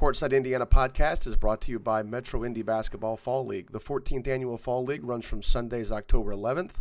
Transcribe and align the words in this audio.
Courtside 0.00 0.34
Indiana 0.34 0.64
podcast 0.64 1.26
is 1.26 1.36
brought 1.36 1.60
to 1.60 1.70
you 1.70 1.78
by 1.78 2.02
Metro 2.02 2.42
Indy 2.42 2.62
Basketball 2.62 3.18
Fall 3.18 3.44
League. 3.44 3.72
The 3.72 3.78
14th 3.78 4.26
annual 4.26 4.56
Fall 4.56 4.82
League 4.82 5.04
runs 5.04 5.26
from 5.26 5.42
Sundays, 5.42 5.92
October 5.92 6.32
11th 6.32 6.76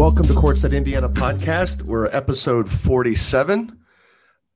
Welcome 0.00 0.24
to 0.28 0.32
Courtside 0.32 0.74
Indiana 0.74 1.10
podcast. 1.10 1.82
We're 1.82 2.06
episode 2.06 2.70
47. 2.70 3.78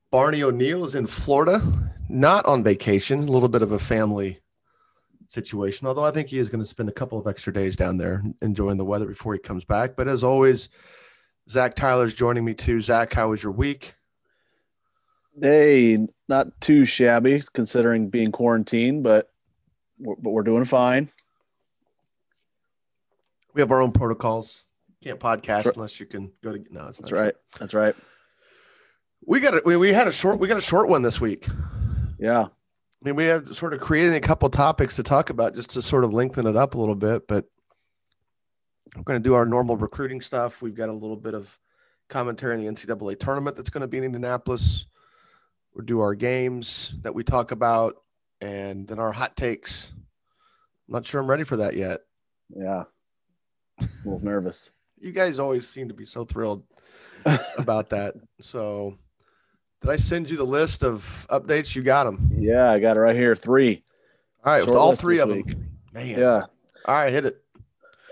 Barney 0.09 0.41
O'Neill 0.41 0.85
is 0.85 0.95
in 0.95 1.05
Florida, 1.05 1.61
not 2.09 2.47
on 2.47 2.63
vacation, 2.63 3.27
a 3.27 3.31
little 3.31 3.47
bit 3.47 3.61
of 3.61 3.71
a 3.71 3.77
family 3.77 4.39
situation, 5.27 5.85
although 5.85 6.03
I 6.03 6.09
think 6.09 6.29
he 6.29 6.39
is 6.39 6.49
going 6.49 6.63
to 6.63 6.67
spend 6.67 6.89
a 6.89 6.91
couple 6.91 7.19
of 7.19 7.27
extra 7.27 7.53
days 7.53 7.75
down 7.75 7.99
there 7.99 8.23
enjoying 8.41 8.77
the 8.77 8.85
weather 8.85 9.05
before 9.05 9.33
he 9.33 9.39
comes 9.39 9.63
back. 9.63 9.95
But 9.95 10.07
as 10.07 10.23
always, 10.23 10.69
Zach 11.47 11.75
Tyler's 11.75 12.15
joining 12.15 12.43
me 12.43 12.55
too. 12.55 12.81
Zach, 12.81 13.13
how 13.13 13.29
was 13.29 13.43
your 13.43 13.51
week? 13.51 13.93
Hey, 15.39 16.07
not 16.27 16.59
too 16.59 16.85
shabby 16.85 17.43
considering 17.53 18.09
being 18.09 18.31
quarantined, 18.31 19.03
but 19.03 19.29
but 19.99 20.31
we're 20.31 20.41
doing 20.41 20.65
fine. 20.65 21.11
We 23.53 23.61
have 23.61 23.69
our 23.69 23.83
own 23.83 23.91
protocols 23.91 24.64
can't 25.05 25.19
podcast 25.19 25.75
unless 25.75 25.99
you 25.99 26.05
can 26.07 26.31
go 26.43 26.51
to. 26.53 26.63
No, 26.71 26.85
that's 26.85 27.11
right. 27.11 27.35
That's 27.59 27.73
right. 27.73 27.95
We 29.25 29.39
got 29.39 29.53
it. 29.53 29.65
We, 29.65 29.77
we 29.77 29.93
had 29.93 30.07
a 30.07 30.11
short. 30.11 30.39
We 30.39 30.47
got 30.47 30.57
a 30.57 30.61
short 30.61 30.89
one 30.89 31.03
this 31.03 31.21
week. 31.21 31.47
Yeah. 32.19 32.45
I 32.45 33.07
mean, 33.07 33.15
we 33.15 33.25
have 33.25 33.55
sort 33.55 33.73
of 33.73 33.81
created 33.81 34.15
a 34.15 34.19
couple 34.19 34.49
topics 34.49 34.95
to 34.95 35.03
talk 35.03 35.29
about 35.29 35.53
just 35.53 35.71
to 35.71 35.81
sort 35.81 36.03
of 36.03 36.13
lengthen 36.13 36.47
it 36.47 36.55
up 36.55 36.73
a 36.73 36.79
little 36.79 36.95
bit, 36.95 37.27
but 37.27 37.45
we're 38.95 39.03
going 39.03 39.21
to 39.21 39.23
do 39.23 39.35
our 39.35 39.45
normal 39.45 39.77
recruiting 39.77 40.21
stuff. 40.21 40.61
We've 40.61 40.73
got 40.73 40.89
a 40.89 40.93
little 40.93 41.17
bit 41.17 41.35
of 41.35 41.55
commentary 42.09 42.55
on 42.55 42.63
the 42.63 42.71
NCAA 42.71 43.19
tournament 43.19 43.55
that's 43.55 43.69
going 43.69 43.81
to 43.81 43.87
be 43.87 43.99
in 43.99 44.05
Indianapolis. 44.05 44.87
We'll 45.75 45.85
do 45.85 45.99
our 45.99 46.15
games 46.15 46.95
that 47.03 47.13
we 47.13 47.23
talk 47.23 47.51
about 47.51 47.97
and 48.41 48.87
then 48.87 48.97
our 48.97 49.11
hot 49.11 49.35
takes. 49.35 49.91
I'm 50.87 50.93
not 50.93 51.05
sure 51.05 51.21
I'm 51.21 51.29
ready 51.29 51.43
for 51.43 51.57
that 51.57 51.75
yet. 51.75 52.01
Yeah. 52.49 52.85
A 53.81 53.87
little 54.03 54.23
nervous 54.23 54.71
you 54.99 55.11
guys 55.11 55.39
always 55.39 55.67
seem 55.67 55.87
to 55.89 55.93
be 55.93 56.05
so 56.05 56.25
thrilled 56.25 56.63
about 57.57 57.89
that. 57.89 58.15
So, 58.41 58.97
did 59.81 59.91
I 59.91 59.95
send 59.97 60.29
you 60.29 60.37
the 60.37 60.43
list 60.45 60.83
of 60.83 61.25
updates? 61.29 61.75
You 61.75 61.83
got 61.83 62.05
them. 62.05 62.31
Yeah, 62.37 62.71
I 62.71 62.79
got 62.79 62.97
it 62.97 62.99
right 63.01 63.15
here. 63.15 63.35
Three. 63.35 63.83
All 64.43 64.53
right, 64.53 64.59
Short 64.59 64.69
with 64.69 64.77
all 64.77 64.95
three 64.95 65.19
of 65.19 65.29
week. 65.29 65.47
them. 65.47 65.69
Man. 65.93 66.07
Yeah. 66.07 66.41
All 66.85 66.95
right, 66.95 67.11
hit 67.11 67.25
it. 67.25 67.41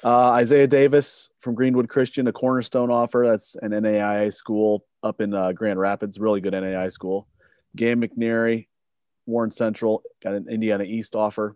Uh, 0.04 0.32
Isaiah 0.32 0.68
Davis 0.68 1.30
from 1.40 1.56
Greenwood 1.56 1.88
Christian, 1.88 2.28
a 2.28 2.34
cornerstone 2.34 2.92
offer. 2.92 3.26
That's 3.30 3.56
an 3.62 3.72
NAIA 3.72 4.34
school 4.34 4.86
up 5.02 5.22
in 5.22 5.34
uh, 5.34 5.54
Grand 5.54 5.80
Rapids, 5.80 6.20
really 6.20 6.42
good 6.42 6.54
NAIA 6.54 6.92
school. 6.92 7.28
Gabe 7.76 8.04
McNary, 8.04 8.68
Warren 9.26 9.52
Central, 9.52 10.04
got 10.22 10.34
an 10.34 10.48
Indiana 10.50 10.84
East 10.84 11.16
offer. 11.16 11.56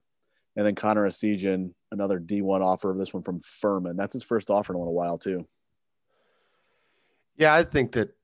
And 0.56 0.66
then 0.66 0.76
Connor 0.76 1.08
Essegian, 1.08 1.74
another 1.92 2.20
D1 2.20 2.62
offer. 2.62 2.92
Of 2.92 2.98
this 2.98 3.14
one 3.14 3.24
from 3.24 3.40
Furman. 3.40 3.98
That's 3.98 4.14
his 4.14 4.24
first 4.24 4.50
offer 4.50 4.74
in 4.74 4.76
a 4.76 4.80
little 4.80 4.94
while, 4.94 5.18
too. 5.18 5.48
Yeah, 7.38 7.54
I 7.54 7.64
think 7.64 7.92
that, 7.94 8.16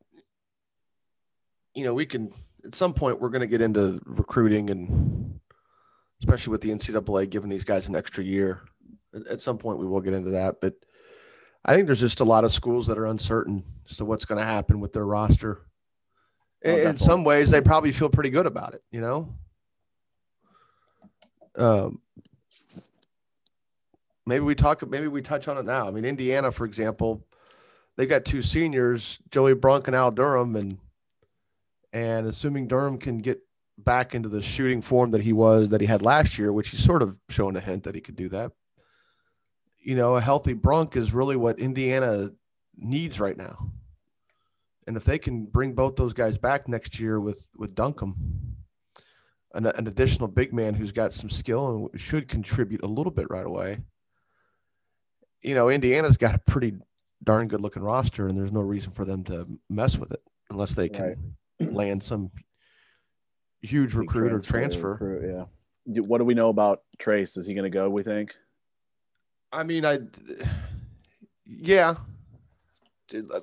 you 1.76 1.84
know, 1.84 1.94
we 1.94 2.06
can, 2.06 2.34
at 2.66 2.76
some 2.76 2.94
point, 2.94 3.22
we're 3.22 3.30
going 3.30 3.42
to 3.42 3.48
get 3.48 3.62
into 3.62 4.02
recruiting 4.06 4.70
and 4.70 5.40
especially 6.24 6.52
with 6.52 6.62
the 6.62 6.70
NCAA 6.70 7.30
giving 7.30 7.50
these 7.50 7.66
guys 7.66 7.88
an 7.88 7.96
extra 7.96 8.24
year. 8.24 8.62
At 9.30 9.42
some 9.42 9.58
point, 9.58 9.78
we 9.78 9.86
will 9.86 10.02
get 10.02 10.14
into 10.14 10.32
that. 10.32 10.62
But 10.62 10.74
I 11.66 11.76
think 11.76 11.86
there's 11.86 12.00
just 12.00 12.22
a 12.22 12.26
lot 12.26 12.46
of 12.46 12.54
schools 12.54 12.88
that 12.88 12.98
are 12.98 13.06
uncertain 13.06 13.64
as 13.90 13.98
to 13.98 14.06
what's 14.06 14.26
going 14.26 14.40
to 14.40 14.46
happen 14.46 14.80
with 14.80 14.94
their 14.94 15.06
roster. 15.06 15.62
Oh, 16.66 16.76
in 16.76 16.98
some 16.98 17.26
ways, 17.26 17.52
they 17.52 17.60
probably 17.60 17.92
feel 17.92 18.10
pretty 18.10 18.30
good 18.30 18.46
about 18.46 18.74
it, 18.74 18.82
you 18.90 19.02
know? 19.02 19.36
Um, 21.56 22.02
maybe 24.26 24.44
we 24.44 24.56
talk 24.56 24.88
maybe 24.88 25.08
we 25.08 25.22
touch 25.22 25.48
on 25.48 25.58
it 25.58 25.66
now. 25.66 25.88
I 25.88 25.92
mean, 25.92 26.06
Indiana, 26.06 26.52
for 26.52 26.66
example, 26.66 27.26
they've 27.98 28.10
got 28.10 28.26
two 28.26 28.42
seniors, 28.42 29.20
Joey 29.32 29.54
Brunk 29.54 29.88
and 29.88 29.96
Al 29.96 30.12
Durham, 30.12 30.56
and 30.56 30.78
and 31.92 32.28
assuming 32.28 32.68
Durham 32.68 32.98
can 32.98 33.20
get 33.20 33.40
back 33.78 34.14
into 34.14 34.30
the 34.30 34.42
shooting 34.42 34.82
form 34.82 35.12
that 35.12 35.22
he 35.22 35.34
was 35.34 35.70
that 35.70 35.82
he 35.82 35.88
had 35.88 36.02
last 36.02 36.38
year, 36.38 36.52
which 36.52 36.70
he's 36.70 36.84
sort 36.84 37.02
of 37.02 37.16
shown 37.30 37.56
a 37.56 37.62
hint 37.62 37.84
that 37.84 37.96
he 37.96 38.02
could 38.02 38.16
do 38.16 38.30
that. 38.30 38.52
You 39.80 39.96
know, 39.96 40.16
a 40.16 40.22
healthy 40.22 40.54
Brunk 40.54 40.96
is 40.96 41.14
really 41.14 41.36
what 41.36 41.60
Indiana 41.60 42.32
needs 42.78 43.20
right 43.20 43.38
now. 43.38 43.72
And 44.88 44.98
if 44.98 45.06
they 45.06 45.18
can 45.18 45.46
bring 45.46 45.74
both 45.74 45.96
those 45.96 46.14
guys 46.14 46.38
back 46.38 46.68
next 46.68 47.00
year 47.00 47.20
with 47.20 47.46
with 47.58 47.76
Duncomb, 47.76 48.16
an, 49.54 49.66
an 49.68 49.88
additional 49.88 50.28
big 50.28 50.54
man 50.54 50.74
who's 50.74 50.92
got 50.92 51.14
some 51.14 51.30
skill 51.30 51.90
and 51.92 52.02
should 52.02 52.28
contribute 52.28 52.84
a 52.84 52.88
little 52.88 53.12
bit 53.12 53.30
right 53.30 53.46
away, 53.46 53.80
you 55.44 55.56
know, 55.56 55.70
Indiana's 55.70 56.18
got 56.18 56.36
a 56.36 56.40
pretty 56.40 56.74
darn 57.24 57.48
good 57.48 57.62
looking 57.62 57.84
roster, 57.84 58.28
and 58.28 58.38
there's 58.38 58.52
no 58.52 58.62
reason 58.62 58.92
for 58.92 59.06
them 59.06 59.24
to 59.26 59.48
mess 59.70 59.98
with 59.98 60.12
it 60.12 60.22
unless 60.50 60.74
they 60.74 60.90
can 60.90 61.36
right. 61.60 61.74
land 61.74 62.04
some 62.04 62.32
huge 63.62 63.94
recruit 63.94 64.30
transfer, 64.30 64.58
or 64.58 64.60
transfer. 64.60 64.92
Recruit, 64.92 65.48
yeah. 65.86 66.02
What 66.02 66.20
do 66.20 66.26
we 66.26 66.34
know 66.34 66.50
about 66.50 66.82
Trayce? 66.98 67.38
Is 67.38 67.46
he 67.46 67.54
going 67.54 67.70
to 67.70 67.70
go? 67.70 67.90
We 67.90 68.04
think. 68.04 68.34
I 69.52 69.64
mean, 69.64 69.86
I, 69.86 70.00
yeah, 71.46 71.96
uh, 73.14 73.40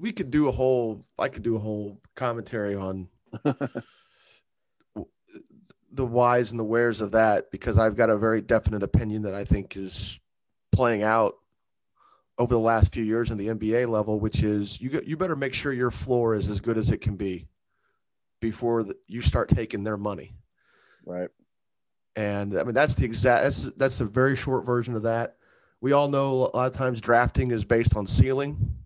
we 0.00 0.10
could 0.12 0.30
do 0.30 0.48
a 0.48 0.52
whole. 0.52 1.02
I 1.18 1.28
could 1.28 1.42
do 1.42 1.56
a 1.56 1.58
whole 1.58 2.00
commentary 2.16 2.74
on 2.74 3.08
the 5.92 6.06
whys 6.06 6.50
and 6.50 6.58
the 6.58 6.64
wheres 6.64 7.02
of 7.02 7.12
that 7.12 7.50
because 7.50 7.76
I've 7.76 7.94
got 7.94 8.10
a 8.10 8.16
very 8.16 8.40
definite 8.40 8.82
opinion 8.82 9.22
that 9.22 9.34
I 9.34 9.44
think 9.44 9.76
is 9.76 10.18
playing 10.72 11.02
out 11.02 11.36
over 12.38 12.54
the 12.54 12.60
last 12.60 12.92
few 12.92 13.04
years 13.04 13.30
in 13.30 13.38
the 13.38 13.48
NBA 13.48 13.88
level, 13.88 14.18
which 14.18 14.42
is 14.42 14.80
you 14.80 15.02
you 15.06 15.16
better 15.16 15.36
make 15.36 15.54
sure 15.54 15.72
your 15.72 15.90
floor 15.90 16.34
is 16.34 16.48
as 16.48 16.60
good 16.60 16.78
as 16.78 16.90
it 16.90 17.00
can 17.00 17.16
be 17.16 17.48
before 18.40 18.82
the, 18.82 18.96
you 19.06 19.22
start 19.22 19.48
taking 19.48 19.84
their 19.84 19.96
money. 19.96 20.34
Right. 21.04 21.30
And 22.16 22.58
I 22.58 22.64
mean 22.64 22.74
that's 22.74 22.94
the 22.94 23.04
exact 23.04 23.44
that's 23.44 23.62
that's 23.76 24.00
a 24.00 24.04
very 24.04 24.36
short 24.36 24.64
version 24.64 24.94
of 24.94 25.02
that. 25.02 25.36
We 25.80 25.92
all 25.92 26.08
know 26.08 26.50
a 26.52 26.56
lot 26.56 26.66
of 26.66 26.74
times 26.74 27.00
drafting 27.00 27.50
is 27.50 27.64
based 27.64 27.96
on 27.96 28.06
ceiling, 28.06 28.76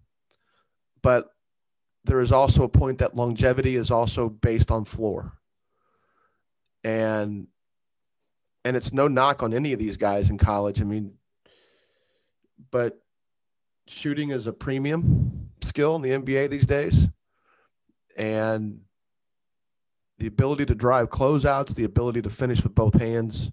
but 1.03 1.31
there 2.05 2.21
is 2.21 2.33
also 2.33 2.63
a 2.63 2.69
point 2.69 2.99
that 2.99 3.17
longevity 3.17 3.77
is 3.77 3.91
also 3.91 4.29
based 4.29 4.71
on 4.71 4.85
floor. 4.85 5.33
And 6.85 7.49
and 8.65 8.77
it's 8.77 8.93
no 8.93 9.09
knock 9.09 9.43
on 9.43 9.55
any 9.55 9.73
of 9.73 9.79
these 9.79 9.97
guys 9.97 10.31
in 10.31 10.39
college. 10.39 10.81
I 10.81 10.85
mean, 10.85 11.15
but 12.71 13.01
shooting 13.87 14.31
is 14.31 14.47
a 14.47 14.53
premium 14.53 15.51
skill 15.63 15.97
in 15.97 16.03
the 16.03 16.11
NBA 16.11 16.51
these 16.51 16.67
days. 16.67 17.09
And 18.17 18.81
the 20.19 20.27
ability 20.27 20.67
to 20.67 20.75
drive 20.75 21.11
closeouts, 21.11 21.75
the 21.75 21.85
ability 21.85 22.23
to 22.23 22.31
finish 22.31 22.63
with 22.63 22.75
both 22.75 22.99
hands, 22.99 23.51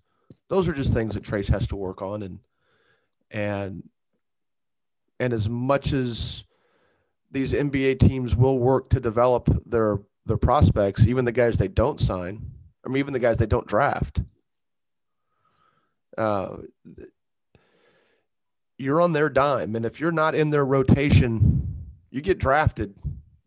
those 0.50 0.68
are 0.68 0.74
just 0.74 0.94
things 0.94 1.13
that 1.16 1.24
Trayce 1.24 1.50
has 1.50 1.68
to 1.68 1.75
work 1.75 2.02
on. 2.02 2.24
And 2.24 2.40
and 3.31 3.90
and 5.19 5.34
as 5.34 5.50
much 5.50 5.94
as 5.94 6.44
these 7.31 7.52
NBA 7.52 8.00
teams 8.00 8.36
will 8.36 8.60
work 8.60 8.90
to 8.92 9.00
develop 9.00 9.50
their 9.66 10.00
their 10.25 10.38
prospects, 10.38 11.06
even 11.06 11.25
the 11.25 11.31
guys 11.31 11.57
they 11.57 11.68
don't 11.68 12.00
sign, 12.00 12.52
I 12.86 12.90
mean, 12.90 12.98
even 12.98 13.13
the 13.13 13.19
guys 13.19 13.38
they 13.38 13.46
don't 13.46 13.68
draft, 13.68 14.22
uh, 16.18 16.57
you're 18.83 19.01
on 19.01 19.13
their 19.13 19.30
dime. 19.30 19.75
And 19.75 19.85
if 19.85 20.00
you're 20.00 20.12
not 20.12 20.35
in 20.35 20.50
their 20.50 20.65
rotation, 20.65 21.68
you 22.12 22.21
get 22.21 22.38
drafted 22.38 22.95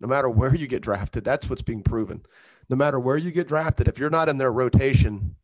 no 0.01 0.09
matter 0.09 0.29
where 0.29 0.55
you 0.55 0.67
get 0.67 0.83
drafted. 0.83 1.25
That's 1.25 1.49
what's 1.49 1.63
being 1.63 1.83
proven. 1.83 2.25
No 2.69 2.77
matter 2.77 2.99
where 2.99 3.17
you 3.17 3.31
get 3.31 3.49
drafted, 3.49 3.89
if 3.89 3.99
you're 3.99 4.11
not 4.11 4.29
in 4.29 4.39
their 4.39 4.53
rotation 4.53 5.37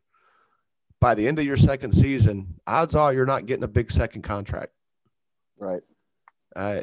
by 1.01 1.15
the 1.15 1.27
end 1.27 1.39
of 1.39 1.45
your 1.45 1.57
second 1.57 1.93
season, 1.93 2.61
odds 2.67 2.95
are 2.95 3.13
you're 3.13 3.27
not 3.27 3.47
getting 3.47 3.65
a 3.65 3.69
big 3.69 3.91
second 3.91 4.23
contract. 4.23 4.73
Right. 5.59 5.83
Uh, 6.55 6.83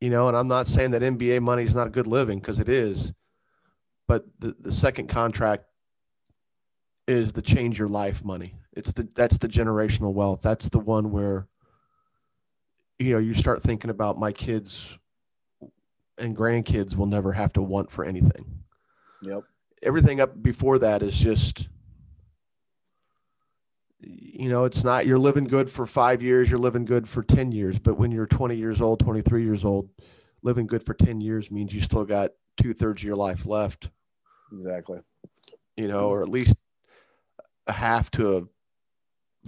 you 0.00 0.10
know, 0.10 0.28
and 0.28 0.36
I'm 0.36 0.48
not 0.48 0.68
saying 0.68 0.90
that 0.90 1.02
NBA 1.02 1.40
money 1.40 1.62
is 1.62 1.74
not 1.74 1.86
a 1.86 1.90
good 1.90 2.06
living 2.06 2.38
because 2.38 2.58
it 2.58 2.68
is, 2.68 3.12
but 4.06 4.26
the, 4.38 4.54
the 4.60 4.72
second 4.72 5.08
contract 5.08 5.64
is 7.08 7.32
the 7.32 7.42
change 7.42 7.78
your 7.78 7.88
life 7.88 8.24
money. 8.24 8.54
It's 8.74 8.92
the 8.92 9.08
that's 9.14 9.38
the 9.38 9.48
generational 9.48 10.12
wealth. 10.12 10.40
That's 10.42 10.68
the 10.68 10.78
one 10.78 11.10
where 11.10 11.46
you 12.98 13.12
know 13.12 13.18
you 13.18 13.34
start 13.34 13.62
thinking 13.62 13.90
about 13.90 14.18
my 14.18 14.32
kids 14.32 14.98
and 16.18 16.36
grandkids 16.36 16.96
will 16.96 17.06
never 17.06 17.32
have 17.32 17.52
to 17.54 17.62
want 17.62 17.90
for 17.90 18.04
anything. 18.04 18.64
Yep. 19.22 19.44
Everything 19.82 20.20
up 20.20 20.42
before 20.42 20.78
that 20.78 21.02
is 21.02 21.16
just 21.16 21.68
you 24.06 24.48
know, 24.48 24.64
it's 24.64 24.84
not 24.84 25.06
you're 25.06 25.18
living 25.18 25.44
good 25.44 25.70
for 25.70 25.86
5 25.86 26.22
years, 26.22 26.50
you're 26.50 26.58
living 26.58 26.84
good 26.84 27.08
for 27.08 27.22
10 27.22 27.52
years, 27.52 27.78
but 27.78 27.96
when 27.96 28.10
you're 28.10 28.26
20 28.26 28.56
years 28.56 28.80
old, 28.80 29.00
23 29.00 29.44
years 29.44 29.64
old, 29.64 29.88
living 30.42 30.66
good 30.66 30.82
for 30.82 30.94
10 30.94 31.20
years 31.20 31.50
means 31.50 31.72
you 31.72 31.80
still 31.80 32.04
got 32.04 32.32
two 32.60 32.74
thirds 32.74 33.02
of 33.02 33.06
your 33.06 33.16
life 33.16 33.46
left. 33.46 33.90
Exactly. 34.52 35.00
You 35.76 35.88
know, 35.88 36.08
or 36.08 36.22
at 36.22 36.28
least 36.28 36.56
a 37.66 37.72
half 37.72 38.10
to 38.12 38.36
a 38.36 38.42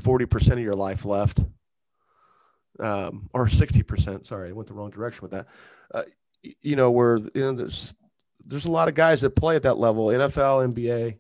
40% 0.01 0.53
of 0.53 0.59
your 0.59 0.75
life 0.75 1.05
left. 1.05 1.41
Um, 2.79 3.31
or 3.33 3.47
60%. 3.47 4.27
Sorry, 4.27 4.51
I 4.51 4.53
went 4.53 4.69
the 4.69 4.75
wrong 4.75 4.91
direction 4.91 5.21
with 5.23 5.31
that. 5.31 5.47
Uh, 5.95 6.03
you 6.63 6.77
know, 6.77 6.91
where 6.91 7.17
you 7.17 7.31
know, 7.35 7.55
there's 7.55 7.95
there's 8.45 8.67
a 8.67 8.71
lot 8.71 8.89
of 8.89 8.95
guys 8.95 9.23
that 9.23 9.31
play 9.31 9.57
at 9.57 9.63
that 9.63 9.79
level, 9.79 10.07
NFL, 10.07 10.73
NBA, 10.73 11.17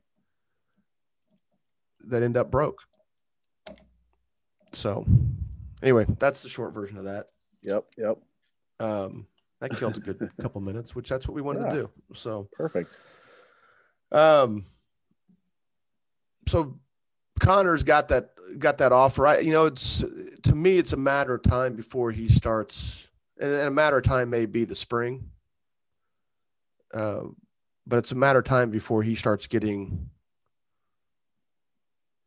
that 2.08 2.22
end 2.22 2.36
up 2.36 2.50
broke. 2.50 2.82
So, 4.72 5.06
anyway, 5.82 6.06
that's 6.18 6.42
the 6.42 6.48
short 6.48 6.72
version 6.74 6.98
of 6.98 7.04
that. 7.04 7.28
Yep. 7.62 7.84
Yep. 7.96 8.18
Um, 8.78 9.26
that 9.60 9.74
killed 9.76 9.96
a 9.96 10.00
good 10.00 10.30
couple 10.40 10.60
minutes, 10.60 10.94
which 10.94 11.08
that's 11.08 11.26
what 11.26 11.34
we 11.34 11.42
wanted 11.42 11.62
Yeah. 11.62 11.72
to 11.72 11.74
do. 11.80 11.90
So, 12.14 12.48
Perfect. 12.52 12.96
um, 14.12 14.66
so 16.46 16.78
Connor's 17.40 17.82
got 17.82 18.08
that 18.08 18.30
got 18.58 18.78
that 18.78 18.92
offer. 18.92 19.26
I, 19.26 19.38
you 19.40 19.52
know, 19.52 19.66
it's 19.66 20.02
to 20.42 20.54
me, 20.54 20.78
it's 20.78 20.92
a 20.92 20.96
matter 20.96 21.34
of 21.34 21.42
time 21.42 21.74
before 21.74 22.10
he 22.10 22.28
starts, 22.28 23.06
and 23.40 23.50
a 23.52 23.70
matter 23.70 23.98
of 23.98 24.04
time 24.04 24.30
may 24.30 24.46
be 24.46 24.64
the 24.64 24.74
spring. 24.76 25.30
Uh, 26.94 27.22
but 27.86 27.98
it's 27.98 28.12
a 28.12 28.16
matter 28.16 28.38
of 28.38 28.44
time 28.44 28.70
before 28.70 29.02
he 29.02 29.14
starts 29.14 29.46
getting, 29.46 30.08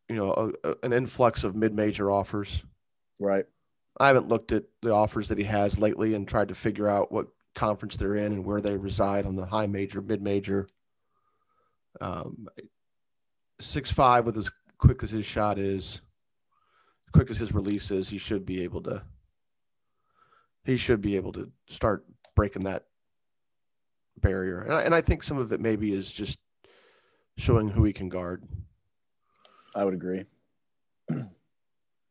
you 0.07 0.15
know, 0.15 0.53
a, 0.63 0.69
a- 0.69 0.75
an 0.83 0.93
influx 0.93 1.43
of 1.43 1.55
mid-major 1.55 2.11
offers. 2.11 2.63
Right. 3.19 3.45
I 3.99 4.07
haven't 4.07 4.27
looked 4.29 4.51
at 4.51 4.63
the 4.81 4.91
offers 4.93 5.27
that 5.29 5.37
he 5.37 5.43
has 5.45 5.77
lately 5.77 6.13
and 6.13 6.27
tried 6.27 6.49
to 6.49 6.55
figure 6.55 6.87
out 6.87 7.11
what 7.11 7.27
conference 7.55 7.97
they're 7.97 8.15
in 8.15 8.31
and 8.31 8.45
where 8.45 8.61
they 8.61 8.77
reside 8.77 9.25
on 9.25 9.35
the 9.35 9.45
high 9.45 9.67
major, 9.67 10.01
mid 10.01 10.21
major. 10.21 10.67
Um, 11.99 12.47
six 13.59 13.91
five 13.91 14.25
with 14.25 14.37
as 14.37 14.49
quick 14.79 15.03
as 15.03 15.11
his 15.11 15.25
shot 15.25 15.59
is, 15.59 16.01
quick 17.13 17.29
as 17.29 17.37
his 17.37 17.53
release 17.53 17.91
is, 17.91 18.09
he 18.09 18.17
should 18.17 18.45
be 18.45 18.63
able 18.63 18.81
to. 18.83 19.03
He 20.63 20.77
should 20.77 21.01
be 21.01 21.15
able 21.15 21.31
to 21.33 21.51
start 21.69 22.05
breaking 22.35 22.63
that 22.63 22.85
barrier, 24.19 24.61
and 24.61 24.73
I, 24.73 24.81
and 24.81 24.95
I 24.95 25.01
think 25.01 25.23
some 25.23 25.37
of 25.37 25.51
it 25.51 25.61
maybe 25.61 25.93
is 25.93 26.11
just 26.11 26.37
showing 27.37 27.69
who 27.69 27.83
he 27.83 27.93
can 27.93 28.09
guard. 28.09 28.43
I 29.75 29.85
would 29.85 29.93
agree. 29.93 30.25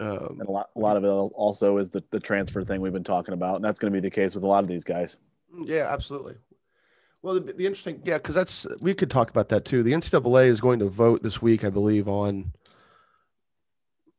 Um, 0.00 0.38
And 0.38 0.48
a 0.48 0.50
lot, 0.52 0.70
a 0.76 0.78
lot 0.78 0.96
of 0.96 1.02
it 1.02 1.08
also 1.08 1.78
is 1.78 1.88
the, 1.88 2.04
the 2.12 2.20
transfer 2.20 2.62
thing 2.62 2.80
we've 2.80 2.92
been 2.92 3.02
talking 3.02 3.34
about. 3.34 3.56
And 3.56 3.64
that's 3.64 3.80
going 3.80 3.92
to 3.92 3.96
be 3.96 4.00
the 4.00 4.14
case 4.14 4.32
with 4.32 4.44
a 4.44 4.46
lot 4.46 4.62
of 4.62 4.68
these 4.68 4.84
guys. 4.84 5.16
Yeah, 5.64 5.92
absolutely. 5.92 6.36
Well, 7.20 7.34
the, 7.34 7.52
the 7.52 7.66
interesting, 7.66 8.00
yeah, 8.04 8.18
because 8.18 8.36
that's 8.36 8.64
we 8.80 8.94
could 8.94 9.10
talk 9.10 9.28
about 9.28 9.48
that 9.48 9.64
too. 9.64 9.82
The 9.82 9.90
NCAA 9.90 10.46
is 10.46 10.60
going 10.60 10.78
to 10.78 10.86
vote 10.86 11.24
this 11.24 11.42
week, 11.42 11.64
I 11.64 11.70
believe, 11.70 12.06
on 12.06 12.52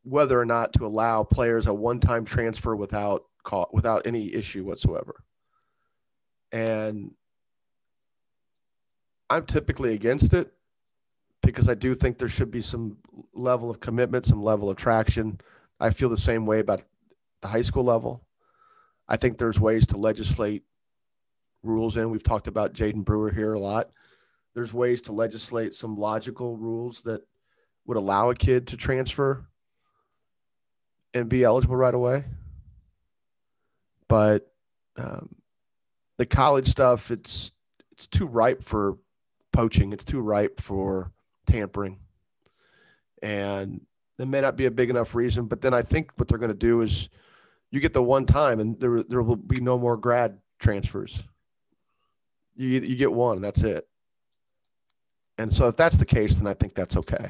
whether 0.09 0.39
or 0.39 0.45
not 0.45 0.73
to 0.73 0.85
allow 0.85 1.23
players 1.23 1.67
a 1.67 1.73
one-time 1.73 2.25
transfer 2.25 2.75
without 2.75 3.25
call, 3.43 3.69
without 3.71 4.07
any 4.07 4.33
issue 4.33 4.63
whatsoever. 4.63 5.23
And 6.51 7.11
I'm 9.29 9.45
typically 9.45 9.93
against 9.93 10.33
it 10.33 10.51
because 11.43 11.69
I 11.69 11.75
do 11.75 11.93
think 11.93 12.17
there 12.17 12.27
should 12.27 12.49
be 12.49 12.63
some 12.63 12.97
level 13.35 13.69
of 13.69 13.79
commitment, 13.79 14.25
some 14.25 14.41
level 14.41 14.69
of 14.69 14.77
traction. 14.77 15.39
I 15.79 15.91
feel 15.91 16.09
the 16.09 16.17
same 16.17 16.47
way 16.47 16.59
about 16.59 16.81
the 17.41 17.47
high 17.47 17.61
school 17.61 17.83
level. 17.83 18.25
I 19.07 19.15
think 19.17 19.37
there's 19.37 19.59
ways 19.59 19.85
to 19.87 19.97
legislate 19.97 20.63
rules 21.61 21.97
in. 21.97 22.09
We've 22.09 22.23
talked 22.23 22.47
about 22.47 22.73
Jaden 22.73 23.05
Brewer 23.05 23.31
here 23.31 23.53
a 23.53 23.59
lot. 23.59 23.91
There's 24.55 24.73
ways 24.73 25.03
to 25.03 25.11
legislate 25.11 25.75
some 25.75 25.97
logical 25.97 26.57
rules 26.57 27.01
that 27.01 27.21
would 27.85 27.97
allow 27.97 28.31
a 28.31 28.35
kid 28.35 28.65
to 28.67 28.77
transfer 28.77 29.45
and 31.13 31.29
be 31.29 31.43
eligible 31.43 31.75
right 31.75 31.93
away. 31.93 32.25
But 34.07 34.51
um, 34.97 35.35
the 36.17 36.25
college 36.25 36.67
stuff, 36.67 37.11
it's 37.11 37.51
it's 37.91 38.07
too 38.07 38.25
ripe 38.25 38.63
for 38.63 38.97
poaching. 39.51 39.93
It's 39.93 40.03
too 40.03 40.19
ripe 40.19 40.59
for 40.59 41.11
tampering, 41.45 41.99
and 43.21 43.81
there 44.17 44.27
may 44.27 44.41
not 44.41 44.57
be 44.57 44.65
a 44.65 44.71
big 44.71 44.89
enough 44.89 45.15
reason. 45.15 45.45
But 45.45 45.61
then 45.61 45.73
I 45.73 45.81
think 45.81 46.11
what 46.15 46.27
they're 46.27 46.37
going 46.37 46.51
to 46.51 46.57
do 46.57 46.81
is 46.81 47.09
you 47.71 47.79
get 47.79 47.93
the 47.93 48.03
one 48.03 48.25
time, 48.25 48.59
and 48.59 48.79
there 48.79 49.03
there 49.03 49.21
will 49.21 49.35
be 49.35 49.61
no 49.61 49.77
more 49.77 49.97
grad 49.97 50.39
transfers. 50.59 51.23
You 52.55 52.67
you 52.67 52.95
get 52.95 53.11
one, 53.11 53.37
and 53.37 53.43
that's 53.43 53.63
it. 53.63 53.87
And 55.37 55.53
so 55.53 55.67
if 55.67 55.77
that's 55.77 55.97
the 55.97 56.05
case, 56.05 56.35
then 56.35 56.47
I 56.47 56.53
think 56.53 56.73
that's 56.73 56.97
okay. 56.97 57.29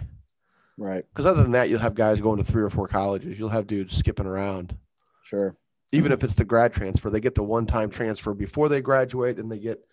Right. 0.79 1.03
Because 1.09 1.25
other 1.25 1.43
than 1.43 1.51
that, 1.51 1.69
you'll 1.69 1.79
have 1.79 1.93
guys 1.93 2.21
going 2.21 2.37
to 2.37 2.43
three 2.43 2.63
or 2.63 2.69
four 2.69 2.87
colleges. 2.87 3.37
You'll 3.37 3.49
have 3.49 3.67
dudes 3.67 3.95
skipping 3.97 4.25
around. 4.25 4.77
Sure. 5.23 5.57
Even 5.91 6.11
if 6.11 6.23
it's 6.23 6.35
the 6.35 6.45
grad 6.45 6.71
transfer, 6.73 7.09
they 7.09 7.19
get 7.19 7.35
the 7.35 7.43
one 7.43 7.65
time 7.65 7.89
transfer 7.89 8.33
before 8.33 8.69
they 8.69 8.79
graduate, 8.79 9.37
and 9.39 9.51
they 9.51 9.59
get 9.59 9.83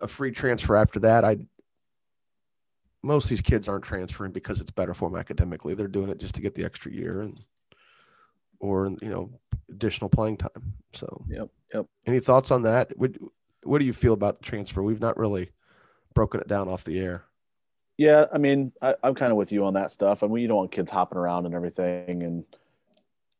a 0.00 0.06
free 0.06 0.30
transfer 0.30 0.76
after 0.76 1.00
that. 1.00 1.24
I 1.24 1.38
most 3.02 3.24
of 3.24 3.30
these 3.30 3.40
kids 3.42 3.68
aren't 3.68 3.84
transferring 3.84 4.32
because 4.32 4.60
it's 4.60 4.70
better 4.70 4.94
for 4.94 5.08
them 5.08 5.18
academically. 5.18 5.74
They're 5.74 5.88
doing 5.88 6.10
it 6.10 6.18
just 6.18 6.34
to 6.34 6.40
get 6.40 6.54
the 6.54 6.64
extra 6.64 6.92
year 6.92 7.20
and 7.20 7.38
or 8.60 8.86
you 9.00 9.08
know 9.08 9.30
additional 9.70 10.10
playing 10.10 10.38
time. 10.38 10.74
So 10.94 11.24
Yep. 11.28 11.48
Yep. 11.72 11.86
any 12.06 12.20
thoughts 12.20 12.50
on 12.50 12.62
that? 12.62 12.96
What 12.98 13.12
what 13.62 13.78
do 13.78 13.84
you 13.84 13.92
feel 13.92 14.12
about 14.12 14.38
the 14.38 14.44
transfer? 14.44 14.82
We've 14.82 15.00
not 15.00 15.16
really 15.16 15.50
broken 16.12 16.40
it 16.40 16.48
down 16.48 16.68
off 16.68 16.84
the 16.84 16.98
air. 16.98 17.24
Yeah. 17.96 18.26
I 18.32 18.38
mean, 18.38 18.72
I, 18.82 18.94
I'm 19.02 19.14
kind 19.14 19.30
of 19.30 19.38
with 19.38 19.52
you 19.52 19.64
on 19.64 19.74
that 19.74 19.90
stuff. 19.90 20.22
I 20.22 20.26
mean, 20.26 20.42
you 20.42 20.48
don't 20.48 20.56
want 20.56 20.72
kids 20.72 20.90
hopping 20.90 21.18
around 21.18 21.46
and 21.46 21.54
everything. 21.54 22.22
And 22.22 22.44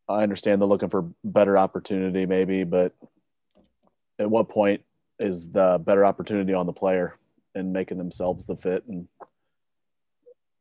I 0.08 0.22
understand 0.22 0.60
they're 0.60 0.68
looking 0.68 0.90
for 0.90 1.10
better 1.24 1.58
opportunity, 1.58 2.26
maybe, 2.26 2.64
but 2.64 2.92
at 4.18 4.30
what 4.30 4.48
point 4.48 4.82
is 5.18 5.50
the 5.50 5.80
better 5.84 6.04
opportunity 6.04 6.54
on 6.54 6.66
the 6.66 6.72
player 6.72 7.16
and 7.54 7.72
making 7.72 7.98
themselves 7.98 8.46
the 8.46 8.56
fit? 8.56 8.84
And 8.86 9.08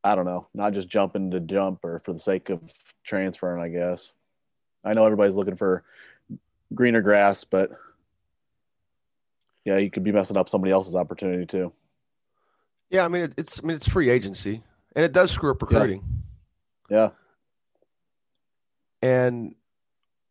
I 0.02 0.14
don't 0.14 0.26
know, 0.26 0.48
not 0.54 0.72
just 0.72 0.88
jumping 0.88 1.30
to 1.30 1.40
jump 1.40 1.84
or 1.84 1.98
for 2.00 2.12
the 2.12 2.18
sake 2.18 2.50
of 2.50 2.60
transferring, 3.04 3.62
I 3.62 3.68
guess. 3.68 4.12
I 4.84 4.92
know 4.92 5.04
everybody's 5.04 5.36
looking 5.36 5.56
for 5.56 5.84
greener 6.74 7.00
grass, 7.00 7.44
but 7.44 7.70
yeah, 9.64 9.78
you 9.78 9.90
could 9.90 10.04
be 10.04 10.12
messing 10.12 10.36
up 10.36 10.48
somebody 10.48 10.72
else's 10.72 10.94
opportunity 10.94 11.46
too. 11.46 11.72
Yeah, 12.94 13.04
I 13.04 13.08
mean 13.08 13.22
it, 13.22 13.34
it's 13.36 13.58
I 13.58 13.66
mean 13.66 13.76
it's 13.76 13.88
free 13.88 14.08
agency, 14.08 14.62
and 14.94 15.04
it 15.04 15.10
does 15.10 15.32
screw 15.32 15.50
up 15.50 15.60
recruiting. 15.60 16.04
Yeah. 16.88 17.10
And 19.02 19.56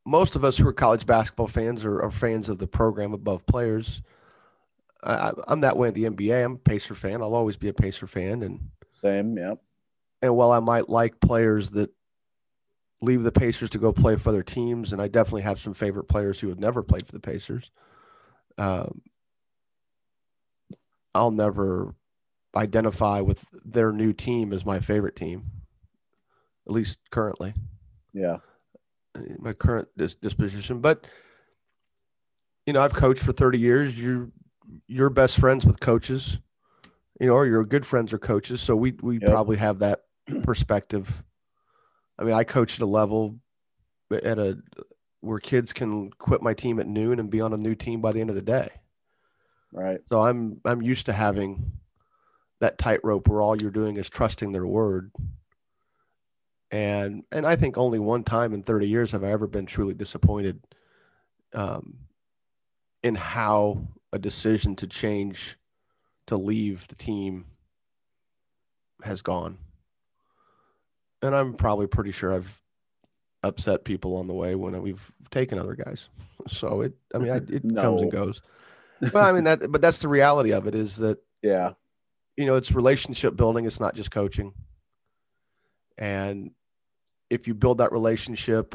most 0.05 0.37
of 0.37 0.45
us 0.45 0.55
who 0.57 0.65
are 0.69 0.73
college 0.73 1.05
basketball 1.05 1.47
fans 1.47 1.83
are, 1.83 2.01
are 2.01 2.09
fans 2.09 2.47
of 2.47 2.59
the 2.59 2.67
program 2.67 3.13
above 3.13 3.45
players. 3.45 4.01
I, 5.03 5.33
I'm 5.45 5.59
that 5.59 5.75
way 5.75 5.89
in 5.89 5.93
the 5.93 6.05
NBA. 6.05 6.45
I'm 6.45 6.53
a 6.53 6.57
Pacer 6.57 6.95
fan. 6.95 7.21
I'll 7.21 7.35
always 7.35 7.57
be 7.57 7.67
a 7.67 7.73
Pacer 7.73 8.07
fan, 8.07 8.41
and 8.41 8.69
Same. 8.93 9.37
Yeah. 9.37 9.55
and 10.21 10.33
while 10.37 10.53
I 10.53 10.61
might 10.61 10.87
like 10.87 11.19
players 11.19 11.71
that 11.71 11.89
leave 13.01 13.23
the 13.23 13.31
Pacers 13.33 13.71
to 13.71 13.77
go 13.77 13.91
play 13.91 14.15
for 14.15 14.29
other 14.29 14.41
teams, 14.41 14.93
and 14.93 15.01
I 15.01 15.09
definitely 15.09 15.41
have 15.41 15.59
some 15.59 15.73
favorite 15.73 16.05
players 16.05 16.39
who 16.39 16.47
have 16.47 16.59
never 16.59 16.81
played 16.81 17.07
for 17.07 17.11
the 17.11 17.19
Pacers, 17.19 17.71
um, 18.57 19.01
I'll 21.13 21.31
never 21.31 21.93
identify 22.55 23.19
with 23.19 23.45
their 23.65 23.91
new 23.91 24.13
team 24.13 24.53
as 24.53 24.65
my 24.65 24.79
favorite 24.79 25.15
team, 25.15 25.51
at 26.67 26.73
least 26.73 26.99
currently, 27.11 27.53
Yeah. 28.13 28.37
my 29.39 29.53
current 29.53 29.87
dis- 29.97 30.15
disposition. 30.15 30.79
But 30.79 31.05
you 32.65 32.73
know, 32.73 32.81
I've 32.81 32.93
coached 32.93 33.21
for 33.23 33.31
30 33.33 33.59
years. 33.59 33.99
You 33.99 34.31
you're 34.87 35.09
best 35.09 35.37
friends 35.37 35.65
with 35.65 35.79
coaches, 35.81 36.39
you 37.19 37.27
know, 37.27 37.33
or 37.33 37.45
you're 37.45 37.65
good 37.65 37.85
friends 37.85 38.13
or 38.13 38.17
coaches. 38.19 38.61
So 38.61 38.75
we 38.75 38.91
we 39.01 39.19
Yep. 39.19 39.29
probably 39.29 39.57
have 39.57 39.79
that 39.79 40.05
perspective. 40.43 41.23
I 42.17 42.23
mean, 42.23 42.33
I 42.33 42.43
coach 42.43 42.75
at 42.75 42.81
a 42.81 42.85
level 42.85 43.39
at 44.11 44.37
a 44.39 44.59
where 45.21 45.39
kids 45.39 45.73
can 45.73 46.11
quit 46.11 46.41
my 46.41 46.53
team 46.53 46.79
at 46.79 46.87
noon 46.87 47.19
and 47.19 47.29
be 47.29 47.41
on 47.41 47.53
a 47.53 47.57
new 47.57 47.75
team 47.75 48.01
by 48.01 48.11
the 48.11 48.21
end 48.21 48.29
of 48.29 48.35
the 48.35 48.41
day. 48.41 48.69
Right. 49.71 49.99
So 50.07 50.21
I'm 50.21 50.61
I'm 50.65 50.81
used 50.81 51.05
to 51.07 51.13
having 51.13 51.71
that 52.63 52.77
tightrope 52.77 53.27
where 53.27 53.41
all 53.41 53.61
you're 53.61 53.69
doing 53.69 53.97
is 53.97 54.09
trusting 54.09 54.53
their 54.53 54.65
word. 54.65 55.11
and 56.71 57.23
and 57.29 57.45
I 57.45 57.57
think 57.57 57.77
only 57.77 57.99
one 57.99 58.23
time 58.23 58.53
in 58.53 58.63
30 58.63 58.87
years 58.87 59.11
have 59.11 59.23
I 59.23 59.31
ever 59.31 59.47
been 59.47 59.65
truly 59.65 59.93
disappointed 59.93 60.61
um, 61.53 61.99
in 63.03 63.15
how 63.15 63.87
a 64.13 64.17
decision 64.17 64.75
to 64.77 64.87
change 64.87 65.57
to 66.27 66.37
leave 66.37 66.87
the 66.87 66.95
team 66.95 67.45
has 69.03 69.21
gone. 69.21 69.57
And 71.21 71.35
I'm 71.35 71.53
probably 71.55 71.87
pretty 71.87 72.11
sure 72.11 72.33
I've 72.33 72.61
upset 73.43 73.83
people 73.83 74.15
on 74.15 74.27
the 74.27 74.33
way 74.33 74.55
when 74.55 74.81
we've 74.81 75.11
taken 75.31 75.59
other 75.59 75.75
guys. 75.75 76.07
So 76.49 76.81
it, 76.81 76.93
I 77.15 77.19
mean, 77.19 77.31
I, 77.31 77.37
it 77.37 77.63
no. 77.63 77.81
comes 77.81 78.01
and 78.01 78.11
goes. 78.11 78.41
Well, 79.13 79.23
I 79.25 79.31
mean 79.31 79.45
that, 79.45 79.71
but 79.71 79.81
that's 79.81 79.99
the 79.99 80.09
reality 80.09 80.51
of 80.51 80.67
it 80.67 80.75
is 80.75 80.97
that, 80.97 81.19
yeah, 81.41 81.73
you 82.37 82.45
know, 82.45 82.55
it's 82.55 82.71
relationship 82.71 83.35
building. 83.35 83.65
It's 83.65 83.79
not 83.79 83.95
just 83.95 84.11
coaching. 84.11 84.53
And 85.97 86.51
if 87.29 87.47
you 87.47 87.53
build 87.53 87.77
that 87.77 87.91
relationship, 87.91 88.73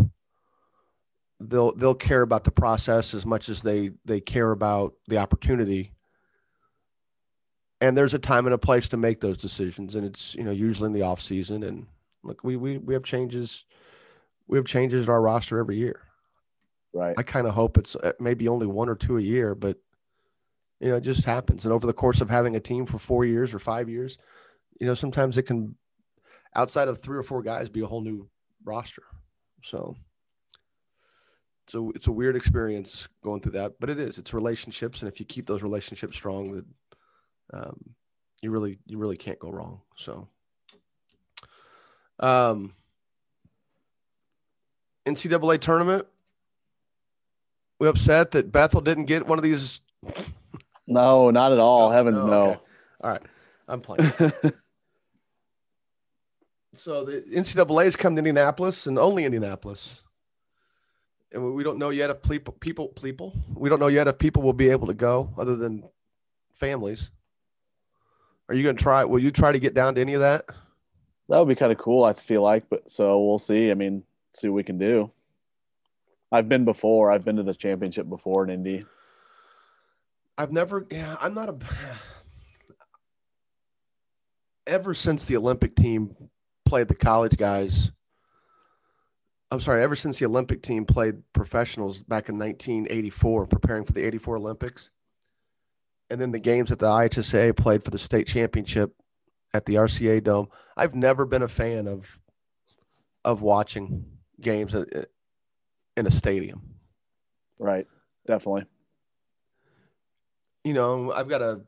they'll 1.41 1.75
they'll 1.75 1.95
care 1.95 2.23
about 2.23 2.45
the 2.45 2.51
process 2.51 3.15
as 3.15 3.25
much 3.25 3.49
as 3.49 3.63
they 3.63 3.91
they 4.05 4.21
care 4.21 4.51
about 4.51 4.95
the 5.07 5.19
opportunity 5.19 5.93
and 7.81 7.97
there's 7.97 8.15
a 8.15 8.19
time 8.19 8.47
and 8.47 8.55
a 8.55 8.59
place 8.59 8.89
to 8.89 8.97
make 8.97 9.21
those 9.21 9.37
decisions 9.37 9.95
and 9.95 10.05
it's 10.05 10.35
you 10.35 10.43
know 10.43 10.51
usually 10.51 10.87
in 10.89 10.93
the 10.93 11.03
off 11.03 11.21
season 11.23 11.63
and 11.63 11.87
look 12.25 12.43
we 12.43 12.57
we, 12.57 12.79
we 12.79 12.95
have 12.95 13.05
changes 13.05 13.65
we 14.47 14.59
have 14.59 14.67
changes 14.67 15.05
in 15.05 15.09
our 15.09 15.21
roster 15.21 15.59
every 15.59 15.77
year 15.77 16.01
right 16.93 17.15
i 17.19 17.23
kind 17.23 17.47
of 17.47 17.55
hope 17.55 17.79
it's 17.79 17.95
uh, 17.97 18.13
maybe 18.19 18.49
only 18.49 18.67
one 18.67 18.89
or 18.89 18.97
two 18.97 19.17
a 19.17 19.23
year 19.23 19.55
but 19.55 19.77
you 20.81 20.89
know 20.89 20.97
it 20.97 21.03
just 21.03 21.25
happens 21.25 21.65
and 21.65 21.73
over 21.73 21.87
the 21.87 21.93
course 21.93 22.21
of 22.21 22.31
having 22.31 22.57
a 22.57 22.61
team 22.61 22.87
for 22.87 22.99
four 22.99 23.25
years 23.25 23.53
or 23.55 23.59
five 23.59 23.89
years 23.89 24.19
you 24.81 24.87
know 24.87 24.95
sometimes 24.95 25.37
it 25.37 25.43
can 25.43 25.75
outside 26.55 26.89
of 26.89 27.01
three 27.01 27.19
or 27.19 27.23
four 27.23 27.43
guys 27.43 27.69
be 27.69 27.81
a 27.81 27.87
whole 27.87 28.01
new 28.01 28.29
roster 28.65 29.03
so 29.63 29.97
so 31.69 31.93
it's 31.95 32.07
a 32.07 32.13
weird 32.13 32.35
experience 32.35 33.09
going 33.23 33.43
through 33.43 33.53
that, 33.53 33.75
but 33.79 33.91
it 33.91 34.01
is. 34.01 34.17
It's 34.17 34.33
relationships, 34.33 35.01
and 35.01 35.09
if 35.09 35.21
you 35.21 35.27
keep 35.27 35.47
those 35.47 35.63
relationships 35.63 36.17
strong, 36.17 36.53
that 36.53 36.65
um, 37.53 37.95
you 38.41 38.51
really 38.51 38.79
you 38.87 38.97
really 38.97 39.19
can't 39.19 39.39
go 39.39 39.51
wrong. 39.51 39.83
So, 39.97 40.29
um, 42.19 42.73
NCAA 45.07 45.61
tournament. 45.61 46.07
We 47.79 47.87
upset 47.87 48.33
that 48.33 48.51
Bethel 48.51 48.81
didn't 48.81 49.05
get 49.05 49.27
one 49.27 49.39
of 49.39 49.45
these. 49.45 49.81
No, 50.89 51.31
not 51.31 51.53
at 51.53 51.59
all. 51.59 51.91
Heavens 51.91 52.21
oh, 52.21 52.27
no. 52.27 52.43
Okay. 52.45 52.59
All 53.03 53.11
right, 53.11 53.23
I'm 53.69 53.81
playing. 53.81 54.11
so 56.75 57.05
the 57.05 57.23
NCAA's 57.23 57.95
come 57.97 58.17
to 58.17 58.19
Indianapolis 58.19 58.87
and 58.87 58.99
only 58.99 59.25
Indianapolis 59.25 60.03
and 61.33 61.55
we 61.55 61.63
don't 61.63 61.79
know 61.79 61.91
yet 61.91 62.11
if 62.11 62.23
people 62.23 62.55
people 62.55 62.89
people 62.89 63.35
we 63.55 63.69
don't 63.69 63.81
know 63.81 63.89
yet 63.89 64.09
if 64.09 64.19
people 64.19 64.43
will 64.43 64.53
be 64.53 64.71
able 64.71 64.87
to 64.87 64.95
go 64.95 65.33
other 65.37 65.57
than 65.57 65.85
families. 66.55 67.11
Are 68.49 68.55
you 68.55 68.63
going 68.63 68.77
to 68.77 68.83
try? 68.83 69.05
Will 69.05 69.19
you 69.19 69.31
try 69.31 69.53
to 69.53 69.59
get 69.59 69.75
down 69.75 69.95
to 69.97 70.01
any 70.01 70.15
of 70.15 70.21
that? 70.21 70.47
That 71.29 71.39
would 71.39 71.49
be 71.49 71.55
kind 71.55 71.71
of 71.71 71.77
cool. 71.77 72.05
I 72.05 72.15
feel 72.15 72.41
like, 72.41 72.65
but 72.71 72.91
so 72.91 73.23
we'll 73.23 73.39
see. 73.39 73.71
I 73.71 73.75
mean, 73.75 74.05
see 74.33 74.49
what 74.49 74.57
we 74.57 74.63
can 74.63 74.79
do. 74.79 75.11
I've 76.33 76.49
been 76.49 76.65
before. 76.65 77.13
I've 77.13 77.25
been 77.25 77.37
to 77.37 77.43
the 77.43 77.55
championship 77.55 78.09
before 78.09 78.45
in 78.45 78.51
Indy. 78.51 78.87
I've 80.39 80.53
never. 80.53 80.87
Yeah, 80.91 81.17
I'm 81.21 81.35
not 81.35 81.49
a. 81.49 81.59
Ever 84.67 84.95
since 84.95 85.25
the 85.25 85.37
Olympic 85.37 85.75
team 85.75 86.15
played 86.65 86.89
the 86.89 86.95
college 86.95 87.37
guys, 87.37 87.91
I'm 89.51 89.61
sorry, 89.61 89.83
ever 89.83 89.97
since 89.97 90.19
the 90.19 90.27
Olympic 90.27 90.63
team 90.63 90.85
played 90.85 91.23
professionals 91.33 92.03
back 92.03 92.29
in 92.29 92.39
1984, 92.39 93.47
preparing 93.47 93.85
for 93.85 93.93
the 93.93 94.05
84 94.05 94.37
Olympics, 94.37 94.91
and 96.11 96.21
then 96.21 96.33
the 96.33 96.39
games 96.39 96.69
that 96.69 96.81
the 96.81 96.87
IHSA 96.87 97.57
played 97.57 97.83
for 97.83 97.91
the 97.91 97.99
state 97.99 98.27
championship 98.27 98.95
at 99.55 99.65
the 99.65 99.77
RCA 99.77 100.23
Dome, 100.23 100.49
I've 100.77 100.95
never 100.95 101.25
been 101.25 101.43
a 101.43 101.49
fan 101.49 101.89
of 101.89 102.19
of 103.25 103.41
watching 103.41 104.05
games 104.39 104.75
uh, 104.75 104.85
in 105.97 106.07
a 106.07 106.11
stadium. 106.11 106.75
Right, 107.59 107.87
definitely. 108.27 108.67
You 110.65 110.75
know, 110.75 111.13
I've 111.13 111.29
got 111.29 111.43
a 111.43 111.61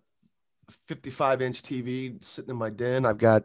55 0.88 1.42
inch 1.42 1.62
TV 1.62 2.22
sitting 2.24 2.50
in 2.50 2.56
my 2.56 2.70
den. 2.70 3.06
I've 3.06 3.18
got 3.18 3.44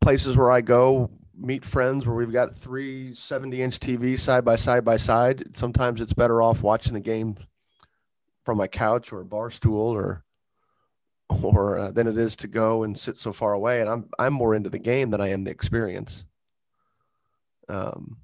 places 0.00 0.36
where 0.36 0.50
I 0.50 0.60
go 0.60 1.10
meet 1.34 1.64
friends 1.64 2.06
where 2.06 2.14
we've 2.14 2.32
got 2.32 2.54
three 2.56 3.14
70 3.14 3.62
inch 3.62 3.80
TVs 3.80 4.20
side 4.20 4.44
by 4.44 4.56
side 4.56 4.84
by 4.84 4.96
side. 4.96 5.56
Sometimes 5.56 6.00
it's 6.00 6.12
better 6.12 6.42
off 6.42 6.62
watching 6.62 6.94
the 6.94 7.00
game 7.00 7.36
from 8.44 8.58
my 8.58 8.66
couch 8.66 9.12
or 9.12 9.20
a 9.20 9.24
bar 9.24 9.50
stool 9.50 9.90
or 9.90 10.24
or 11.42 11.78
uh, 11.78 11.90
than 11.90 12.06
it 12.06 12.18
is 12.18 12.36
to 12.36 12.46
go 12.46 12.82
and 12.82 12.98
sit 12.98 13.16
so 13.16 13.32
far 13.32 13.52
away. 13.52 13.80
And 13.80 13.88
I'm 13.88 14.08
I'm 14.18 14.32
more 14.32 14.54
into 14.54 14.70
the 14.70 14.78
game 14.78 15.10
than 15.10 15.20
I 15.20 15.28
am 15.28 15.44
the 15.44 15.50
experience. 15.50 16.24
Um, 17.68 18.18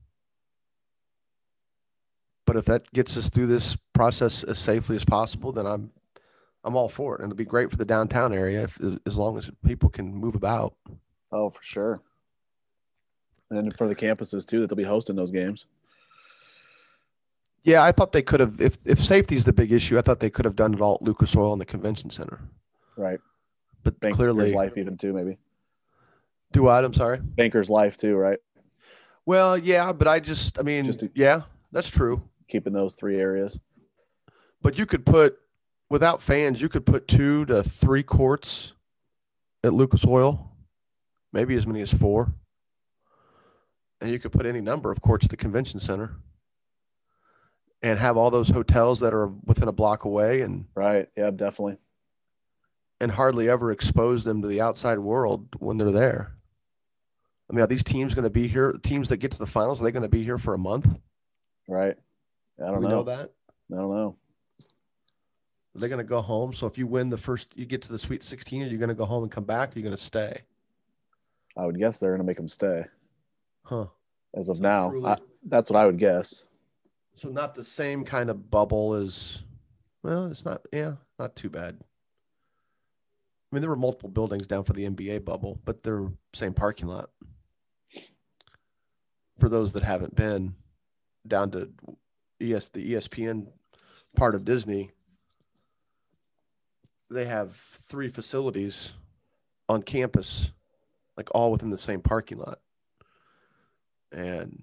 but 2.49 2.57
if 2.57 2.65
that 2.65 2.91
gets 2.93 3.17
us 3.17 3.31
through 3.31 3.47
this 3.47 3.77
process 3.93 4.43
as 4.43 4.59
safely 4.59 4.97
as 4.97 5.05
possible, 5.05 5.53
then 5.53 5.67
I'm 5.67 5.91
I'm 6.65 6.75
all 6.75 6.89
for 6.89 7.15
it, 7.15 7.21
and 7.21 7.31
it'll 7.31 7.39
be 7.39 7.45
great 7.45 7.71
for 7.71 7.77
the 7.77 7.85
downtown 7.85 8.33
area 8.33 8.65
if, 8.65 8.81
as 9.07 9.17
long 9.17 9.39
as 9.39 9.51
people 9.65 9.89
can 9.89 10.13
move 10.13 10.35
about. 10.35 10.75
Oh, 11.31 11.51
for 11.51 11.63
sure 11.63 12.03
and 13.51 13.77
for 13.77 13.89
the 13.89 13.95
campuses 13.95 14.47
too 14.47 14.61
that 14.61 14.69
they'll 14.69 14.77
be 14.77 14.85
hosting 14.85 15.17
those 15.17 15.31
games. 15.31 15.67
Yeah, 17.65 17.83
I 17.83 17.93
thought 17.93 18.13
they 18.13 18.23
could 18.23 18.41
have. 18.41 18.61
If 18.61 18.87
if 18.87 19.03
safety 19.03 19.37
is 19.37 19.45
the 19.45 19.53
big 19.53 19.73
issue, 19.73 19.99
I 19.99 20.03
thought 20.03 20.21
they 20.21 20.31
could 20.31 20.45
have 20.45 20.57
done 20.57 20.75
it 20.75 20.81
all 20.81 20.95
at 20.95 21.03
Lucas 21.03 21.35
Oil 21.37 21.53
and 21.53 21.61
the 21.61 21.67
convention 21.67 22.11
center. 22.11 22.41
Right, 22.97 23.21
but 23.83 23.99
Banker's 24.01 24.17
clearly, 24.17 24.53
life 24.53 24.77
even 24.77 24.97
too 24.97 25.13
maybe. 25.13 25.39
Do 26.53 26.63
what? 26.63 26.85
I'm 26.85 26.95
sorry. 26.95 27.19
Bankers 27.21 27.69
Life 27.69 27.99
too, 27.99 28.17
right? 28.17 28.39
Well, 29.27 29.59
yeah, 29.59 29.93
but 29.93 30.09
I 30.09 30.19
just, 30.19 30.59
I 30.59 30.63
mean, 30.63 30.85
just 30.87 31.05
yeah, 31.15 31.43
that's 31.73 31.91
true. 31.91 32.23
Keeping 32.49 32.73
those 32.73 32.95
three 32.95 33.19
areas. 33.19 33.61
But 34.61 34.79
you 34.79 34.87
could 34.87 35.07
put, 35.07 35.39
without 35.91 36.23
fans, 36.23 36.61
you 36.61 36.69
could 36.69 36.87
put 36.87 37.07
two 37.07 37.45
to 37.47 37.63
three 37.63 38.03
courts 38.03 38.73
at 39.63 39.75
Lucas 39.75 40.05
Oil, 40.07 40.53
maybe 41.33 41.55
as 41.55 41.67
many 41.67 41.81
as 41.81 41.93
four. 41.93 42.35
And 44.01 44.11
you 44.11 44.19
could 44.19 44.33
put 44.33 44.47
any 44.47 44.61
number 44.61 44.91
of 44.91 45.01
courts 45.01 45.27
at 45.27 45.31
the 45.31 45.37
convention 45.37 45.81
center 45.81 46.17
and 47.83 47.99
have 47.99 48.17
all 48.17 48.31
those 48.31 48.49
hotels 48.51 49.01
that 49.01 49.15
are 49.15 49.27
within 49.27 49.69
a 49.69 49.73
block 49.73 50.05
away 50.05 50.41
and 50.41 50.67
right. 50.75 51.09
Yeah 51.17 51.31
definitely. 51.31 51.77
and 53.01 53.13
hardly 53.13 53.49
ever 53.49 53.71
expose 53.71 54.25
them 54.25 54.43
to 54.43 54.49
the 54.49 54.61
outside 54.61 54.99
world 54.99 55.49
when 55.59 55.79
they're 55.79 55.91
there. 55.91 56.35
I 57.51 57.55
mean 57.55 57.63
are 57.63 57.69
these 57.69 57.85
teams 57.85 58.15
going 58.15 58.25
to 58.25 58.31
be 58.31 58.49
here 58.49 58.73
teams 58.83 59.09
that 59.09 59.19
get 59.19 59.33
to 59.33 59.39
the 59.39 59.47
finals 59.47 59.81
are 59.81 59.85
they 59.85 59.93
going 59.93 60.03
to 60.03 60.09
be 60.09 60.25
here 60.25 60.39
for 60.39 60.55
a 60.55 60.59
month? 60.59 61.01
Right 61.69 61.97
i 62.63 62.71
don't 62.71 62.83
know. 62.83 62.89
know 62.89 63.03
that 63.03 63.33
i 63.73 63.77
don't 63.77 63.91
know 63.91 64.17
are 65.75 65.81
they 65.81 65.89
going 65.89 65.99
to 65.99 66.05
go 66.05 66.21
home 66.21 66.53
so 66.53 66.67
if 66.67 66.79
you 66.79 66.87
win 66.87 67.09
the 67.11 67.17
first 67.17 67.49
you 67.55 67.65
get 67.65 67.83
to 67.83 67.93
the 67.93 67.99
sweet 67.99 68.23
16 68.23 68.63
are 68.63 68.67
you 68.67 68.79
going 68.79 68.89
to 68.89 68.95
go 68.95 69.05
home 69.05 69.23
and 69.23 69.33
come 69.33 69.45
back 69.45 69.71
or 69.71 69.73
are 69.73 69.79
you 69.79 69.85
going 69.85 69.97
to 69.97 70.03
stay 70.03 70.43
i 71.57 71.65
would 71.65 71.79
guess 71.79 71.99
they're 71.99 72.11
going 72.11 72.21
to 72.21 72.27
make 72.27 72.37
them 72.37 72.49
stay 72.49 72.85
Huh. 73.69 73.87
As 74.35 74.49
of 74.49 74.57
so 74.57 74.63
now, 74.63 74.91
truly, 74.91 75.07
I, 75.11 75.19
that's 75.47 75.71
what 75.71 75.79
I 75.79 75.85
would 75.85 75.99
guess. 75.99 76.47
So 77.17 77.29
not 77.29 77.55
the 77.55 77.65
same 77.65 78.05
kind 78.05 78.31
of 78.31 78.51
bubble 78.51 78.95
as, 78.95 79.41
well, 80.03 80.27
it's 80.27 80.45
not. 80.45 80.63
Yeah, 80.73 80.95
not 81.19 81.37
too 81.37 81.51
bad. 81.51 81.77
I 81.77 83.55
mean, 83.55 83.61
there 83.61 83.71
were 83.71 83.77
multiple 83.77 84.09
buildings 84.09 84.47
down 84.47 84.65
for 84.65 84.73
the 84.73 84.89
NBA 84.89 85.25
bubble, 85.25 85.61
but 85.65 85.83
they're 85.83 86.09
same 86.35 86.55
parking 86.55 86.89
lot. 86.89 87.11
For 89.39 89.49
those 89.49 89.73
that 89.75 89.83
haven't 89.83 90.15
been 90.15 90.55
down 91.27 91.51
to 91.53 91.71
ES 92.41 92.69
the 92.71 92.93
ESPN 92.93 93.47
part 94.17 94.35
of 94.35 94.45
Disney, 94.45 94.91
they 97.11 97.25
have 97.25 97.57
three 97.89 98.09
facilities 98.09 98.93
on 99.69 99.83
campus, 99.83 100.53
like 101.17 101.29
all 101.35 101.51
within 101.51 101.71
the 101.71 101.79
same 101.79 102.01
parking 102.01 102.39
lot. 102.39 102.61
And 104.13 104.63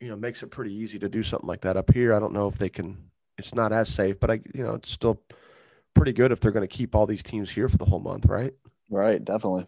you 0.00 0.08
know 0.08 0.16
makes 0.16 0.42
it 0.42 0.50
pretty 0.50 0.72
easy 0.72 0.98
to 0.98 1.08
do 1.08 1.22
something 1.22 1.48
like 1.48 1.62
that. 1.62 1.76
Up 1.76 1.92
here 1.92 2.14
i 2.14 2.18
don't 2.18 2.32
know 2.32 2.48
if 2.48 2.58
they 2.58 2.68
can 2.68 2.96
it's 3.36 3.54
not 3.54 3.72
as 3.72 3.88
safe 3.88 4.18
but 4.18 4.30
i 4.30 4.40
you 4.54 4.62
know 4.62 4.74
it's 4.74 4.90
still 4.90 5.22
pretty 5.94 6.12
good 6.12 6.32
if 6.32 6.40
they're 6.40 6.52
going 6.52 6.66
to 6.66 6.76
keep 6.76 6.94
all 6.94 7.06
these 7.06 7.22
teams 7.22 7.50
here 7.50 7.68
for 7.68 7.76
the 7.76 7.84
whole 7.84 8.00
month 8.00 8.26
right? 8.26 8.54
Right 8.90 9.24
definitely 9.24 9.66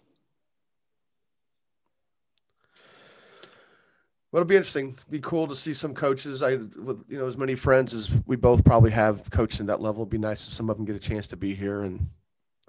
well, 4.32 4.40
it'll 4.40 4.48
be 4.48 4.56
interesting. 4.56 4.94
It'd 4.98 5.10
be 5.10 5.20
cool 5.20 5.48
to 5.48 5.56
see 5.56 5.74
some 5.74 5.94
coaches. 5.94 6.42
I, 6.42 6.54
with 6.56 7.04
you 7.08 7.18
know, 7.18 7.26
as 7.26 7.36
many 7.36 7.54
friends 7.54 7.94
as 7.94 8.10
we 8.26 8.36
both 8.36 8.64
probably 8.64 8.90
have 8.92 9.28
coaching 9.30 9.66
that 9.66 9.80
level. 9.80 10.02
It'd 10.02 10.10
be 10.10 10.18
nice 10.18 10.46
if 10.46 10.54
some 10.54 10.70
of 10.70 10.76
them 10.76 10.86
get 10.86 10.96
a 10.96 11.00
chance 11.00 11.26
to 11.28 11.36
be 11.36 11.54
here. 11.54 11.82
And 11.82 12.08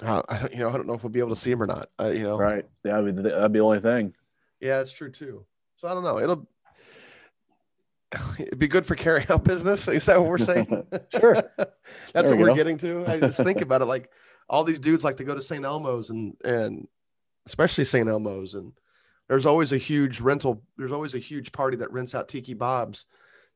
I, 0.02 0.22
I 0.28 0.48
you 0.52 0.58
know, 0.60 0.70
I 0.70 0.74
don't 0.74 0.88
know 0.88 0.94
if 0.94 1.04
we'll 1.04 1.12
be 1.12 1.20
able 1.20 1.30
to 1.36 1.36
see 1.42 1.52
them 1.52 1.62
or 1.62 1.68
not. 1.68 1.90
Uh, 2.00 2.08
you 2.10 2.24
know, 2.24 2.38
right? 2.38 2.66
Yeah, 2.84 3.00
that'd 3.02 3.16
be, 3.16 3.22
that'd 3.22 3.52
be 3.54 3.60
the 3.60 3.66
only 3.66 3.80
thing 3.80 4.14
Yeah, 4.60 4.78
that's 4.80 4.92
true 4.92 5.12
too. 5.12 5.46
So 5.78 5.88
I 5.88 5.94
don't 5.94 6.04
know. 6.04 6.20
It'll 6.20 6.48
it'd 8.40 8.60
be 8.60 8.68
good 8.68 8.86
for 8.86 8.96
carry 8.96 9.26
out 9.30 9.44
business. 9.46 9.88
Is 9.88 10.06
that 10.08 10.20
what 10.20 10.30
we're 10.30 10.38
saying? 10.38 10.68
Sure. 11.20 11.34
that's 11.34 11.76
There 12.14 12.24
what 12.24 12.38
we 12.38 12.44
we're 12.44 12.48
go. 12.50 12.56
getting 12.56 12.78
to. 12.80 13.06
I 13.08 13.20
just 13.20 13.44
think 13.44 13.62
about 13.62 13.82
it 13.82 13.86
like 13.86 14.10
all 14.50 14.64
these 14.64 14.80
dudes 14.80 15.04
like 15.04 15.18
to 15.18 15.24
go 15.24 15.36
to 15.36 15.42
St. 15.42 15.64
Elmo's 15.64 16.10
and 16.10 16.36
and 16.44 16.88
especially 17.46 17.86
St. 17.86 18.08
Elmo's 18.08 18.56
and 18.56 18.74
there's 19.32 19.46
always 19.46 19.72
a 19.72 19.78
huge 19.78 20.20
rental. 20.20 20.62
There's 20.78 20.92
always 20.92 21.16
a 21.16 21.20
huge 21.20 21.54
party 21.54 21.78
that 21.78 21.94
rents 21.94 22.14
out 22.14 22.28
Tiki 22.28 22.54
Bob's 22.54 23.06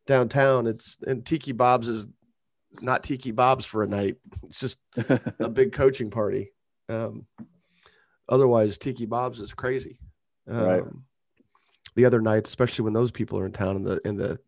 downtown. 0.07 0.67
It's 0.67 0.95
and 1.05 1.25
Tiki 1.25 1.51
Bob's 1.51 1.89
is 1.89 2.07
not 2.81 3.03
Tiki 3.03 3.31
Bob's 3.31 3.65
for 3.65 3.83
a 3.83 3.87
night. 3.87 4.15
It's 4.47 4.57
just 4.61 4.77
a 5.39 5.49
big 5.49 5.73
coaching 5.73 6.11
party. 6.11 6.53
Um, 6.87 7.25
otherwise, 8.29 8.77
Tiki 8.77 9.05
Bob's 9.05 9.41
is 9.41 9.53
crazy. 9.53 9.99
Um, 10.49 10.65
Right. 10.65 10.83
The 11.95 12.05
other 12.05 12.21
nights, 12.21 12.49
especially 12.49 12.83
when 12.83 12.93
those 12.93 13.11
people 13.11 13.37
are 13.39 13.45
in 13.45 13.51
town 13.51 13.75
in 13.75 13.83
the 13.83 13.99
in 14.05 14.15
the 14.15 14.39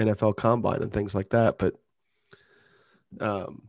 NFL 0.00 0.34
Combine 0.34 0.82
and 0.82 0.92
things 0.92 1.14
like 1.14 1.30
that. 1.30 1.58
But, 1.58 1.74
um, 3.20 3.68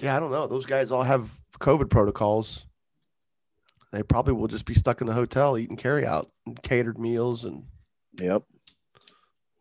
yeah, 0.00 0.16
I 0.16 0.18
don't 0.18 0.32
know. 0.32 0.48
Those 0.48 0.66
guys 0.66 0.90
all 0.90 1.04
have 1.04 1.30
COVID 1.60 1.88
protocols. 1.88 2.66
They 3.92 4.02
probably 4.02 4.34
will 4.34 4.48
just 4.48 4.64
be 4.66 4.74
stuck 4.74 5.00
in 5.00 5.06
the 5.06 5.12
hotel 5.14 5.56
eating 5.56 5.76
carry 5.76 6.04
out 6.06 6.30
and 6.46 6.60
catered 6.62 6.98
meals, 6.98 7.44
and 7.44 7.64
yep. 8.18 8.42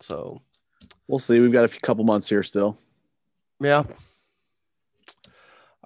so 0.02 0.42
We'll 1.08 1.20
see. 1.20 1.40
We've 1.40 1.52
got 1.52 1.66
a 1.66 1.68
few 1.68 1.80
couple 1.82 2.04
months 2.04 2.28
here 2.28 2.42
still. 2.42 2.78
Yeah. 3.60 3.84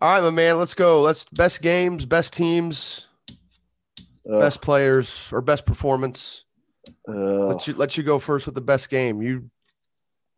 All 0.01 0.13
right, 0.13 0.21
my 0.21 0.29
man. 0.29 0.57
Let's 0.57 0.73
go. 0.73 1.01
Let's 1.01 1.25
best 1.25 1.61
games, 1.61 2.05
best 2.05 2.31
teams, 2.33 3.05
Ugh, 4.31 4.39
best 4.39 4.61
players, 4.61 5.29
or 5.33 5.41
best 5.41 5.65
performance. 5.65 6.45
ugh, 7.07 7.15
Let 7.15 7.67
you 7.67 7.73
let 7.75 7.97
you 7.97 8.03
go 8.03 8.17
first 8.17 8.45
with 8.45 8.55
the 8.55 8.61
best 8.61 8.89
game. 8.89 9.21
You 9.21 9.43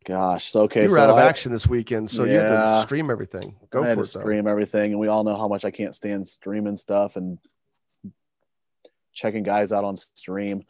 gosh. 0.03 0.49
So 0.51 0.63
okay. 0.63 0.81
you 0.83 0.89
were 0.89 0.95
so 0.95 1.03
out 1.03 1.09
of 1.11 1.17
I- 1.17 1.25
action 1.27 1.51
this 1.51 1.67
weekend, 1.67 2.09
so 2.09 2.23
you 2.23 2.33
had 2.37 2.47
to 2.47 2.53
Yeah. 2.53 2.81
stream 2.81 3.11
everything. 3.11 3.55
Go 3.69 3.83
I 3.83 3.89
had 3.89 3.97
for 3.99 4.03
to 4.03 4.09
it. 4.09 4.13
though. 4.13 4.19
stream 4.21 4.47
everything, 4.47 4.91
and 4.91 4.99
we 4.99 5.09
all 5.09 5.23
know 5.23 5.35
how 5.37 5.47
much 5.47 5.63
I 5.63 5.69
can't 5.69 5.93
stand 5.95 6.27
streaming 6.27 6.75
stuff 6.77 7.15
and 7.17 7.37
checking 9.21 9.43
guys 9.43 9.71
out 9.71 9.83
on 9.83 9.95
stream. 9.95 10.63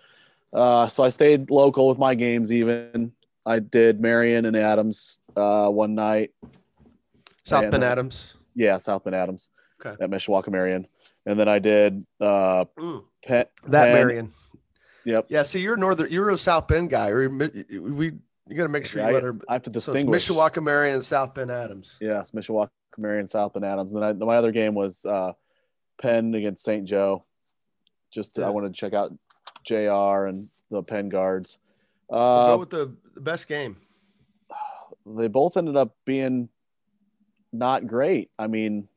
Uh, 0.54 0.88
so 0.88 1.04
I 1.04 1.10
stayed 1.10 1.50
local 1.50 1.88
with 1.88 1.98
my 1.98 2.14
games. 2.16 2.52
Even 2.52 3.14
I 3.46 3.60
did 3.60 4.02
Marion 4.02 4.46
and 4.46 4.56
Adams 4.58 5.20
uh, 5.36 5.70
one 5.70 5.96
night. 5.96 6.32
South 7.46 7.64
and, 7.64 7.72
Bend 7.72 7.84
Adams. 7.84 8.34
Yeah, 8.54 8.78
South 8.78 9.04
Bend 9.06 9.16
Adams 9.16 9.50
Okay. 9.84 10.04
at 10.04 10.10
Mishawaka 10.12 10.50
Marion, 10.50 10.86
and 11.26 11.40
then 11.40 11.48
I 11.48 11.58
did 11.60 12.06
uh, 12.20 12.66
Mm, 12.78 13.04
Penn. 13.26 13.46
that 13.68 13.86
Penn- 13.86 13.94
Marion. 13.94 14.34
Yep. 15.06 15.26
Yeah. 15.30 15.42
See, 15.44 15.60
you're 15.62 15.74
a 15.74 15.80
northern. 15.80 16.12
You're 16.12 16.30
a 16.30 16.38
South 16.38 16.68
Bend 16.68 16.90
guy. 16.92 17.12
We 17.14 17.24
you 18.48 18.56
got 18.56 18.64
to 18.64 18.70
make 18.70 18.86
sure 18.86 19.02
you 19.02 19.08
I, 19.08 19.12
let 19.14 19.24
her. 19.24 19.36
I 19.50 19.54
have 19.54 19.64
to 19.64 19.70
So 19.72 19.94
distinguish. 19.94 20.28
Mishawaka 20.28 20.62
Marion 20.62 21.02
South 21.02 21.34
Bend 21.34 21.50
Adams. 21.50 21.98
Yes, 22.02 22.32
Mishawaka 22.32 22.70
Marion, 22.98 23.28
South 23.28 23.54
Bend 23.54 23.66
Adams. 23.66 23.92
And 23.94 24.04
then 24.04 24.10
I, 24.10 24.14
my 24.26 24.36
other 24.36 24.52
game 24.52 24.76
was 24.76 25.04
uh, 25.06 25.32
Penn 26.00 26.36
against 26.36 26.64
St. 26.64 26.86
Joe. 26.86 27.24
Just 28.12 28.38
Yeah. 28.38 28.48
I 28.48 28.50
wanted 28.50 28.74
to 28.74 28.80
check 28.80 28.94
out 28.94 29.14
Jr. 29.64 30.26
and 30.28 30.50
the 30.70 30.84
Penn 30.84 31.10
guards. 31.10 31.58
We'll 32.10 32.20
Uh, 32.20 32.48
go 32.48 32.58
with 32.60 32.70
the, 32.70 32.96
the 33.14 33.22
best 33.22 33.48
game. 33.48 33.78
they 35.06 35.28
both 35.28 35.58
ended 35.58 35.76
up 35.78 35.96
being 36.06 36.50
not 37.54 37.88
great. 37.88 38.30
I 38.38 38.48
mean, 38.48 38.88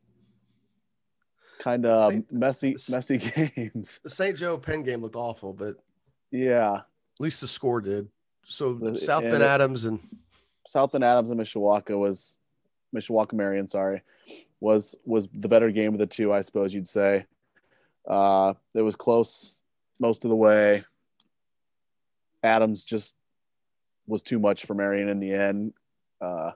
kind 1.60 1.86
of 1.86 2.10
Saint- 2.12 2.32
messy, 2.32 2.76
messy 2.90 3.18
games. 3.56 4.00
The 4.02 4.10
St. 4.10 4.36
Joe 4.36 4.58
Penn 4.58 4.82
game 4.82 5.00
looked 5.02 5.16
awful, 5.16 5.52
but 5.52 5.76
yeah, 6.30 6.74
at 6.74 6.84
least 7.20 7.40
the 7.40 7.48
score 7.48 7.80
did. 7.80 8.08
So 8.46 8.74
The- 8.74 8.98
South 8.98 9.22
and 9.22 9.32
Bend 9.32 9.42
Adams 9.44 9.84
and 9.84 10.00
South 10.66 10.92
Bend 10.92 11.04
Adams 11.04 11.30
and 11.30 11.40
Mishawaka 11.40 11.98
was 11.98 12.38
Mishawaka 12.94 13.32
Marion, 13.32 13.68
sorry, 13.68 14.02
was 14.60 14.94
was 15.04 15.28
the 15.32 15.48
better 15.48 15.70
game 15.70 15.92
of 15.94 15.98
the 15.98 16.06
two, 16.06 16.32
I 16.32 16.40
suppose 16.42 16.74
you'd 16.74 16.88
say. 16.88 17.26
Uh, 18.08 18.54
it 18.74 18.82
was 18.82 18.96
close 18.96 19.62
most 19.98 20.24
of 20.24 20.28
the 20.30 20.36
way. 20.36 20.84
Adams 22.42 22.84
just 22.84 23.16
was 24.06 24.22
too 24.22 24.38
much 24.38 24.66
for 24.66 24.74
Marion 24.74 25.08
in 25.08 25.20
the 25.20 25.32
end. 25.32 25.72
Uh, 26.20 26.52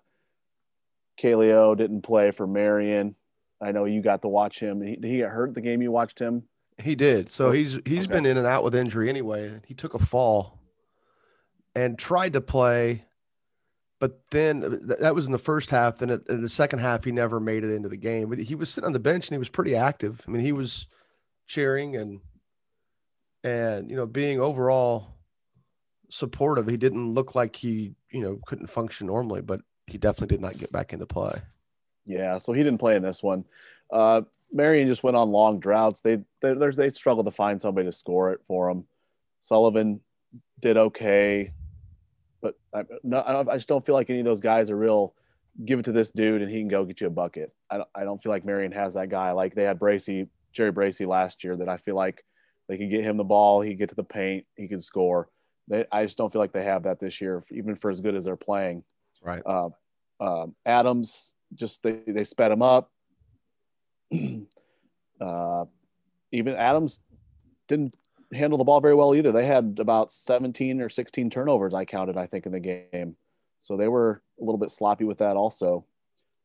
Kaleo 1.21 1.77
didn't 1.77 2.03
play 2.03 2.31
for 2.31 2.47
Marion. 2.47 3.15
I 3.61 3.73
know 3.73 3.87
you 3.87 4.03
got 4.03 4.23
to 4.23 4.29
watch 4.29 4.61
him. 4.61 4.81
He, 4.83 4.97
did 4.97 5.11
he 5.11 5.17
get 5.19 5.31
hurt 5.31 5.55
the 5.55 5.61
game 5.61 5.83
you 5.83 5.91
watched 5.91 6.19
him? 6.19 6.45
He 6.81 6.95
did. 6.95 7.31
So 7.31 7.49
Oh, 7.49 7.53
he's 7.53 7.77
he's 7.85 8.05
okay. 8.05 8.13
been 8.13 8.27
in 8.27 8.37
and 8.39 8.47
out 8.47 8.63
with 8.63 8.75
injury 8.75 9.09
anyway. 9.09 9.61
He 9.67 9.75
took 9.75 9.95
a 9.95 9.99
fall 9.99 10.61
and 11.75 11.99
tried 11.99 12.35
to 12.35 12.41
play, 12.41 13.05
but 13.99 14.21
then 14.31 14.61
th- 14.87 15.01
that 15.01 15.15
was 15.15 15.27
in 15.27 15.33
the 15.33 15.39
first 15.39 15.71
half. 15.71 15.99
Then 15.99 16.11
it- 16.11 16.27
in 16.29 16.43
the 16.43 16.49
second 16.49 16.79
half, 16.79 17.03
he 17.03 17.11
never 17.11 17.41
made 17.41 17.65
it 17.65 17.71
into 17.75 17.89
the 17.89 17.97
game. 17.97 18.29
But 18.29 18.39
he 18.39 18.55
was 18.55 18.69
sitting 18.71 18.87
on 18.87 18.93
the 18.93 19.01
bench 19.01 19.27
and 19.27 19.35
he 19.35 19.39
was 19.39 19.49
pretty 19.49 19.75
active. 19.75 20.23
I 20.29 20.31
mean, 20.31 20.43
he 20.43 20.53
was 20.53 20.87
cheering 21.49 21.97
and 21.97 22.21
and 23.43 23.91
you 23.91 23.97
know 23.97 24.07
being 24.07 24.41
overall 24.41 25.17
supportive. 26.11 26.69
He 26.69 26.77
didn't 26.77 27.15
look 27.15 27.35
like 27.35 27.57
he 27.57 27.95
you 28.13 28.23
know 28.23 28.39
couldn't 28.47 28.69
function 28.69 29.09
normally, 29.09 29.41
but 29.41 29.63
he 29.89 29.99
definitely 29.99 30.37
did 30.37 30.43
not 30.43 30.57
get 30.57 30.71
back 30.71 30.93
into 30.93 31.07
play. 31.07 31.41
Yeah, 32.07 32.39
so 32.39 32.53
he 32.53 32.63
didn't 32.63 32.79
play 32.79 32.95
in 32.95 33.03
this 33.03 33.23
one. 33.23 33.45
Uh, 33.91 34.23
Marion 34.53 34.87
just 34.87 35.03
went 35.03 35.17
on 35.17 35.31
long 35.31 35.59
droughts. 35.59 36.01
They 36.01 36.17
they 36.41 36.55
there's 36.55 36.77
they 36.77 36.91
struggled 36.91 37.27
to 37.27 37.33
find 37.33 37.61
somebody 37.61 37.89
to 37.89 37.93
score 37.93 38.33
it 38.33 38.41
for 38.47 38.71
him. 38.71 38.85
Sullivan 39.41 40.01
did 40.61 40.77
okay, 40.77 41.53
but 42.41 42.55
I, 42.75 42.85
no, 43.03 43.19
I, 43.19 43.53
I 43.53 43.57
just 43.57 43.69
don't 43.69 43.85
feel 43.85 43.95
like 43.95 44.11
any 44.11 44.21
of 44.21 44.25
those 44.25 44.41
guys 44.41 44.71
are 44.71 44.77
real. 44.77 45.15
Give 45.65 45.81
it 45.81 45.85
to 45.87 45.93
this 45.93 46.11
dude 46.11 46.43
and 46.43 46.51
he 46.51 46.59
can 46.59 46.69
go 46.69 46.85
get 46.85 47.01
you 47.01 47.09
a 47.09 47.11
bucket. 47.11 47.53
I 47.69 47.79
don't, 47.79 47.89
I 47.95 48.05
don't 48.05 48.23
feel 48.23 48.31
like 48.31 48.45
Marion 48.45 48.73
has 48.73 48.95
that 48.95 49.09
guy. 49.09 49.33
Like 49.33 49.55
they 49.55 49.65
had 49.65 49.79
Bracy, 49.79 50.29
Jerry 50.53 50.73
Bracy 50.73 51.05
last 51.07 51.45
year. 51.45 51.57
That 51.57 51.69
I 51.69 51.77
feel 51.77 51.95
like 51.97 52.25
they 52.69 52.77
could 52.79 52.91
get 52.91 53.05
him 53.05 53.17
the 53.17 53.25
ball, 53.25 53.61
he 53.61 53.71
could 53.71 53.79
get 53.79 53.89
to 53.91 53.95
the 53.95 54.05
paint, 54.05 54.45
he 54.57 54.69
could 54.69 54.83
score. 54.83 55.29
They, 55.69 55.85
I 55.93 56.05
just 56.05 56.17
don't 56.19 56.33
feel 56.33 56.41
like 56.41 56.53
they 56.53 56.65
have 56.65 56.85
that 56.85 56.99
this 57.01 57.21
year, 57.21 57.43
even 57.51 57.77
for 57.77 57.91
as 57.91 58.01
good 58.01 58.15
as 58.15 58.25
they're 58.25 58.37
playing 58.37 58.85
Right. 59.23 59.43
uh, 59.45 59.69
um, 60.21 60.55
Adams 60.65 61.35
just 61.55 61.83
they, 61.83 62.01
they 62.07 62.25
sped 62.25 62.53
him 62.53 62.63
up. 62.63 62.91
uh, 65.21 65.65
even 66.33 66.55
Adams 66.55 67.01
didn't 67.67 67.95
handle 68.33 68.59
the 68.59 68.65
ball 68.65 68.81
very 68.81 68.95
well 68.95 69.15
either. 69.15 69.33
They 69.33 69.47
had 69.47 69.79
about 69.81 70.11
17 70.11 70.81
or 70.81 70.89
16 70.89 71.31
turnovers, 71.31 71.75
I 71.75 71.85
counted, 71.85 72.17
I 72.17 72.27
think, 72.27 72.47
in 72.47 72.53
the 72.53 72.61
game. 72.61 73.17
So 73.61 73.77
they 73.77 73.89
were 73.89 74.23
a 74.41 74.45
little 74.45 74.59
bit 74.59 74.71
sloppy 74.71 75.05
with 75.05 75.19
that 75.19 75.37
also. 75.37 75.85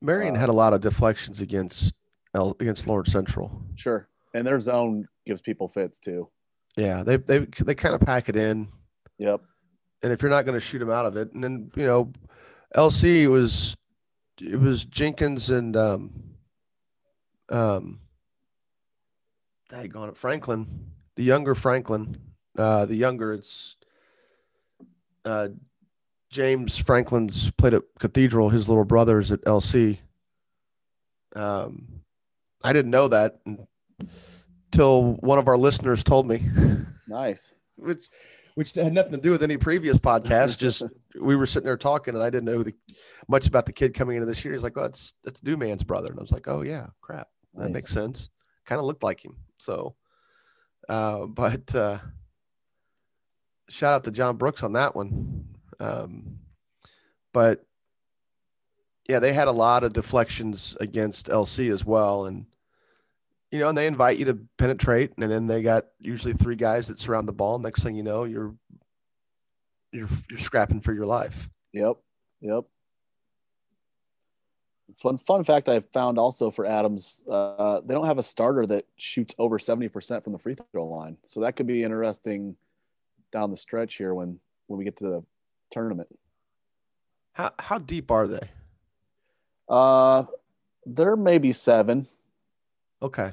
Marion 0.02 0.36
Uh, 0.36 0.39
had 0.39 0.50
a 0.50 0.54
lot 0.54 0.74
of 0.74 0.82
deflections 0.82 1.42
against 1.42 1.94
against 2.34 2.88
Lawrence 2.88 3.12
Central. 3.12 3.62
Sure. 3.76 4.08
And 4.34 4.46
their 4.46 4.60
zone 4.60 5.08
gives 5.26 5.41
people 5.41 5.67
fits 5.67 6.00
too. 6.00 6.28
Yeah, 6.76 7.04
they 7.04 7.17
they 7.17 7.39
they 7.60 7.76
kind 7.76 7.93
of 7.93 8.02
pack 8.02 8.30
it 8.30 8.36
in, 8.36 8.67
Yep. 9.19 9.41
and 10.02 10.12
if 10.12 10.22
you're 10.24 10.32
not 10.32 10.43
going 10.46 10.56
to 10.56 10.60
shoot 10.60 10.80
them 10.80 10.89
out 10.89 11.06
of 11.06 11.15
it, 11.17 11.32
and 11.34 11.43
then 11.43 11.72
you 11.76 11.86
know, 11.86 12.12
LC 12.76 13.28
was 13.28 13.76
it 14.41 14.60
was 14.60 14.84
Jenkins 14.86 15.52
and 15.52 15.78
um 15.78 16.12
um 17.50 18.00
daggone 19.72 20.10
it, 20.10 20.17
Franklin, 20.17 20.88
the 21.15 21.24
younger 21.24 21.54
Franklin, 21.54 22.17
uh 22.58 22.88
the 22.88 22.96
younger 22.96 23.34
it's 23.34 23.76
uh 25.26 25.50
James 26.32 26.76
Franklin's 26.78 27.52
played 27.52 27.76
at 27.76 27.84
Cathedral, 28.00 28.50
his 28.50 28.67
little 28.67 28.84
brother's 28.86 29.32
at 29.32 29.41
LC. 29.41 30.00
Um 31.36 31.93
I 32.63 32.73
didn't 32.73 32.91
know 32.91 33.08
that 33.10 33.39
until 34.71 35.13
one 35.15 35.39
of 35.39 35.47
our 35.47 35.58
listeners 35.58 36.04
told 36.04 36.28
me. 36.28 36.43
Nice. 37.08 37.54
which 37.76 38.08
which 38.56 38.73
had 38.73 38.93
nothing 38.93 39.12
to 39.13 39.17
do 39.17 39.32
with 39.32 39.43
any 39.43 39.58
previous 39.58 39.97
podcast. 39.97 40.58
Just 40.58 40.84
we 41.19 41.36
were 41.36 41.45
sitting 41.45 41.65
there 41.65 41.78
talking, 41.78 42.13
and 42.13 42.23
I 42.23 42.30
didn't 42.30 42.45
know 42.45 42.63
the, 42.63 42.73
much 43.28 43.47
about 43.47 43.65
the 43.65 43.73
kid 43.73 43.93
coming 43.93 44.15
into 44.15 44.28
this 44.28 44.43
year. 44.45 44.54
He's 44.54 44.63
like, 44.63 44.78
"Oh, 44.78 44.84
that's 44.84 45.13
that's 45.23 45.39
Dewman's 45.39 45.84
brother," 45.84 46.10
and 46.10 46.19
I 46.19 46.21
was 46.21 46.32
like, 46.32 46.47
"Oh 46.47 46.62
yeah, 46.62 46.88
crap, 47.02 47.30
that 47.56 47.65
Nice. 47.65 47.73
makes 47.73 47.91
sense." 47.93 48.30
Kind 48.65 48.80
of 48.80 48.86
looked 48.86 49.04
like 49.04 49.23
him. 49.26 49.38
So, 49.60 49.95
uh, 50.88 51.26
but 51.26 51.73
uh, 51.73 51.97
shout 53.69 53.93
out 53.93 54.04
to 54.06 54.12
John 54.12 54.38
Brooks 54.38 54.63
on 54.63 54.73
that 54.73 54.95
one. 54.95 55.45
Um, 55.80 56.39
but 57.34 57.65
yeah, 59.10 59.19
they 59.19 59.34
had 59.34 59.47
a 59.47 59.52
lot 59.52 59.84
of 59.84 59.93
deflections 59.93 60.78
against 60.80 61.28
LC 61.28 61.73
as 61.73 61.84
well, 61.84 62.26
and 62.26 62.45
you 63.54 63.60
know, 63.60 63.70
and 63.70 63.78
they 63.78 63.86
invite 63.86 64.18
you 64.18 64.26
to 64.26 64.39
penetrate, 64.58 65.13
and 65.16 65.30
then 65.30 65.46
they 65.46 65.62
got 65.62 65.86
usually 66.00 66.34
three 66.34 66.56
guys 66.56 66.88
that 66.88 67.00
surround 67.00 67.28
the 67.28 67.34
ball. 67.34 67.60
Next 67.60 67.84
thing 67.84 67.96
you 67.96 68.02
know, 68.02 68.24
you're 68.24 68.56
you're 69.92 70.10
you're 70.28 70.39
scrapping 70.39 70.82
for 70.82 70.92
your 70.92 71.06
life. 71.06 71.52
Yep. 71.72 71.98
Yep. 72.42 72.63
Fun 74.96 75.20
fun 75.20 75.44
fact 75.44 75.70
I 75.70 75.82
found 75.82 76.18
also 76.18 76.50
for 76.50 76.66
Adams, 76.66 77.24
uh, 77.30 77.82
they 77.86 77.94
don't 77.94 78.08
have 78.08 78.18
a 78.18 78.24
starter 78.24 78.66
that 78.66 78.86
shoots 78.98 79.36
over 79.38 79.60
seventy 79.60 79.88
percent 79.88 80.24
from 80.24 80.34
the 80.34 80.39
free 80.39 80.56
throw 80.72 80.88
line, 80.88 81.18
so 81.24 81.42
that 81.42 81.56
could 81.56 81.68
be 81.68 81.84
interesting 81.84 82.56
down 83.32 83.52
the 83.52 83.58
stretch 83.58 83.98
here 83.98 84.16
when 84.16 84.39
when 84.66 84.80
we 84.80 84.84
get 84.84 84.98
to 84.98 85.04
the 85.04 85.24
tournament. 85.70 86.08
How 87.34 87.52
how 87.60 87.78
deep 87.78 88.10
are 88.10 88.26
they? 88.26 88.50
Uh, 89.70 90.24
they're 90.88 91.16
maybe 91.16 91.54
seven. 91.54 92.08
Okay, 93.00 93.32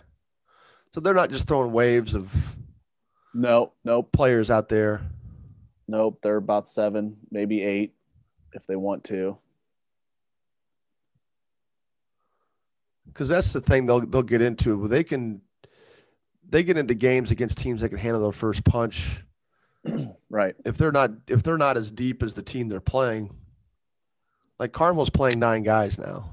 so 0.92 1.00
they're 1.00 1.14
not 1.14 1.30
just 1.30 1.46
throwing 1.46 1.72
waves 1.72 2.14
of 2.14 2.56
no, 3.34 3.72
no 3.84 4.02
players 4.02 4.50
out 4.50 4.68
there. 4.68 5.02
Nope, 5.88 6.20
they're 6.22 6.36
about 6.36 6.68
seven, 6.68 7.16
maybe 7.30 7.62
eight, 7.62 7.94
if 8.52 8.66
they 8.66 8.76
want 8.76 9.04
to. 9.04 9.38
because 13.12 13.28
that's 13.28 13.52
the 13.52 13.60
thing 13.60 13.86
they'll 13.86 14.00
they'll 14.00 14.22
get 14.22 14.42
into. 14.42 14.88
They 14.88 15.04
can 15.04 15.42
they 16.48 16.62
get 16.62 16.76
into 16.76 16.94
games 16.94 17.30
against 17.30 17.58
teams 17.58 17.80
that 17.80 17.90
can 17.90 17.98
handle 17.98 18.22
their 18.22 18.32
first 18.32 18.64
punch. 18.64 19.22
right. 20.30 20.54
If 20.64 20.76
they're 20.78 20.92
not 20.92 21.10
if 21.28 21.42
they're 21.42 21.58
not 21.58 21.76
as 21.76 21.90
deep 21.90 22.22
as 22.22 22.34
the 22.34 22.42
team 22.42 22.68
they're 22.68 22.80
playing, 22.80 23.34
like 24.58 24.72
Carmel's 24.72 25.10
playing 25.10 25.38
nine 25.38 25.62
guys 25.62 25.98
now. 25.98 26.30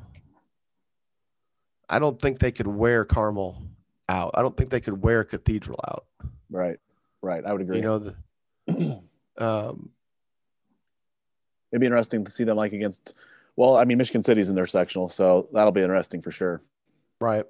I 1.90 2.00
don't 2.00 2.22
think 2.22 2.40
they 2.40 2.52
could 2.52 2.68
wear 2.68 3.06
Carmel 3.06 3.62
out. 4.10 4.32
I 4.34 4.42
don't 4.42 4.56
think 4.56 4.70
they 4.70 4.82
could 4.82 5.02
wear 5.02 5.24
Cathedral 5.24 5.80
out. 5.88 6.06
Right. 6.50 6.78
Right. 7.22 7.46
I 7.46 7.52
would 7.52 7.62
agree. 7.62 7.78
You 7.78 7.84
know 7.84 8.00
the 8.00 8.16
um 9.38 9.90
it'd 11.72 11.82
be 11.82 11.86
interesting 11.86 12.24
to 12.26 12.32
see 12.32 12.44
them 12.44 12.58
like 12.58 12.74
against 12.74 13.14
well, 13.58 13.76
I 13.76 13.86
mean, 13.86 13.98
Michigan 13.98 14.22
City's 14.22 14.50
in 14.50 14.56
their 14.56 14.68
sectional, 14.68 15.10
so 15.10 15.50
that'll 15.52 15.72
be 15.72 15.82
interesting 15.82 16.22
for 16.22 16.30
sure. 16.30 16.62
Right. 17.20 17.44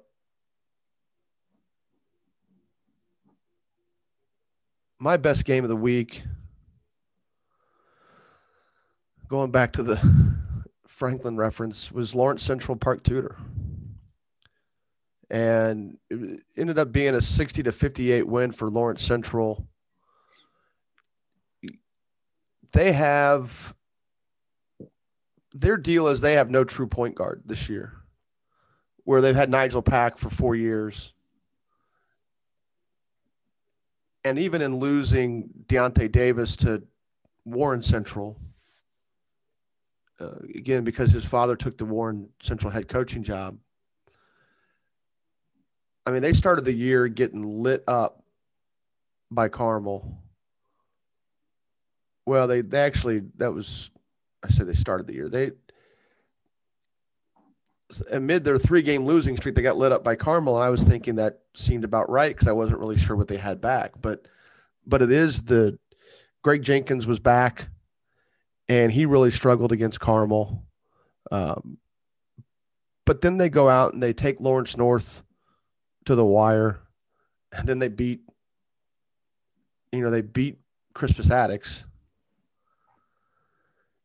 My 4.98 5.18
best 5.18 5.44
game 5.44 5.64
of 5.64 5.68
the 5.68 5.76
week, 5.76 6.22
going 9.28 9.50
back 9.50 9.72
to 9.74 9.82
the 9.82 10.00
Franklin 10.88 11.36
reference, 11.36 11.92
was 11.92 12.14
Lawrence 12.14 12.42
Central 12.42 12.76
Park 12.76 13.04
Tudor. 13.04 13.36
And 15.30 15.98
it 16.08 16.40
ended 16.56 16.78
up 16.78 16.90
being 16.90 17.14
a 17.14 17.20
60 17.20 17.62
to 17.62 17.72
58 17.72 18.26
win 18.26 18.52
for 18.52 18.70
Lawrence 18.70 19.02
Central. 19.02 19.66
They 22.72 22.92
have 22.92 23.74
their 25.54 25.76
deal 25.76 26.08
is 26.08 26.20
they 26.20 26.34
have 26.34 26.50
no 26.50 26.64
true 26.64 26.86
point 26.86 27.14
guard 27.14 27.42
this 27.44 27.68
year, 27.68 27.94
where 29.04 29.20
they've 29.20 29.34
had 29.34 29.50
Nigel 29.50 29.82
Pack 29.82 30.18
for 30.18 30.30
four 30.30 30.54
years. 30.54 31.12
And 34.24 34.38
even 34.38 34.60
in 34.60 34.76
losing 34.76 35.48
Deontay 35.66 36.12
Davis 36.12 36.56
to 36.56 36.82
Warren 37.44 37.82
Central, 37.82 38.38
uh, 40.20 40.34
again, 40.54 40.84
because 40.84 41.12
his 41.12 41.24
father 41.24 41.56
took 41.56 41.78
the 41.78 41.84
Warren 41.84 42.28
Central 42.42 42.70
head 42.70 42.88
coaching 42.88 43.22
job. 43.22 43.56
I 46.08 46.10
mean, 46.10 46.22
they 46.22 46.32
started 46.32 46.64
the 46.64 46.72
year 46.72 47.06
getting 47.06 47.62
lit 47.62 47.84
up 47.86 48.24
by 49.30 49.50
Carmel. 49.50 50.22
Well, 52.24 52.48
they, 52.48 52.62
they 52.62 52.80
actually, 52.80 53.24
that 53.36 53.52
was 53.52 53.90
I 54.42 54.48
said 54.48 54.66
they 54.66 54.72
started 54.72 55.06
the 55.06 55.12
year. 55.12 55.28
They 55.28 55.50
amid 58.10 58.44
their 58.44 58.56
three 58.56 58.80
game 58.80 59.04
losing 59.04 59.36
streak, 59.36 59.54
they 59.54 59.60
got 59.60 59.76
lit 59.76 59.92
up 59.92 60.02
by 60.02 60.16
Carmel, 60.16 60.56
and 60.56 60.64
I 60.64 60.70
was 60.70 60.82
thinking 60.82 61.16
that 61.16 61.40
seemed 61.54 61.84
about 61.84 62.08
right 62.08 62.34
because 62.34 62.48
I 62.48 62.52
wasn't 62.52 62.78
really 62.78 62.96
sure 62.96 63.14
what 63.14 63.28
they 63.28 63.36
had 63.36 63.60
back. 63.60 63.92
But 64.00 64.24
but 64.86 65.02
it 65.02 65.12
is 65.12 65.42
the 65.42 65.78
Greg 66.42 66.62
Jenkins 66.62 67.06
was 67.06 67.18
back, 67.18 67.68
and 68.66 68.90
he 68.90 69.04
really 69.04 69.30
struggled 69.30 69.72
against 69.72 70.00
Carmel. 70.00 70.64
Um, 71.30 71.76
but 73.04 73.20
then 73.20 73.36
they 73.36 73.50
go 73.50 73.68
out 73.68 73.92
and 73.92 74.02
they 74.02 74.14
take 74.14 74.40
Lawrence 74.40 74.74
North 74.74 75.22
to 76.08 76.14
the 76.14 76.24
wire, 76.24 76.80
and 77.52 77.68
then 77.68 77.78
they 77.78 77.88
beat. 77.88 78.20
You 79.92 80.00
know 80.00 80.10
they 80.10 80.20
beat 80.20 80.58
Crispus 80.92 81.30
Attucks 81.30 81.84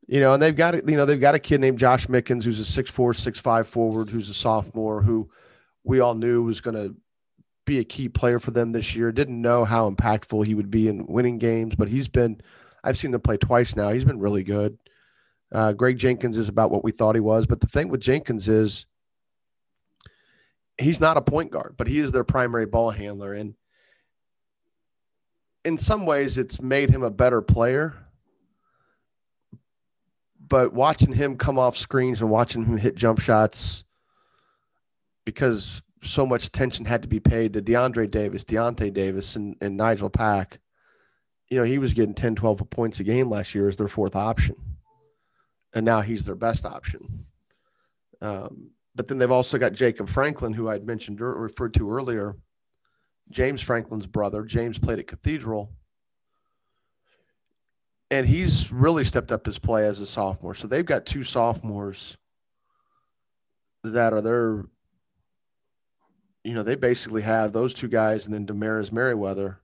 you 0.08 0.20
know, 0.20 0.34
and 0.34 0.42
they've 0.42 0.56
got 0.56 0.88
you 0.90 0.98
know 0.98 1.06
they've 1.06 1.20
got 1.20 1.36
a 1.36 1.40
kid 1.40 1.62
named 1.62 1.80
Josh 1.80 2.08
Mickens 2.08 2.44
who's 2.44 2.60
a 2.60 2.66
six 2.66 2.92
four 2.92 3.14
six 3.14 3.40
five 3.40 3.68
forward 3.68 4.10
who's 4.10 4.30
a 4.30 4.34
sophomore 4.34 5.02
who 5.02 5.30
we 5.84 6.00
all 6.00 6.16
knew 6.16 6.44
was 6.44 6.62
going 6.62 6.76
to 6.76 6.96
be 7.66 7.80
a 7.80 7.84
key 7.84 8.10
player 8.10 8.40
for 8.40 8.52
them 8.52 8.72
this 8.72 8.96
year. 8.96 9.12
Didn't 9.12 9.42
know 9.42 9.64
how 9.66 9.90
impactful 9.90 10.46
he 10.46 10.54
would 10.54 10.70
be 10.70 10.88
in 10.88 11.06
winning 11.08 11.38
games, 11.38 11.76
but 11.76 11.88
he's 11.88 12.08
been. 12.08 12.42
I've 12.84 12.98
seen 12.98 13.12
them 13.12 13.22
play 13.22 13.38
twice 13.38 13.78
now. 13.78 13.90
He's 13.90 14.04
been 14.04 14.20
really 14.20 14.44
good. 14.44 14.78
Uh, 15.52 15.72
Greg 15.72 15.98
Jenkins 15.98 16.38
is 16.38 16.50
about 16.50 16.72
what 16.72 16.84
we 16.84 16.92
thought 16.92 17.16
he 17.16 17.22
was, 17.22 17.46
but 17.46 17.62
the 17.62 17.68
thing 17.68 17.88
with 17.88 18.02
Jenkins 18.02 18.50
is 18.50 18.86
he's 20.78 21.00
not 21.00 21.18
a 21.18 21.22
point 21.22 21.52
guard, 21.52 21.76
but 21.78 21.88
he 21.88 22.00
is 22.00 22.12
their 22.12 22.24
primary 22.24 22.66
ball 22.66 22.92
handler, 22.92 23.34
and 23.34 23.56
in 25.66 25.78
some 25.78 26.06
ways, 26.06 26.38
it's 26.38 26.62
made 26.62 26.90
him 26.90 27.04
a 27.04 27.12
better 27.12 27.42
player 27.42 27.96
but 30.54 30.72
watching 30.72 31.14
him 31.14 31.36
come 31.36 31.58
off 31.58 31.76
screens 31.76 32.22
and 32.22 32.30
watching 32.30 32.66
him 32.66 32.78
hit 32.78 32.96
jump 32.96 33.20
shots 33.20 33.84
because 35.26 35.82
so 36.04 36.28
much 36.28 36.46
attention 36.46 36.86
had 36.86 37.02
to 37.02 37.08
be 37.08 37.20
paid 37.20 37.54
to 37.54 37.62
DeAndre 37.62 38.12
Davis, 38.12 38.44
Deontay 38.44 38.94
Davis, 38.94 39.36
and, 39.36 39.56
and 39.62 39.78
Nigel 39.78 40.12
Pack. 40.12 40.60
You 41.50 41.58
know, 41.58 41.64
he 41.64 41.78
was 41.78 41.96
getting 41.96 42.14
10, 42.14 42.36
12 42.36 42.70
points 42.70 43.00
a 43.00 43.04
game 43.04 43.32
last 43.32 43.56
year 43.56 43.70
as 43.70 43.78
their 43.78 43.88
fourth 43.88 44.16
option. 44.16 44.56
And 45.74 45.86
now 45.86 46.02
he's 46.02 46.26
their 46.26 46.36
best 46.36 46.66
option. 46.66 47.26
Um, 48.22 48.72
but 48.96 49.08
then 49.08 49.18
they've 49.18 49.32
also 49.32 49.58
got 49.58 49.74
Jacob 49.74 50.10
Franklin, 50.10 50.54
who 50.54 50.70
I'd 50.70 50.86
mentioned 50.86 51.20
referred 51.20 51.74
to 51.76 51.92
earlier. 51.92 52.36
James 53.30 53.62
Franklin's 53.62 54.06
brother. 54.06 54.44
James 54.44 54.78
played 54.78 55.00
at 55.00 55.08
Cathedral 55.08 55.72
and 58.14 58.28
he's 58.28 58.72
really 58.72 59.04
stepped 59.04 59.32
up 59.32 59.48
his 59.48 59.58
play 59.58 59.88
as 59.88 60.00
a 60.00 60.06
sophomore. 60.06 60.54
So 60.54 60.68
they've 60.68 60.86
got 60.86 61.04
two 61.04 61.24
sophomores 61.24 62.16
that 63.84 64.14
are 64.14 64.22
their, 64.22 64.66
you 66.44 66.54
know, 66.54 66.62
they 66.62 66.76
basically 66.76 67.24
have 67.24 67.54
those 67.54 67.74
two 67.74 67.88
guys 67.88 68.26
and 68.26 68.34
then 68.34 68.46
Damaris 68.46 68.92
Merriweather, 68.92 69.62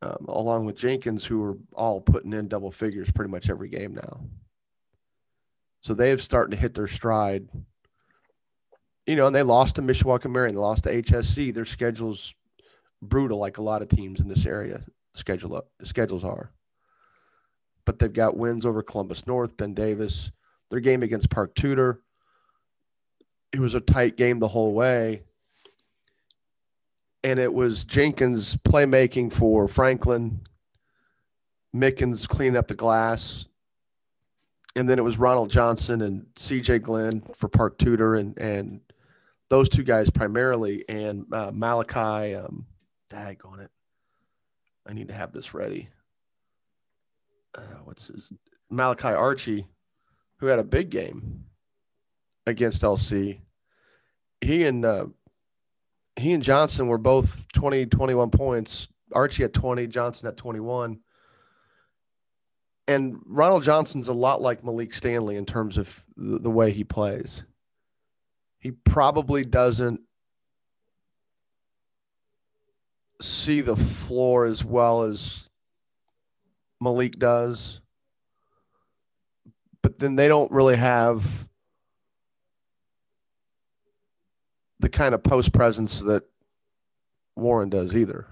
um, 0.00 0.24
along 0.26 0.64
with 0.64 0.78
Jenkins, 0.78 1.26
who 1.26 1.44
are 1.44 1.58
all 1.74 2.00
putting 2.00 2.32
in 2.32 2.48
double 2.48 2.72
figures 2.72 3.10
pretty 3.10 3.30
much 3.30 3.50
every 3.50 3.68
game 3.68 3.94
now. 3.94 4.20
So 5.82 5.92
they 5.92 6.08
have 6.08 6.22
started 6.22 6.52
to 6.52 6.60
hit 6.60 6.72
their 6.72 6.88
stride. 6.88 7.46
You 9.08 9.16
know, 9.16 9.26
and 9.26 9.34
they 9.34 9.42
lost 9.42 9.76
to 9.76 9.82
Mishawaka 9.82 10.30
Marion, 10.30 10.54
they 10.54 10.60
lost 10.60 10.84
to 10.84 11.02
HSE. 11.02 11.52
Their 11.52 11.64
schedule's 11.64 12.34
brutal, 13.02 13.38
like 13.38 13.58
a 13.58 13.62
lot 13.62 13.82
of 13.82 13.88
teams 13.88 14.20
in 14.20 14.28
this 14.28 14.46
area 14.46 14.84
schedule 15.14 15.64
schedules 15.82 16.22
are 16.22 16.52
but 17.88 17.98
they've 17.98 18.12
got 18.12 18.36
wins 18.36 18.66
over 18.66 18.82
Columbus 18.82 19.26
North, 19.26 19.56
Ben 19.56 19.72
Davis. 19.72 20.30
Their 20.68 20.78
game 20.78 21.02
against 21.02 21.30
Park 21.30 21.54
Tudor, 21.54 22.02
it 23.50 23.60
was 23.60 23.72
a 23.72 23.80
tight 23.80 24.18
game 24.18 24.40
the 24.40 24.48
whole 24.48 24.74
way. 24.74 25.22
And 27.24 27.38
it 27.38 27.54
was 27.54 27.84
Jenkins 27.84 28.58
playmaking 28.58 29.32
for 29.32 29.68
Franklin, 29.68 30.42
Mickens 31.74 32.28
cleaning 32.28 32.58
up 32.58 32.68
the 32.68 32.74
glass. 32.74 33.46
And 34.76 34.86
then 34.86 34.98
it 34.98 35.02
was 35.02 35.16
Ronald 35.16 35.50
Johnson 35.50 36.02
and 36.02 36.26
CJ 36.36 36.82
Glenn 36.82 37.22
for 37.34 37.48
Park 37.48 37.78
Tudor 37.78 38.16
and, 38.16 38.38
and 38.38 38.82
those 39.48 39.68
two 39.68 39.82
guys 39.82 40.10
primarily. 40.10 40.84
And 40.88 41.26
uh, 41.32 41.50
Malachi, 41.52 42.34
um, 42.34 42.66
dag 43.10 43.40
on 43.44 43.60
it. 43.60 43.70
I 44.86 44.92
need 44.92 45.08
to 45.08 45.14
have 45.14 45.32
this 45.32 45.52
ready 45.52 45.88
uh, 47.58 47.60
what's 47.84 48.08
his 48.08 48.32
Malachi 48.70 49.08
Archie, 49.08 49.66
who 50.38 50.46
had 50.46 50.58
a 50.58 50.64
big 50.64 50.90
game 50.90 51.44
against 52.46 52.82
LC. 52.82 53.40
He 54.40 54.64
and 54.64 54.84
uh, 54.84 55.06
he 56.16 56.32
and 56.32 56.42
Johnson 56.42 56.88
were 56.88 56.98
both 56.98 57.46
20, 57.54 57.86
21 57.86 58.30
points. 58.30 58.88
Archie 59.12 59.44
at 59.44 59.54
20, 59.54 59.86
Johnson 59.86 60.28
at 60.28 60.36
21. 60.36 61.00
And 62.86 63.18
Ronald 63.26 63.62
Johnson's 63.62 64.08
a 64.08 64.12
lot 64.12 64.40
like 64.40 64.64
Malik 64.64 64.94
Stanley 64.94 65.36
in 65.36 65.46
terms 65.46 65.76
of 65.76 66.02
the, 66.16 66.38
the 66.38 66.50
way 66.50 66.72
he 66.72 66.84
plays. 66.84 67.42
He 68.58 68.72
probably 68.72 69.44
doesn't 69.44 70.00
see 73.20 73.60
the 73.60 73.76
floor 73.76 74.46
as 74.46 74.64
well 74.64 75.02
as 75.02 75.48
Malik 76.80 77.18
does. 77.18 77.80
But 79.82 79.98
then 79.98 80.16
they 80.16 80.28
don't 80.28 80.50
really 80.50 80.76
have 80.76 81.48
the 84.80 84.88
kind 84.88 85.14
of 85.14 85.22
post 85.22 85.52
presence 85.52 86.00
that 86.00 86.24
Warren 87.36 87.70
does 87.70 87.94
either. 87.94 88.26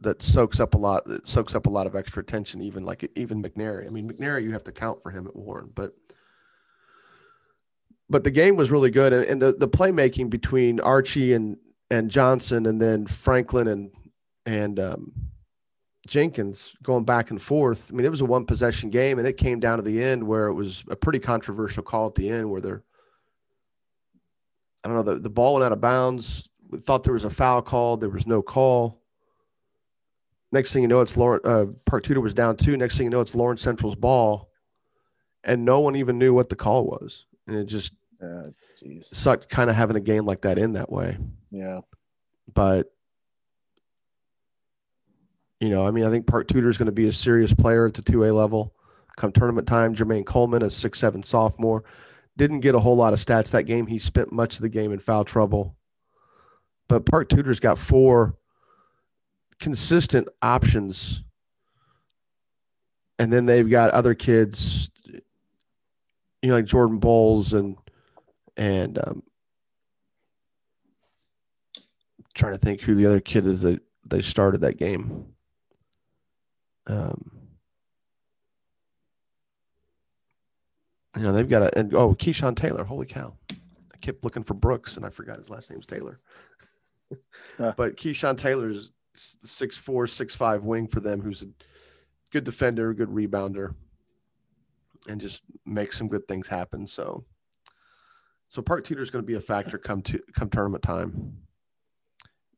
That 0.00 0.22
soaks 0.22 0.60
up 0.60 0.74
a 0.74 0.78
lot. 0.78 1.06
That 1.06 1.26
soaks 1.26 1.56
up 1.56 1.66
a 1.66 1.70
lot 1.70 1.88
of 1.88 1.96
extra 1.96 2.22
attention. 2.22 2.62
Even 2.62 2.84
like 2.84 3.10
even 3.16 3.42
McNary. 3.42 3.86
I 3.86 3.90
mean, 3.90 4.08
McNary, 4.08 4.44
you 4.44 4.52
have 4.52 4.64
to 4.64 4.72
count 4.72 5.02
for 5.02 5.10
him 5.10 5.26
at 5.26 5.34
Warren, 5.34 5.72
but 5.74 5.96
but 8.10 8.24
the 8.24 8.30
game 8.30 8.56
was 8.56 8.70
really 8.70 8.90
good, 8.90 9.12
and, 9.12 9.24
and 9.24 9.42
the 9.42 9.52
the 9.52 9.68
playmaking 9.68 10.30
between 10.30 10.80
Archie 10.80 11.32
and 11.32 11.56
and 11.90 12.10
Johnson, 12.10 12.66
and 12.66 12.80
then 12.80 13.06
Franklin 13.06 13.68
and 13.68 13.90
and 14.46 14.80
um, 14.80 15.12
Jenkins 16.06 16.74
going 16.82 17.04
back 17.04 17.30
and 17.30 17.40
forth. 17.40 17.90
I 17.90 17.94
mean, 17.94 18.06
it 18.06 18.10
was 18.10 18.20
a 18.20 18.26
one 18.26 18.46
possession 18.46 18.90
game, 18.90 19.18
and 19.18 19.28
it 19.28 19.36
came 19.36 19.60
down 19.60 19.78
to 19.78 19.82
the 19.82 20.02
end 20.02 20.26
where 20.26 20.48
it 20.48 20.54
was 20.54 20.84
a 20.90 20.96
pretty 20.96 21.18
controversial 21.18 21.82
call 21.82 22.06
at 22.08 22.14
the 22.14 22.28
end 22.30 22.50
where 22.50 22.60
they're 22.60 22.82
I 24.84 24.88
don't 24.88 24.96
know 24.96 25.14
the, 25.14 25.20
the 25.20 25.30
ball 25.30 25.54
went 25.54 25.64
out 25.64 25.72
of 25.72 25.80
bounds. 25.80 26.48
We 26.70 26.78
thought 26.78 27.04
there 27.04 27.14
was 27.14 27.24
a 27.24 27.30
foul 27.30 27.62
call. 27.62 27.96
There 27.96 28.08
was 28.08 28.26
no 28.26 28.42
call. 28.42 29.02
Next 30.50 30.72
thing 30.72 30.82
you 30.82 30.88
know, 30.88 31.00
it's 31.00 31.16
Lauren. 31.16 31.40
Uh, 31.44 31.66
Park 31.84 32.04
Tudor 32.04 32.20
was 32.20 32.34
down 32.34 32.56
two. 32.56 32.76
Next 32.76 32.96
thing 32.96 33.04
you 33.04 33.10
know, 33.10 33.20
it's 33.20 33.34
Lawrence 33.34 33.60
Central's 33.60 33.96
ball, 33.96 34.50
and 35.44 35.64
no 35.64 35.80
one 35.80 35.96
even 35.96 36.18
knew 36.18 36.32
what 36.32 36.48
the 36.48 36.56
call 36.56 36.86
was. 36.86 37.26
And 37.48 37.56
it 37.58 37.64
just 37.66 37.92
Uh, 38.22 38.50
sucked 39.00 39.48
kind 39.48 39.70
of 39.70 39.76
having 39.76 39.96
a 39.96 40.00
game 40.00 40.26
like 40.26 40.42
that 40.42 40.58
in 40.58 40.72
that 40.74 40.90
way. 40.90 41.16
yeah. 41.50 41.80
But 42.52 42.92
you 45.60 45.70
know, 45.70 45.84
I 45.84 45.90
mean, 45.90 46.04
I 46.04 46.10
think 46.10 46.26
Park 46.28 46.46
Tudor 46.46 46.68
is 46.68 46.78
going 46.78 46.86
to 46.86 46.92
be 46.92 47.08
a 47.08 47.12
serious 47.12 47.52
player 47.52 47.86
at 47.86 47.94
the 47.94 48.02
two 48.02 48.24
A 48.24 48.30
level. 48.30 48.74
Come 49.16 49.32
tournament 49.32 49.66
time, 49.66 49.94
Jermaine 49.94 50.24
Coleman, 50.24 50.62
a 50.62 50.70
six 50.70 51.00
seven 51.00 51.24
sophomore, 51.24 51.82
didn't 52.36 52.60
get 52.60 52.76
a 52.76 52.78
whole 52.78 52.94
lot 52.94 53.12
of 53.12 53.18
stats 53.18 53.50
that 53.50 53.64
game. 53.64 53.86
He 53.88 53.98
spent 53.98 54.30
much 54.32 54.54
of 54.56 54.62
the 54.62 54.68
game 54.68 54.92
in 54.92 55.00
foul 55.00 55.24
trouble. 55.24 55.76
But 56.88 57.04
Park 57.06 57.28
Tudor's 57.28 57.58
got 57.60 57.78
four 57.78 58.36
consistent 59.58 60.28
options. 60.40 61.24
And 63.18 63.32
then 63.32 63.46
they've 63.46 63.68
got 63.68 63.90
other 63.90 64.14
kids, 64.14 64.90
you 66.42 66.50
know, 66.50 66.56
like 66.56 66.64
Jordan 66.64 66.98
Bowles 66.98 67.52
and 67.52 67.76
and 68.56 68.98
um, 68.98 69.22
trying 72.34 72.52
to 72.52 72.58
think 72.58 72.80
who 72.80 72.94
the 72.94 73.06
other 73.06 73.20
kid 73.20 73.46
is 73.46 73.62
that 73.62 73.80
they 74.06 74.20
started 74.20 74.60
that 74.60 74.78
game. 74.78 75.26
Um, 76.86 77.30
you 81.16 81.22
know, 81.22 81.32
they've 81.32 81.48
got 81.48 81.62
a 81.62 81.78
and 81.78 81.94
oh 81.94 82.14
Keyshawn 82.14 82.56
Taylor, 82.56 82.84
holy 82.84 83.06
cow! 83.06 83.34
I 83.50 83.96
kept 84.00 84.24
looking 84.24 84.44
for 84.44 84.54
Brooks 84.54 84.96
and 84.96 85.04
I 85.04 85.10
forgot 85.10 85.38
his 85.38 85.50
last 85.50 85.70
name's 85.70 85.86
Taylor. 85.86 86.20
Huh. 87.56 87.72
But 87.76 87.96
Keyshawn 87.96 88.38
Taylor's 88.38 88.92
six 89.44 89.76
four, 89.76 90.06
six 90.06 90.34
five 90.34 90.64
wing 90.64 90.86
for 90.86 91.00
them, 91.00 91.20
who's 91.20 91.42
a 91.42 91.48
good 92.30 92.44
defender, 92.44 92.94
good 92.94 93.08
rebounder, 93.08 93.74
and 95.08 95.20
just 95.20 95.42
make 95.64 95.92
some 95.92 96.08
good 96.08 96.28
things 96.28 96.48
happen. 96.48 96.86
So, 96.86 97.24
so 98.48 98.62
Park 98.62 98.84
Tudor 98.84 99.02
is 99.02 99.10
going 99.10 99.22
to 99.22 99.26
be 99.26 99.34
a 99.34 99.40
factor 99.40 99.78
come 99.78 100.02
to 100.02 100.20
come 100.34 100.50
tournament 100.50 100.82
time. 100.82 101.38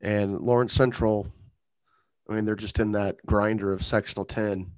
And 0.01 0.41
Lawrence 0.41 0.75
Central, 0.75 1.33
I 2.29 2.35
mean, 2.35 2.45
they're 2.45 2.55
just 2.55 2.79
in 2.79 2.93
that 2.93 3.25
grinder 3.27 3.73
of 3.73 3.85
sectional 3.85 4.25
10 4.25 4.73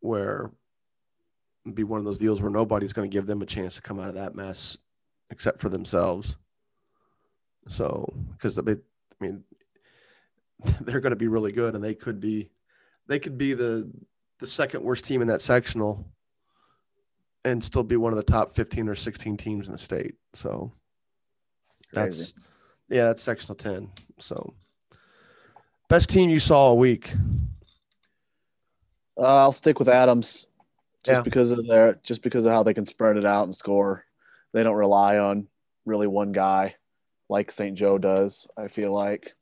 where 0.00 0.50
be 1.74 1.84
one 1.84 2.00
of 2.00 2.06
those 2.06 2.18
deals 2.18 2.40
where 2.40 2.50
nobody's 2.50 2.92
going 2.92 3.08
to 3.08 3.14
give 3.14 3.26
them 3.26 3.42
a 3.42 3.46
chance 3.46 3.76
to 3.76 3.82
come 3.82 4.00
out 4.00 4.08
of 4.08 4.14
that 4.14 4.34
mess 4.34 4.78
except 5.30 5.60
for 5.60 5.68
themselves. 5.68 6.36
So, 7.68 8.12
because 8.32 8.58
I 8.58 8.62
mean, 9.20 9.44
they're 10.80 11.00
going 11.00 11.10
to 11.10 11.16
be 11.16 11.28
really 11.28 11.52
good 11.52 11.74
and 11.74 11.84
they 11.84 11.94
could 11.94 12.18
be, 12.18 12.50
they 13.06 13.18
could 13.18 13.38
be 13.38 13.54
the, 13.54 13.90
the 14.40 14.46
second 14.46 14.82
worst 14.82 15.04
team 15.04 15.22
in 15.22 15.28
that 15.28 15.42
sectional 15.42 16.06
and 17.44 17.62
still 17.62 17.82
be 17.82 17.96
one 17.96 18.12
of 18.12 18.16
the 18.16 18.22
top 18.22 18.54
15 18.54 18.88
or 18.88 18.94
16 18.94 19.36
teams 19.36 19.66
in 19.66 19.72
the 19.72 19.78
state. 19.78 20.14
So 20.34 20.72
that's, 21.92 22.16
Crazy. 22.16 22.34
yeah, 22.88 23.04
that's 23.04 23.22
sectional 23.22 23.54
10. 23.54 23.90
So 24.18 24.54
best 25.88 26.10
team 26.10 26.30
you 26.30 26.40
saw 26.40 26.70
a 26.70 26.74
week. 26.74 27.12
Uh, 29.18 29.22
I'll 29.42 29.52
stick 29.52 29.78
with 29.78 29.88
Adams 29.88 30.46
just 31.04 31.18
Yeah. 31.18 31.22
because 31.22 31.50
of 31.50 31.66
their 31.66 31.94
just 32.02 32.22
because 32.22 32.44
of 32.44 32.52
how 32.52 32.62
they 32.62 32.74
can 32.74 32.86
spread 32.86 33.16
it 33.16 33.24
out 33.24 33.44
and 33.44 33.54
score. 33.54 34.04
They 34.52 34.62
don't 34.62 34.76
rely 34.76 35.18
on 35.18 35.48
really 35.84 36.06
one 36.06 36.32
guy 36.32 36.76
like 37.28 37.50
St. 37.50 37.76
Joe 37.76 37.98
does, 37.98 38.46
I 38.56 38.68
feel 38.68 38.92
like. 38.92 39.34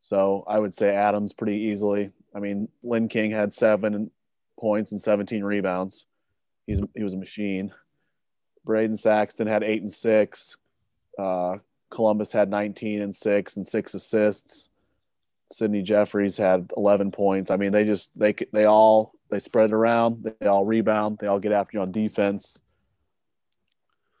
So 0.00 0.44
I 0.46 0.58
would 0.58 0.74
say 0.74 0.94
Adams 0.94 1.32
pretty 1.32 1.56
easily. 1.56 2.10
I 2.36 2.40
mean, 2.40 2.68
Lynn 2.82 3.08
King 3.08 3.30
had 3.30 3.52
seven 3.52 4.10
points 4.60 4.92
and 4.92 5.00
17 5.00 5.42
rebounds. 5.42 6.04
He's 6.66 6.80
he 6.94 7.02
was 7.02 7.14
a 7.14 7.18
machine. 7.18 7.72
Braden 8.64 8.96
Saxton 8.96 9.46
had 9.46 9.62
eight 9.62 9.80
and 9.80 9.90
six. 9.90 10.58
Uh, 11.18 11.56
Columbus 11.90 12.32
had 12.32 12.50
19 12.50 13.00
and 13.00 13.14
six 13.14 13.56
and 13.56 13.66
six 13.66 13.94
assists. 13.94 14.68
Sidney 15.50 15.82
Jeffries 15.82 16.36
had 16.36 16.72
11 16.76 17.12
points. 17.12 17.50
I 17.50 17.56
mean, 17.56 17.72
they 17.72 17.84
just 17.84 18.10
they 18.16 18.34
they 18.52 18.64
all 18.64 19.12
they 19.30 19.38
spread 19.38 19.70
it 19.70 19.74
around. 19.74 20.34
They 20.40 20.46
all 20.46 20.64
rebound. 20.64 21.18
They 21.18 21.28
all 21.28 21.38
get 21.38 21.52
after 21.52 21.78
you 21.78 21.82
on 21.82 21.92
defense. 21.92 22.60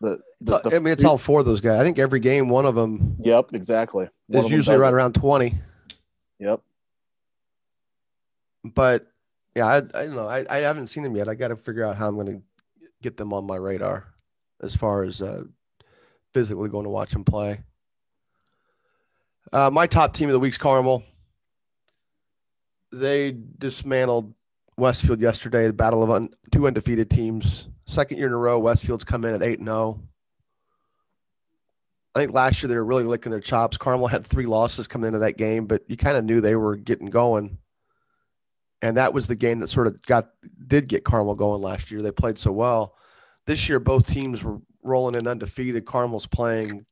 The, 0.00 0.20
the, 0.42 0.60
I 0.74 0.78
mean, 0.78 0.92
it's 0.92 1.04
all 1.04 1.18
four 1.18 1.40
of 1.40 1.46
those 1.46 1.62
guys. 1.62 1.80
I 1.80 1.82
think 1.82 1.98
every 1.98 2.20
game, 2.20 2.48
one 2.48 2.66
of 2.66 2.74
them 2.74 3.16
Yep, 3.20 3.54
exactly. 3.54 4.08
One 4.28 4.44
of 4.44 4.50
usually 4.50 4.76
right 4.76 4.92
it. 4.92 4.94
around 4.94 5.14
20. 5.14 5.54
Yep. 6.38 6.60
But 8.74 9.06
yeah, 9.54 9.66
I, 9.66 9.76
I 9.76 9.80
don't 9.80 10.16
know. 10.16 10.28
I, 10.28 10.44
I 10.48 10.58
haven't 10.58 10.88
seen 10.88 11.02
them 11.02 11.16
yet. 11.16 11.28
I 11.28 11.34
got 11.34 11.48
to 11.48 11.56
figure 11.56 11.84
out 11.84 11.96
how 11.96 12.08
I'm 12.08 12.14
going 12.14 12.26
to 12.26 12.42
get 13.02 13.16
them 13.16 13.32
on 13.32 13.46
my 13.46 13.56
radar 13.56 14.06
as 14.62 14.74
far 14.74 15.04
as 15.04 15.20
uh, 15.20 15.44
physically 16.34 16.68
going 16.68 16.84
to 16.84 16.90
watch 16.90 17.12
them 17.12 17.24
play. 17.24 17.60
Uh, 19.52 19.70
my 19.70 19.86
top 19.86 20.12
team 20.12 20.28
of 20.28 20.32
the 20.32 20.40
week's 20.40 20.58
Carmel. 20.58 21.02
They 22.92 23.36
dismantled 23.58 24.34
Westfield 24.76 25.20
yesterday, 25.20 25.66
the 25.66 25.72
battle 25.72 26.02
of 26.02 26.10
un- 26.10 26.34
two 26.50 26.66
undefeated 26.66 27.10
teams. 27.10 27.68
Second 27.86 28.18
year 28.18 28.26
in 28.26 28.32
a 28.32 28.38
row, 28.38 28.58
Westfield's 28.58 29.04
come 29.04 29.24
in 29.24 29.34
at 29.34 29.42
8 29.42 29.60
0. 29.60 30.00
I 32.14 32.18
think 32.18 32.32
last 32.32 32.62
year 32.62 32.68
they 32.68 32.76
were 32.76 32.84
really 32.84 33.04
licking 33.04 33.30
their 33.30 33.40
chops. 33.40 33.76
Carmel 33.76 34.06
had 34.06 34.26
three 34.26 34.46
losses 34.46 34.88
coming 34.88 35.08
into 35.08 35.18
that 35.20 35.36
game, 35.36 35.66
but 35.66 35.82
you 35.86 35.96
kind 35.96 36.16
of 36.16 36.24
knew 36.24 36.40
they 36.40 36.56
were 36.56 36.76
getting 36.76 37.08
going. 37.08 37.58
And 38.82 38.96
that 38.96 39.14
was 39.14 39.26
the 39.26 39.36
game 39.36 39.60
that 39.60 39.68
sort 39.68 39.86
of 39.86 40.02
got 40.02 40.30
did 40.66 40.88
get 40.88 41.04
Carmel 41.04 41.34
going 41.34 41.62
last 41.62 41.90
year. 41.90 42.02
They 42.02 42.12
played 42.12 42.38
so 42.38 42.52
well. 42.52 42.94
This 43.46 43.68
year, 43.68 43.80
both 43.80 44.06
teams 44.06 44.42
were 44.42 44.58
rolling 44.82 45.14
in 45.14 45.26
undefeated. 45.26 45.86
Carmel's 45.86 46.26
playing. 46.26 46.84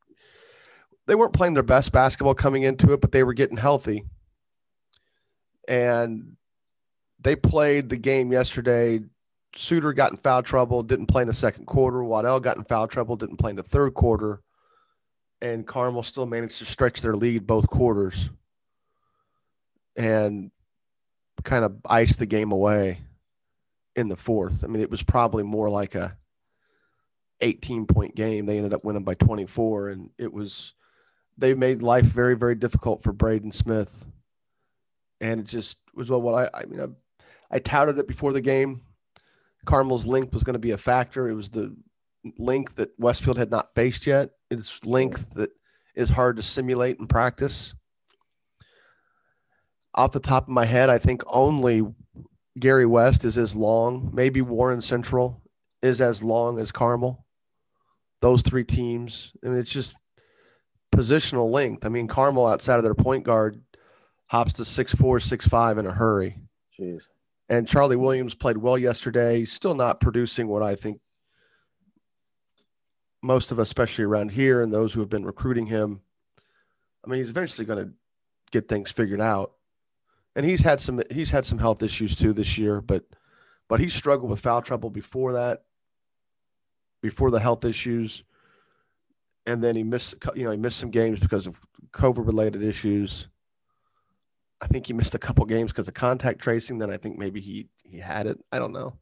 They 1.07 1.15
weren't 1.15 1.35
playing 1.35 1.55
their 1.55 1.63
best 1.63 1.93
basketball 1.93 2.35
coming 2.35 2.63
into 2.63 2.93
it, 2.93 3.01
but 3.01 3.13
they 3.13 3.23
were 3.23 3.35
getting 3.35 3.59
healthy. 3.59 4.05
And 5.69 6.37
they 7.21 7.37
played 7.37 7.91
the 7.91 7.97
game 7.97 8.33
yesterday. 8.33 9.01
Suter 9.55 9.93
got 9.93 10.11
in 10.11 10.17
foul 10.17 10.43
trouble, 10.43 10.83
didn't 10.83 11.07
play 11.07 11.23
in 11.23 11.29
the 11.29 11.35
second 11.35 11.67
quarter. 11.67 12.03
Waddell 12.03 12.41
got 12.41 12.57
in 12.57 12.65
foul 12.65 12.89
trouble, 12.89 13.17
didn't 13.17 13.37
play 13.37 13.51
in 13.51 13.57
the 13.57 13.63
third 13.63 13.95
quarter. 13.95 14.41
And 15.41 15.67
Carmel 15.67 16.03
still 16.03 16.27
managed 16.27 16.59
to 16.59 16.65
stretch 16.65 17.03
their 17.03 17.15
lead 17.15 17.47
both 17.47 17.69
quarters 17.69 18.31
and 19.97 20.51
kind 21.45 21.65
of 21.65 21.77
iced 21.89 22.19
the 22.19 22.27
game 22.27 22.53
away 22.53 22.99
in 23.95 24.09
the 24.09 24.17
fourth. 24.17 24.65
I 24.65 24.67
mean, 24.67 24.83
it 24.83 24.91
was 24.91 25.03
probably 25.03 25.43
more 25.43 25.69
like 25.69 25.95
a 25.95 26.17
18 27.41 27.87
point 27.87 28.17
game. 28.17 28.47
They 28.47 28.57
ended 28.57 28.75
up 28.75 28.85
winning 28.85 29.05
by 29.05 29.15
24, 29.15 29.91
and 29.91 30.11
it 30.19 30.33
was 30.33 30.75
they 31.37 31.55
made 31.55 31.83
life 31.83 32.05
very, 32.05 32.37
very 32.37 32.55
difficult 32.55 33.03
for 33.03 33.13
Braden 33.13 33.53
Smith. 33.53 34.07
And 35.21 35.41
it 35.41 35.47
just 35.47 35.79
was 35.95 36.11
well, 36.11 36.23
what 36.23 36.55
I, 36.55 36.61
I 36.63 36.65
mean, 36.67 36.81
I, 36.81 36.87
I 37.51 37.59
touted 37.59 37.99
it 37.99 38.09
before 38.09 38.33
the 38.33 38.41
game. 38.41 38.83
Carmel's 39.65 40.07
length 40.07 40.33
was 40.35 40.45
going 40.45 40.55
to 40.55 40.59
be 40.61 40.73
a 40.73 40.79
factor. 40.79 41.29
It 41.29 41.35
was 41.35 41.51
the 41.51 41.75
length 42.39 42.77
that 42.77 42.91
Westfield 42.99 43.39
had 43.39 43.51
not 43.51 43.75
faced 43.75 44.07
yet. 44.07 44.31
It's 44.51 44.85
length 44.85 45.35
that 45.35 45.51
is 45.95 46.11
hard 46.11 46.37
to 46.37 46.43
simulate 46.43 46.99
in 46.99 47.07
practice. 47.07 47.75
Off 49.95 50.13
the 50.13 50.21
top 50.21 50.45
of 50.45 50.49
my 50.49 50.65
head, 50.65 50.91
I 50.91 50.99
think 50.99 51.23
only 51.27 51.83
Gary 52.59 52.87
West 52.87 53.25
is 53.25 53.39
as 53.39 53.55
long. 53.55 54.11
Maybe 54.13 54.41
Warren 54.41 54.83
Central 54.83 55.43
is 55.83 56.01
as 56.01 56.23
long 56.23 56.59
as 56.59 56.73
Carmel. 56.73 57.25
Those 58.21 58.43
three 58.43 58.65
teams, 58.65 59.33
and 59.43 59.57
it's 59.57 59.71
just 59.71 59.95
positional 60.95 61.51
length. 61.51 61.85
I 61.85 61.91
mean, 61.91 62.09
Carmel 62.09 62.47
outside 62.47 62.77
of 62.77 62.85
their 62.85 62.95
point 62.95 63.25
guard 63.25 63.61
hops 64.27 64.55
to 64.55 64.65
six 64.65 64.95
four, 64.95 65.21
six 65.21 65.47
five 65.47 65.79
in 65.79 65.87
a 65.87 65.93
hurry. 65.93 66.41
Jeez. 66.79 67.09
And 67.49 67.69
Charlie 67.69 67.97
Williams 67.97 68.35
played 68.35 68.57
well 68.57 68.79
yesterday. 68.79 69.45
Still 69.45 69.75
not 69.75 70.01
producing 70.01 70.49
what 70.49 70.63
I 70.63 70.75
think 70.75 71.01
most 73.23 73.53
of 73.53 73.59
us, 73.59 73.69
especially 73.69 74.05
around 74.05 74.31
here, 74.31 74.63
and 74.63 74.73
those 74.73 74.93
who 74.93 75.01
have 75.01 75.11
been 75.11 75.25
recruiting 75.25 75.67
him, 75.67 76.01
I 77.05 77.11
mean, 77.11 77.21
he's 77.21 77.31
eventually 77.31 77.67
going 77.67 77.85
to 77.85 77.93
get 78.51 78.69
things 78.69 78.91
figured 78.91 79.21
out. 79.21 79.53
And 80.37 80.45
he's 80.45 80.63
had 80.63 80.81
some 80.81 81.01
he's 81.11 81.31
had 81.31 81.45
some 81.45 81.59
health 81.59 81.83
issues 81.83 82.17
too 82.17 82.33
this 82.33 82.59
year, 82.59 82.81
but 82.81 83.05
but 83.69 83.81
he 83.81 83.89
struggled 83.89 84.31
with 84.31 84.41
foul 84.41 84.63
trouble 84.63 84.91
before 84.91 85.33
that, 85.35 85.65
before 87.03 87.31
the 87.31 87.41
health 87.41 87.65
issues, 87.65 88.25
and 89.47 89.63
then 89.63 89.77
he 89.77 89.83
missed 89.83 90.17
you 90.35 90.45
know 90.45 90.51
he 90.51 90.57
missed 90.57 90.79
some 90.79 90.91
games 90.91 91.21
because 91.21 91.47
of 91.47 91.61
COVID 91.93 92.27
related 92.27 92.63
issues. 92.63 93.29
I 94.61 94.67
think 94.67 94.87
he 94.87 94.93
missed 94.93 95.15
a 95.15 95.19
couple 95.19 95.45
games 95.47 95.73
because 95.73 95.89
of 95.89 95.95
contact 95.95 96.41
tracing. 96.41 96.79
Then 96.79 96.91
I 96.91 96.97
think 96.97 97.19
maybe 97.19 97.41
he 97.41 97.69
he 97.85 97.99
had 97.99 98.27
it. 98.27 98.39
I 98.51 98.59
don't 98.59 98.73
know, 98.73 98.95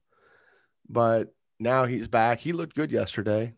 but 0.88 1.34
now 1.58 1.86
he's 1.86 2.08
back. 2.08 2.40
He 2.40 2.52
looked 2.52 2.76
good 2.76 2.90
yesterday, 2.90 3.54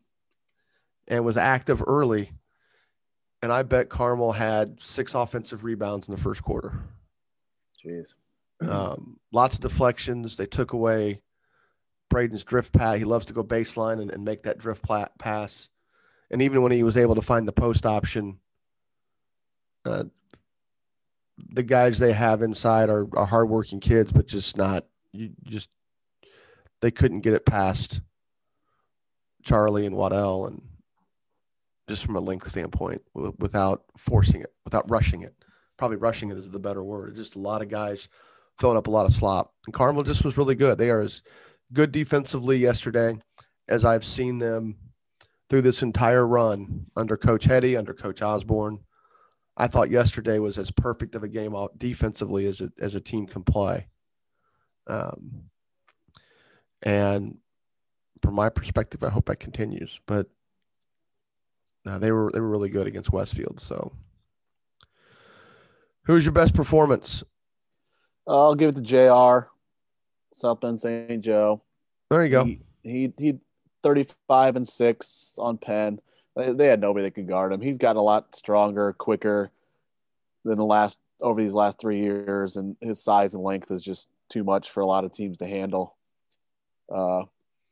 and 1.08 1.24
was 1.24 1.36
active 1.36 1.82
early. 1.86 2.32
And 3.42 3.52
I 3.52 3.62
bet 3.62 3.90
Carmel 3.90 4.32
had 4.32 4.78
six 4.80 5.14
offensive 5.14 5.64
rebounds 5.64 6.08
in 6.08 6.14
the 6.14 6.20
first 6.20 6.42
quarter. 6.42 6.82
Jeez. 7.84 8.14
Um, 8.60 9.18
lots 9.32 9.56
of 9.56 9.60
deflections. 9.60 10.36
They 10.36 10.46
took 10.46 10.72
away 10.72 11.22
Braden's 12.08 12.44
drift 12.44 12.72
pass. 12.72 12.98
He 12.98 13.04
loves 13.04 13.26
to 13.26 13.32
go 13.32 13.42
baseline 13.42 14.00
and, 14.00 14.10
and 14.10 14.24
make 14.24 14.44
that 14.44 14.58
drift 14.58 14.84
pass. 15.18 15.68
And 16.30 16.40
even 16.42 16.62
when 16.62 16.72
he 16.72 16.82
was 16.82 16.96
able 16.96 17.14
to 17.16 17.22
find 17.22 17.46
the 17.46 17.52
post 17.52 17.84
option, 17.84 18.38
uh, 19.84 20.04
the 21.36 21.62
guys 21.62 21.98
they 21.98 22.12
have 22.12 22.42
inside 22.42 22.88
are, 22.88 23.06
are 23.16 23.26
hardworking 23.26 23.80
kids, 23.80 24.12
but 24.12 24.26
just 24.26 24.56
not 24.56 24.86
you 25.12 25.30
just 25.42 25.68
they 26.80 26.90
couldn't 26.90 27.20
get 27.20 27.34
it 27.34 27.46
past 27.46 28.00
Charlie 29.44 29.86
and 29.86 29.96
Waddell, 29.96 30.46
and 30.46 30.62
just 31.88 32.04
from 32.04 32.16
a 32.16 32.20
length 32.20 32.48
standpoint, 32.48 33.02
without 33.14 33.84
forcing 33.96 34.40
it, 34.40 34.52
without 34.64 34.88
rushing 34.90 35.22
it. 35.22 35.34
Probably 35.76 35.96
rushing 35.96 36.30
it 36.30 36.38
is 36.38 36.50
the 36.50 36.58
better 36.58 36.82
word. 36.82 37.16
Just 37.16 37.36
a 37.36 37.40
lot 37.40 37.62
of 37.62 37.68
guys 37.68 38.08
throwing 38.58 38.76
up 38.76 38.86
a 38.86 38.90
lot 38.90 39.06
of 39.06 39.12
slop. 39.12 39.52
And 39.66 39.74
Carmel 39.74 40.04
just 40.04 40.24
was 40.24 40.36
really 40.36 40.54
good. 40.54 40.78
They 40.78 40.90
are 40.90 41.00
as 41.00 41.22
good 41.72 41.92
defensively 41.92 42.56
yesterday 42.58 43.18
as 43.68 43.84
I've 43.84 44.04
seen 44.04 44.38
them 44.38 44.76
through 45.50 45.62
this 45.62 45.82
entire 45.82 46.26
run 46.26 46.86
under 46.96 47.16
Coach 47.16 47.44
Hetty, 47.44 47.76
under 47.76 47.94
Coach 47.94 48.22
Osborn. 48.22 48.80
I 49.56 49.68
thought 49.68 49.90
yesterday 49.90 50.38
was 50.38 50.58
as 50.58 50.70
perfect 50.70 51.14
of 51.14 51.22
a 51.22 51.28
game 51.28 51.54
defensively 51.78 52.46
as 52.46 52.60
a, 52.60 52.70
as 52.80 52.94
a 52.94 53.00
team 53.00 53.26
can 53.26 53.44
play. 53.44 53.86
Um, 54.86 55.44
and 56.82 57.38
from 58.22 58.34
my 58.34 58.48
perspective, 58.48 59.04
I 59.04 59.10
hope 59.10 59.26
that 59.26 59.36
continues. 59.36 60.00
But 60.06 60.28
no, 61.84 61.98
they 61.98 62.10
were 62.10 62.30
they 62.32 62.40
were 62.40 62.48
really 62.48 62.68
good 62.68 62.86
against 62.86 63.12
Westfield. 63.12 63.60
So, 63.60 63.92
who's 66.04 66.24
your 66.24 66.32
best 66.32 66.54
performance? 66.54 67.22
I'll 68.26 68.54
give 68.54 68.70
it 68.70 68.76
to 68.76 68.82
Jr. 68.82 69.48
South 70.32 70.60
Bend 70.60 70.80
St. 70.80 71.20
Joe. 71.20 71.62
There 72.10 72.24
you 72.24 72.30
go. 72.30 72.44
He, 72.44 72.60
he 72.82 73.12
he 73.18 73.34
35 73.82 74.56
and 74.56 74.66
6 74.66 75.36
on 75.38 75.58
Penn. 75.58 76.00
They, 76.36 76.52
they 76.52 76.66
had 76.66 76.80
nobody 76.80 77.04
that 77.04 77.14
could 77.14 77.28
guard 77.28 77.52
him. 77.52 77.60
He's 77.60 77.78
gotten 77.78 77.98
a 77.98 78.02
lot 78.02 78.34
stronger, 78.34 78.92
quicker 78.94 79.50
than 80.44 80.58
the 80.58 80.64
last 80.64 80.98
over 81.20 81.40
these 81.40 81.54
last 81.54 81.80
3 81.80 82.00
years 82.00 82.56
and 82.56 82.76
his 82.80 83.02
size 83.02 83.34
and 83.34 83.42
length 83.42 83.70
is 83.70 83.82
just 83.82 84.08
too 84.28 84.44
much 84.44 84.70
for 84.70 84.80
a 84.80 84.86
lot 84.86 85.04
of 85.04 85.12
teams 85.12 85.38
to 85.38 85.46
handle. 85.46 85.96
Uh 86.92 87.22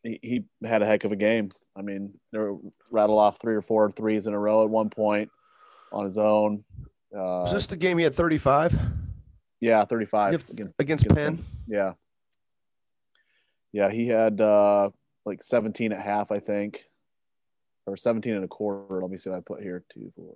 he, 0.02 0.18
he 0.22 0.44
had 0.66 0.82
a 0.82 0.86
heck 0.86 1.04
of 1.04 1.12
a 1.12 1.16
game. 1.16 1.50
I 1.76 1.82
mean, 1.82 2.12
they 2.32 2.38
were 2.38 2.56
rattle 2.90 3.18
off 3.18 3.40
three 3.40 3.54
or 3.54 3.62
four 3.62 3.90
threes 3.90 4.26
in 4.26 4.34
a 4.34 4.38
row 4.38 4.64
at 4.64 4.70
one 4.70 4.90
point 4.90 5.30
on 5.92 6.04
his 6.04 6.18
own. 6.18 6.64
Uh, 7.14 7.42
Was 7.42 7.52
this 7.52 7.66
the 7.66 7.76
game 7.76 7.98
he 7.98 8.04
had 8.04 8.14
35 8.14 8.78
yeah, 9.62 9.84
35 9.84 10.34
against, 10.34 10.50
against, 10.50 10.74
against 10.80 11.08
Penn? 11.08 11.44
Yeah. 11.68 11.92
Yeah, 13.72 13.90
he 13.90 14.08
had 14.08 14.40
uh 14.40 14.90
like 15.24 15.40
17 15.40 15.92
at 15.92 16.00
half, 16.02 16.32
I 16.32 16.40
think. 16.40 16.84
Or 17.86 17.96
17 17.96 18.34
and 18.34 18.44
a 18.44 18.48
quarter. 18.48 19.00
Let 19.00 19.08
me 19.08 19.16
see 19.16 19.30
what 19.30 19.38
I 19.38 19.40
put 19.40 19.62
here. 19.62 19.84
Two, 19.94 20.12
four. 20.16 20.34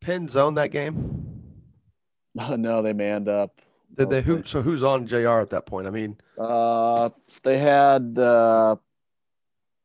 Penn 0.00 0.28
zone 0.28 0.54
that 0.54 0.70
game? 0.70 1.42
no, 2.34 2.80
they 2.80 2.94
manned 2.94 3.28
up. 3.28 3.60
Did 3.94 4.08
they 4.08 4.22
who 4.22 4.42
so 4.44 4.62
who's 4.62 4.82
on 4.82 5.06
JR 5.06 5.40
at 5.40 5.50
that 5.50 5.66
point? 5.66 5.86
I 5.86 5.90
mean 5.90 6.16
Uh 6.38 7.10
they 7.42 7.58
had 7.58 8.18
uh 8.18 8.76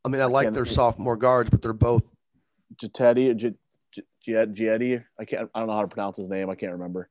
I 0.05 0.09
mean 0.09 0.21
I 0.21 0.25
like 0.25 0.53
their 0.53 0.65
sophomore 0.65 1.17
guards, 1.17 1.49
but 1.49 1.61
they're 1.61 1.73
both 1.73 2.03
Jettetti, 2.81 3.35
J- 4.27 5.01
I 5.19 5.25
can't 5.25 5.49
I 5.55 5.59
don't 5.59 5.67
know 5.67 5.73
how 5.75 5.81
to 5.81 5.87
pronounce 5.87 6.17
his 6.17 6.27
name. 6.29 6.49
I 6.49 6.55
can't 6.55 6.73
remember. 6.73 7.09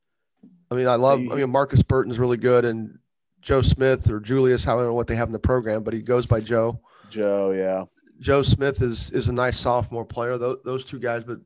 I 0.71 0.75
mean 0.75 0.87
I 0.87 0.95
love 0.95 1.19
I 1.19 1.35
mean 1.35 1.49
Marcus 1.49 1.81
Burton's 1.81 2.19
really 2.19 2.37
good 2.37 2.63
and 2.65 2.99
Joe 3.41 3.61
Smith 3.61 4.09
or 4.09 4.19
Julius, 4.19 4.67
I 4.67 4.73
don't 4.73 4.83
know 4.83 4.93
what 4.93 5.07
they 5.07 5.15
have 5.15 5.29
in 5.29 5.33
the 5.33 5.39
program, 5.39 5.83
but 5.83 5.93
he 5.93 6.01
goes 6.01 6.25
by 6.25 6.39
Joe. 6.41 6.79
Joe, 7.09 7.51
yeah. 7.51 7.85
Joe 8.19 8.41
Smith 8.41 8.81
is 8.81 9.09
is 9.11 9.29
a 9.29 9.33
nice 9.33 9.57
sophomore 9.57 10.05
player. 10.05 10.37
Those, 10.37 10.57
those 10.65 10.83
two 10.83 10.99
guys, 10.99 11.23
but 11.23 11.39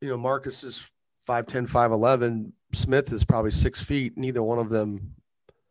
you 0.00 0.08
know, 0.08 0.16
Marcus 0.16 0.64
is 0.64 0.82
5'10, 1.28 1.68
5'11. 1.68 2.52
Smith 2.72 3.12
is 3.12 3.24
probably 3.24 3.50
six 3.50 3.82
feet. 3.82 4.16
Neither 4.16 4.42
one 4.42 4.58
of 4.58 4.70
them 4.70 5.14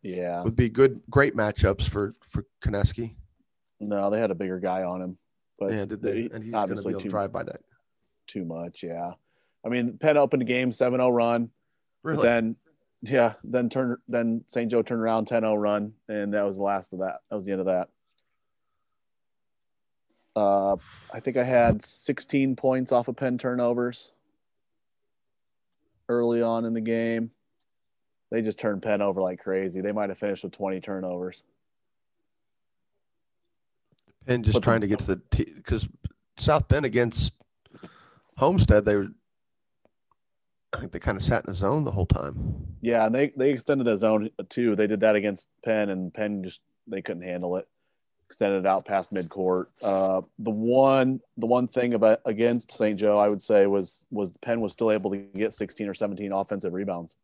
Yeah. 0.03 0.43
would 0.43 0.55
be 0.55 0.69
good, 0.69 1.01
great 1.09 1.35
matchups 1.35 1.83
for 1.89 2.13
for 2.29 2.45
Konieczny. 2.61 3.15
No, 3.79 4.09
they 4.09 4.19
had 4.19 4.29
a 4.31 4.35
bigger 4.35 4.59
guy 4.59 4.83
on 4.83 5.01
him. 5.01 5.17
But 5.57 5.71
Yeah, 5.73 5.85
did 5.85 6.01
they? 6.01 6.21
he- 6.23 6.29
And 6.31 6.43
he's 6.43 6.51
going 6.51 6.51
to 6.51 6.51
be 6.51 6.53
obviously 6.55 6.91
able 6.91 7.01
to 7.01 7.09
drive 7.09 7.31
by 7.31 7.43
that. 7.43 7.61
Too 8.29 8.45
much, 8.45 8.83
yeah. 8.83 9.11
I 9.65 9.69
mean, 9.69 9.97
Penn 9.97 10.15
opened 10.17 10.41
the 10.41 10.45
game 10.45 10.69
7-0 10.71 11.13
run. 11.13 11.49
Really? 12.03 12.23
then 12.23 12.55
yeah, 13.01 13.33
then 13.43 13.69
turn 13.69 13.97
then 14.07 14.43
St. 14.47 14.69
Joe 14.71 14.81
turned 14.81 15.01
around 15.01 15.27
10-0 15.27 15.59
run, 15.61 15.93
and 16.07 16.33
that 16.33 16.45
was 16.45 16.55
the 16.57 16.63
last 16.63 16.93
of 16.93 16.99
that. 16.99 17.19
That 17.29 17.35
was 17.35 17.43
the 17.45 17.51
end 17.51 17.59
of 17.61 17.65
that. 17.67 17.89
Uh, 20.35 20.75
I 21.13 21.19
think 21.19 21.35
I 21.37 21.43
had 21.43 21.81
16 21.81 22.55
points 22.55 22.91
off 22.91 23.07
of 23.07 23.15
Penn 23.17 23.37
turnovers 23.37 24.11
early 26.07 26.41
on 26.41 26.65
in 26.65 26.73
the 26.73 26.81
game. 26.81 27.31
They 28.31 28.41
just 28.41 28.59
turned 28.59 28.81
Penn 28.81 29.01
over 29.01 29.21
like 29.21 29.39
crazy. 29.39 29.81
They 29.81 29.91
might 29.91 30.09
have 30.09 30.17
finished 30.17 30.43
with 30.43 30.53
20 30.53 30.79
turnovers. 30.81 31.43
Penn 34.25 34.43
just 34.43 34.53
But- 34.53 34.63
trying 34.63 34.81
to 34.81 34.87
get 34.87 34.99
to 34.99 35.15
the 35.15 35.21
because 35.55 35.87
South 36.37 36.67
Bend 36.67 36.85
against 36.85 37.33
Homestead, 38.39 38.85
they 38.85 38.95
were. 38.95 39.07
I 40.73 40.79
think 40.79 40.91
they 40.91 40.99
kind 40.99 41.17
of 41.17 41.23
sat 41.23 41.45
in 41.45 41.51
the 41.51 41.55
zone 41.57 41.83
the 41.83 41.91
whole 41.91 42.05
time. 42.05 42.77
Yeah, 42.81 43.05
and 43.05 43.13
they 43.13 43.33
they 43.35 43.51
extended 43.51 43.85
the 43.85 43.97
zone 43.97 44.29
too. 44.49 44.75
They 44.75 44.87
did 44.87 44.99
that 45.01 45.15
against 45.15 45.49
Penn, 45.65 45.89
and 45.89 46.13
Penn 46.13 46.43
just 46.43 46.61
they 46.87 47.01
couldn't 47.01 47.23
handle 47.23 47.57
it. 47.57 47.67
Extended 48.27 48.59
it 48.59 48.65
out 48.67 48.85
past 48.85 49.11
midcourt. 49.11 49.65
Uh, 49.81 50.21
the 50.37 50.51
one 50.51 51.19
the 51.37 51.47
one 51.47 51.67
thing 51.67 51.95
about 51.95 52.21
against 52.25 52.71
St. 52.71 52.97
Joe, 52.99 53.17
I 53.17 53.27
would 53.27 53.41
say 53.41 53.65
was 53.65 54.05
was 54.11 54.29
Penn 54.41 54.61
was 54.61 54.71
still 54.73 54.91
able 54.91 55.09
to 55.11 55.17
get 55.17 55.53
16 55.53 55.87
or 55.89 55.93
17 55.95 56.31
offensive 56.31 56.71
rebounds. 56.73 57.15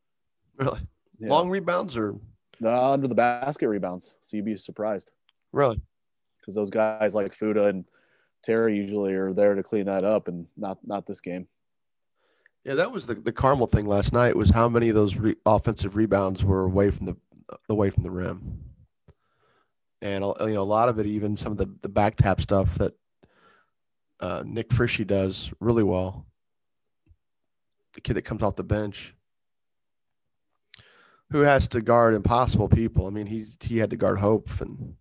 Really, 0.57 0.79
Yeah. 1.19 1.29
long 1.29 1.49
rebounds 1.49 1.95
or 1.95 2.15
Uh, 2.63 2.91
under 2.93 3.07
the 3.07 3.15
basket 3.15 3.67
rebounds, 3.69 4.15
so 4.21 4.37
you'd 4.37 4.45
be 4.45 4.57
surprised 4.57 5.11
really? 5.51 5.79
because 6.39 6.55
those 6.55 6.69
guys 6.71 7.13
like 7.13 7.33
Fuda 7.33 7.65
and 7.67 7.85
Terry 8.45 8.75
usually 8.77 9.13
are 9.13 9.33
there 9.33 9.55
to 9.55 9.63
clean 9.63 9.85
that 9.85 10.03
up, 10.03 10.27
and 10.27 10.45
not 10.55 10.77
not 10.85 11.07
this 11.07 11.19
game. 11.19 11.47
Yeah, 12.63 12.75
that 12.75 12.91
was 12.91 13.07
the 13.07 13.15
the 13.15 13.31
Carmel 13.31 13.67
thing 13.67 13.87
last 13.87 14.13
night. 14.13 14.35
Was 14.35 14.51
how 14.51 14.69
many 14.69 14.89
of 14.89 14.95
those 14.95 15.15
re- 15.15 15.35
offensive 15.45 15.95
rebounds 15.95 16.45
were 16.45 16.63
away 16.63 16.91
from 16.91 17.07
the 17.07 17.17
away 17.69 17.89
from 17.89 18.03
the 18.03 18.11
rim, 18.11 18.59
and 20.01 20.23
uh, 20.23 20.33
you 20.41 20.53
know 20.53 20.61
a 20.61 20.63
lot 20.63 20.89
of 20.89 20.99
it, 20.99 21.07
even 21.07 21.35
some 21.35 21.51
of 21.51 21.57
the 21.57 21.69
the 21.81 21.89
back 21.89 22.17
tap 22.17 22.39
stuff 22.39 22.77
that 22.77 22.93
uh, 24.19 24.43
Nick 24.45 24.69
Frishy 24.69 25.05
does 25.05 25.51
really 25.59 25.83
well. 25.83 26.27
The 27.95 28.01
kid 28.01 28.13
that 28.15 28.23
comes 28.23 28.43
off 28.43 28.57
the 28.57 28.63
bench, 28.63 29.15
who 31.31 31.39
has 31.41 31.67
to 31.69 31.81
guard 31.81 32.13
impossible 32.13 32.69
people. 32.69 33.07
I 33.07 33.09
mean, 33.09 33.25
he 33.25 33.47
he 33.61 33.79
had 33.79 33.89
to 33.89 33.97
guard 33.97 34.19
Hope, 34.19 34.49
and 34.61 34.95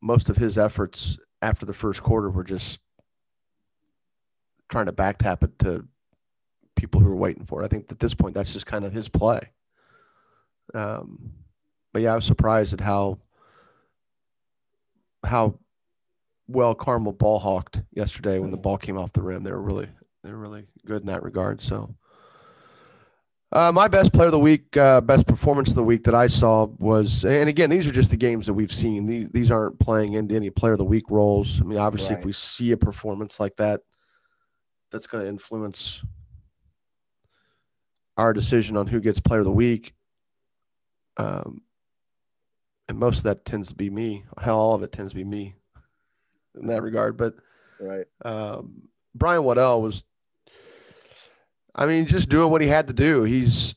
most 0.00 0.28
of 0.28 0.36
his 0.36 0.58
efforts 0.58 1.18
after 1.42 1.66
the 1.66 1.74
first 1.74 2.02
quarter 2.02 2.30
were 2.30 2.44
just 2.44 2.80
trying 4.68 4.86
to 4.86 4.92
back 4.92 5.18
tap 5.18 5.42
it 5.42 5.58
to 5.60 5.86
people 6.76 7.00
who 7.00 7.10
are 7.10 7.16
waiting 7.16 7.44
for 7.44 7.62
it. 7.62 7.64
I 7.64 7.68
think 7.68 7.90
at 7.90 7.98
this 7.98 8.14
point 8.14 8.34
that's 8.34 8.52
just 8.52 8.66
kind 8.66 8.84
of 8.84 8.92
his 8.92 9.08
play. 9.08 9.50
Um, 10.74 11.32
but 11.92 12.02
yeah, 12.02 12.12
I 12.12 12.16
was 12.16 12.24
surprised 12.24 12.72
at 12.72 12.80
how 12.80 13.18
how 15.24 15.58
well 16.46 16.74
Carmel 16.74 17.12
ball 17.12 17.38
hawked 17.38 17.82
yesterday 17.92 18.38
when 18.38 18.50
the 18.50 18.56
ball 18.56 18.78
came 18.78 18.96
off 18.96 19.12
the 19.12 19.22
rim. 19.22 19.42
They 19.42 19.50
were 19.50 19.62
really 19.62 19.88
they 20.22 20.30
were 20.30 20.38
really 20.38 20.66
good 20.86 21.02
in 21.02 21.08
that 21.08 21.22
regard. 21.22 21.60
So 21.60 21.94
Uh, 23.50 23.72
my 23.72 23.88
best 23.88 24.12
player 24.12 24.26
of 24.26 24.32
the 24.32 24.38
week, 24.38 24.76
uh, 24.76 25.00
best 25.00 25.26
performance 25.26 25.70
of 25.70 25.74
the 25.74 25.82
week 25.82 26.04
that 26.04 26.14
I 26.14 26.26
saw 26.26 26.66
was, 26.78 27.24
and 27.24 27.48
again, 27.48 27.70
these 27.70 27.86
are 27.86 27.92
just 27.92 28.10
the 28.10 28.16
games 28.16 28.44
that 28.44 28.52
we've 28.52 28.72
seen. 28.72 29.06
These, 29.06 29.28
these 29.32 29.50
aren't 29.50 29.78
playing 29.78 30.12
into 30.12 30.34
any 30.36 30.50
player 30.50 30.72
of 30.72 30.78
the 30.78 30.84
week 30.84 31.04
roles. 31.08 31.58
I 31.60 31.64
mean, 31.64 31.78
obviously, 31.78 32.14
Right. 32.14 32.18
if 32.20 32.26
we 32.26 32.32
see 32.32 32.72
a 32.72 32.76
performance 32.76 33.40
like 33.40 33.56
that, 33.56 33.80
that's 34.92 35.06
going 35.06 35.24
to 35.24 35.28
influence 35.30 36.02
our 38.18 38.34
decision 38.34 38.76
on 38.76 38.86
who 38.88 39.00
gets 39.00 39.18
player 39.20 39.40
of 39.40 39.46
the 39.46 39.52
week. 39.52 39.94
Um, 41.16 41.62
and 42.86 42.98
most 42.98 43.18
of 43.18 43.22
that 43.24 43.46
tends 43.46 43.68
to 43.68 43.74
be 43.74 43.88
me. 43.88 44.24
Hell, 44.38 44.58
all 44.58 44.74
of 44.74 44.82
it 44.82 44.92
tends 44.92 45.12
to 45.12 45.16
be 45.16 45.24
me 45.24 45.54
in 46.60 46.66
that 46.66 46.82
regard. 46.82 47.16
But 47.16 47.34
Right. 47.80 48.06
um, 48.24 48.88
Brian 49.14 49.42
Waddell 49.42 49.80
was, 49.80 50.04
I 51.78 51.86
mean, 51.86 52.06
just 52.06 52.28
doing 52.28 52.50
what 52.50 52.60
he 52.60 52.66
had 52.66 52.88
to 52.88 52.92
do. 52.92 53.22
He's 53.22 53.76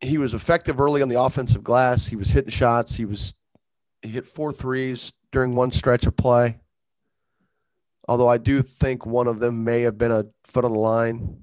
he 0.00 0.16
was 0.16 0.32
effective 0.32 0.80
early 0.80 1.02
on 1.02 1.10
the 1.10 1.20
offensive 1.20 1.62
glass. 1.62 2.06
He 2.06 2.16
was 2.16 2.30
hitting 2.30 2.50
shots. 2.50 2.94
He 2.94 3.04
was 3.04 3.34
he 4.00 4.08
hit 4.08 4.26
four 4.26 4.50
threes 4.50 5.12
during 5.32 5.52
one 5.54 5.70
stretch 5.70 6.06
of 6.06 6.16
play. 6.16 6.60
Although 8.08 8.28
I 8.28 8.38
do 8.38 8.62
think 8.62 9.04
one 9.04 9.26
of 9.26 9.38
them 9.38 9.64
may 9.64 9.82
have 9.82 9.98
been 9.98 10.10
a 10.10 10.24
foot 10.44 10.64
on 10.64 10.72
the 10.72 10.78
line, 10.78 11.42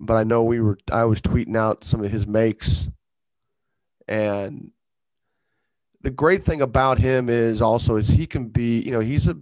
but 0.00 0.16
I 0.16 0.24
know 0.24 0.42
we 0.42 0.60
were 0.60 0.76
I 0.90 1.04
was 1.04 1.20
tweeting 1.20 1.56
out 1.56 1.84
some 1.84 2.02
of 2.02 2.10
his 2.10 2.26
makes, 2.26 2.88
and 4.08 4.72
the 6.00 6.10
great 6.10 6.42
thing 6.42 6.62
about 6.62 6.98
him 6.98 7.28
is 7.28 7.62
also 7.62 7.94
is 7.94 8.08
he 8.08 8.26
can 8.26 8.48
be 8.48 8.80
you 8.80 8.90
know 8.90 8.98
he's 8.98 9.28
a 9.28 9.36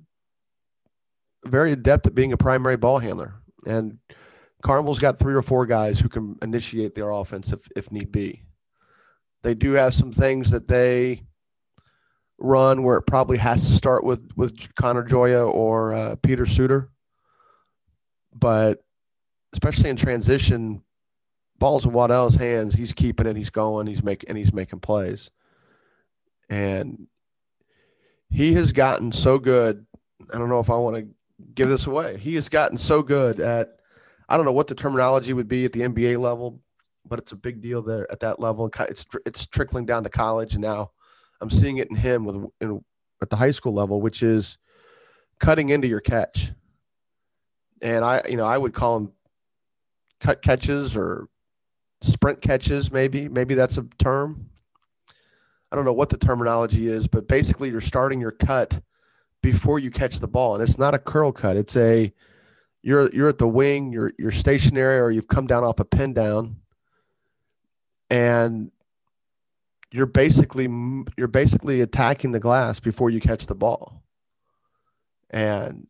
very 1.47 1.73
adept 1.73 2.07
at 2.07 2.15
being 2.15 2.35
a 2.35 2.37
primary 2.37 2.77
ball 2.77 2.99
handler 2.99 3.40
and 3.67 3.99
Carmel's 4.63 4.99
got 4.99 5.19
three 5.19 5.35
or 5.35 5.43
four 5.43 5.67
guys 5.67 5.99
who 6.01 6.09
can 6.09 6.37
initiate 6.43 6.95
their 6.95 7.11
offense 7.11 7.53
if, 7.53 7.69
if 7.75 7.91
need 7.91 8.13
be. 8.13 8.43
They 9.43 9.55
do 9.55 9.73
have 9.73 9.95
some 9.95 10.13
things 10.13 10.51
that 10.51 10.69
they 10.69 11.23
run 12.39 12.83
where 12.83 12.97
it 12.97 13.07
probably 13.07 13.39
has 13.39 13.69
to 13.69 13.77
start 13.77 14.05
with 14.05 14.21
with 14.37 14.75
Connor 14.75 15.03
Joya 15.03 15.47
or 15.47 15.95
uh, 15.95 16.17
Peter 16.17 16.45
Suder, 16.45 16.89
but 18.35 18.83
especially 19.53 19.91
in 19.91 19.97
transition, 19.97 20.83
balls 21.59 21.85
in 21.85 21.93
Waddell's 21.93 22.35
hands, 22.35 22.75
he's 22.75 22.93
keeping 22.93 23.27
it, 23.27 23.37
he's 23.37 23.51
going, 23.51 23.87
he's 23.87 24.03
making 24.03 24.29
and 24.29 24.39
he's 24.39 24.53
making 24.53 24.81
plays, 24.81 25.31
and 26.49 27.07
he 28.29 28.53
has 28.55 28.73
gotten 28.73 29.13
so 29.13 29.39
good. 29.39 29.87
I 30.33 30.39
don't 30.39 30.51
know 30.51 30.61
if 30.61 30.71
I 30.71 30.77
want 30.77 30.97
to 30.97 31.09
give 31.55 31.69
this 31.69 31.87
away. 31.87 32.19
He 32.19 32.35
has 32.37 32.49
gotten 32.49 32.79
so 32.79 33.03
good 33.03 33.41
at 33.41 33.81
I 34.29 34.37
don't 34.37 34.47
know 34.47 34.53
what 34.53 34.69
the 34.69 34.75
terminology 34.75 35.33
would 35.33 35.49
be 35.49 35.65
at 35.65 35.73
the 35.73 35.81
NBA 35.81 36.21
level, 36.21 36.61
but 37.05 37.19
it's 37.19 37.33
a 37.33 37.37
big 37.37 37.61
deal 37.61 37.83
there 37.83 38.11
at 38.13 38.21
that 38.21 38.39
level. 38.39 38.71
It's 38.89 39.05
it's 39.27 39.47
trickling 39.47 39.87
down 39.87 40.05
to 40.05 40.09
college, 40.09 40.55
and 40.55 40.63
now 40.63 40.93
I'm 41.41 41.51
seeing 41.51 41.79
it 41.79 41.91
in 41.91 41.97
him 41.97 42.25
with 42.25 42.37
in, 42.61 42.85
at 43.23 43.31
the 43.31 43.37
high 43.37 43.51
school 43.51 43.75
level, 43.75 44.01
which 44.01 44.23
is 44.23 44.57
cutting 45.41 45.71
into 45.71 45.89
your 45.89 46.01
catch. 46.01 46.53
And 47.83 48.05
I, 48.05 48.23
you 48.29 48.37
know, 48.37 48.47
I 48.47 48.59
would 48.59 48.75
call 48.75 48.99
them 48.99 49.13
cut 50.21 50.43
catches 50.43 50.97
or 50.97 51.29
sprint 52.03 52.41
catches. 52.41 52.93
Maybe, 52.93 53.29
maybe 53.29 53.55
that's 53.55 53.79
a 53.79 53.87
term. 53.99 54.51
I 55.73 55.77
don't 55.77 55.85
know 55.85 55.93
what 55.93 56.11
the 56.11 56.19
terminology 56.19 56.89
is, 56.89 57.07
but 57.09 57.29
basically, 57.29 57.71
you're 57.71 57.81
starting 57.81 58.21
your 58.21 58.33
cut 58.33 58.83
before 59.43 59.79
you 59.79 59.91
catch 59.91 60.21
the 60.21 60.29
ball, 60.29 60.55
and 60.55 60.63
it's 60.63 60.79
not 60.79 60.95
a 60.95 60.99
curl 60.99 61.33
cut. 61.33 61.57
It's 61.57 61.77
a 61.77 62.13
you're 62.83 63.11
you're 63.13 63.29
at 63.29 63.39
the 63.39 63.49
wing, 63.49 63.93
you're 63.93 64.13
you're 64.19 64.31
stationary, 64.31 64.99
or 65.01 65.11
you've 65.11 65.29
come 65.29 65.47
down 65.47 65.65
off 65.65 65.81
a 65.81 65.85
pin 65.85 66.13
down, 66.13 66.57
and 68.09 68.71
you're 69.93 70.07
basically 70.07 70.69
you're 71.17 71.29
basically 71.29 71.81
attacking 71.81 72.33
the 72.33 72.41
glass 72.41 72.81
before 72.81 73.11
you 73.11 73.21
catch 73.21 73.47
the 73.47 73.55
ball, 73.55 74.03
and 75.31 75.87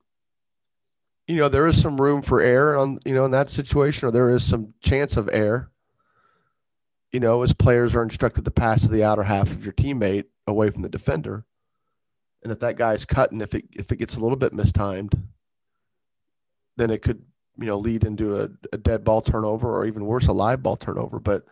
you 1.27 1.37
know 1.37 1.49
there 1.49 1.67
is 1.67 1.81
some 1.81 2.01
room 2.01 2.23
for 2.23 2.41
error 2.41 2.77
on 2.77 2.99
you 3.05 3.15
know 3.15 3.25
in 3.25 3.31
that 3.33 3.51
situation, 3.51 4.09
or 4.09 4.11
there 4.11 4.31
is 4.31 4.45
some 4.45 4.75
chance 4.83 5.17
of 5.17 5.29
error. 5.33 5.71
You 7.13 7.19
know, 7.19 7.43
as 7.43 7.53
players 7.53 7.95
are 7.97 8.05
instructed 8.05 8.45
to 8.45 8.53
pass 8.53 8.83
to 8.83 8.89
the 8.89 9.03
outer 9.03 9.25
half 9.25 9.51
of 9.51 9.65
your 9.65 9.73
teammate 9.73 10.27
away 10.47 10.71
from 10.71 10.83
the 10.83 10.89
defender, 10.89 11.45
and 12.43 12.53
if 12.53 12.61
that 12.61 12.77
guy's 12.77 13.05
cutting, 13.05 13.41
if 13.41 13.55
it 13.55 13.65
if 13.73 13.93
it 13.93 13.97
gets 13.97 14.17
a 14.17 14.21
little 14.21 14.37
bit 14.37 14.53
mistimed 14.53 15.15
then 16.81 16.91
it 16.91 17.03
could 17.03 17.23
you 17.59 17.67
know 17.67 17.79
lead 17.79 18.05
into 18.05 18.41
a, 18.41 18.49
a, 18.73 18.79
dead 18.79 19.05
ball 19.05 19.21
turnover 19.21 19.71
or 19.71 19.85
even 19.85 20.07
worse 20.07 20.27
a 20.27 20.33
live 20.33 20.63
ball 20.63 20.77
turnover. 20.77 21.21
But 21.21 21.45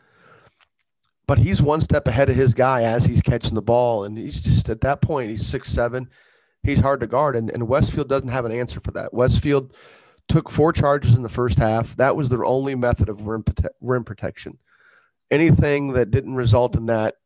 but 1.26 1.38
he's 1.38 1.60
one 1.60 1.82
step 1.82 2.08
ahead 2.08 2.30
of 2.30 2.36
his 2.36 2.54
guy 2.54 2.82
as 2.82 3.04
he's 3.04 3.20
catching 3.20 3.54
the 3.54 3.62
ball. 3.62 4.04
And 4.04 4.16
he's 4.16 4.40
just 4.40 4.68
at 4.70 4.80
that 4.80 5.02
point 5.02 5.30
he's 5.30 5.46
six 5.46 5.70
seven. 5.70 6.08
He's 6.62 6.80
hard 6.80 7.00
to 7.00 7.06
guard. 7.06 7.36
And, 7.36 7.50
and 7.50 7.68
westfield 7.68 8.08
doesn't 8.08 8.30
have 8.30 8.44
an 8.44 8.52
answer 8.52 8.80
for 8.80 8.90
that. 8.92 9.14
Westfield 9.14 9.74
took 10.28 10.50
four 10.50 10.72
charges 10.72 11.14
in 11.14 11.22
the 11.22 11.28
first 11.28 11.58
half. 11.58 11.94
That 11.96 12.16
was 12.16 12.28
their 12.28 12.44
only 12.44 12.74
method 12.74 13.08
of 13.08 13.26
rim, 13.26 13.44
prote- 13.44 13.70
rim 13.80 14.04
protection. 14.04 14.58
Anything 15.30 15.92
that 15.92 16.10
didn't 16.10 16.34
result 16.34 16.74
in 16.74 16.86
that 16.86 17.16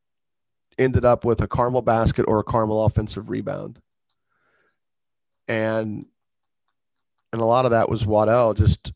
ended 0.78 1.04
up 1.04 1.24
with 1.24 1.40
a 1.40 1.48
carmel 1.48 1.82
basket 1.82 2.24
or 2.26 2.38
a 2.38 2.44
carmel 2.44 2.84
offensive 2.84 3.28
rebound 3.28 3.80
and 5.48 6.06
and 7.32 7.40
a 7.40 7.44
lot 7.44 7.64
of 7.64 7.70
that 7.70 7.88
was 7.88 8.06
Waddell 8.06 8.54
just 8.54 8.92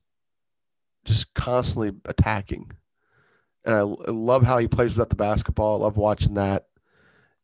just 1.05 1.33
constantly 1.35 1.93
attacking. 2.05 2.73
And 3.65 3.75
I, 3.75 3.79
I, 3.81 4.11
love 4.11 4.43
how 4.43 4.59
he 4.59 4.69
plays 4.69 4.93
without 4.93 5.09
the 5.09 5.17
basketball. 5.17 5.81
I 5.81 5.85
love 5.85 5.97
watching 5.97 6.35
that. 6.35 6.67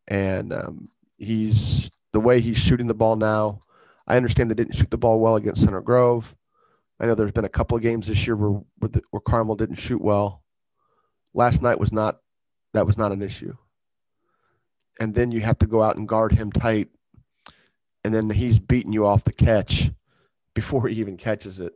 And 0.09 0.53
um, 0.53 0.89
he's 1.17 1.91
the 2.13 2.21
way 2.21 2.41
he's 2.41 2.59
shooting 2.59 2.89
the 2.89 2.95
ball 2.95 3.17
now. 3.17 3.63
I 4.07 4.17
understand 4.17 4.51
they 4.51 4.57
didn't 4.57 4.75
shoot 4.75 4.91
the 4.91 4.99
ball 4.99 5.21
well 5.21 5.37
against 5.37 5.63
Center 5.63 5.81
Grove. 5.81 6.35
I 6.99 7.07
know 7.07 7.15
there's 7.15 7.33
been 7.33 7.45
a 7.45 7.49
couple 7.49 7.77
of 7.77 7.83
games 7.83 8.09
this 8.09 8.27
year 8.27 8.37
where 8.37 8.63
where, 8.79 8.89
the, 8.89 9.03
where 9.11 9.21
Carmel 9.21 9.57
didn't 9.57 9.77
shoot 9.77 10.01
well. 10.01 10.43
Last 11.35 11.63
night 11.63 11.79
was 11.79 11.93
not 11.93 12.19
that 12.75 12.87
was 12.87 12.99
not 12.99 13.13
an 13.13 13.23
issue. 13.23 13.57
And 15.01 15.15
then 15.15 15.33
you 15.33 15.41
have 15.41 15.59
to 15.59 15.67
go 15.67 15.83
out 15.83 15.97
and 15.97 16.07
guard 16.07 16.33
him 16.33 16.53
tight, 16.53 16.89
and 18.05 18.15
then 18.15 18.29
he's 18.31 18.59
beating 18.59 18.93
you 18.93 19.07
off 19.07 19.25
the 19.25 19.33
catch 19.33 19.91
before 20.55 20.89
he 20.89 21.01
even 21.01 21.17
catches 21.17 21.61
it. 21.61 21.73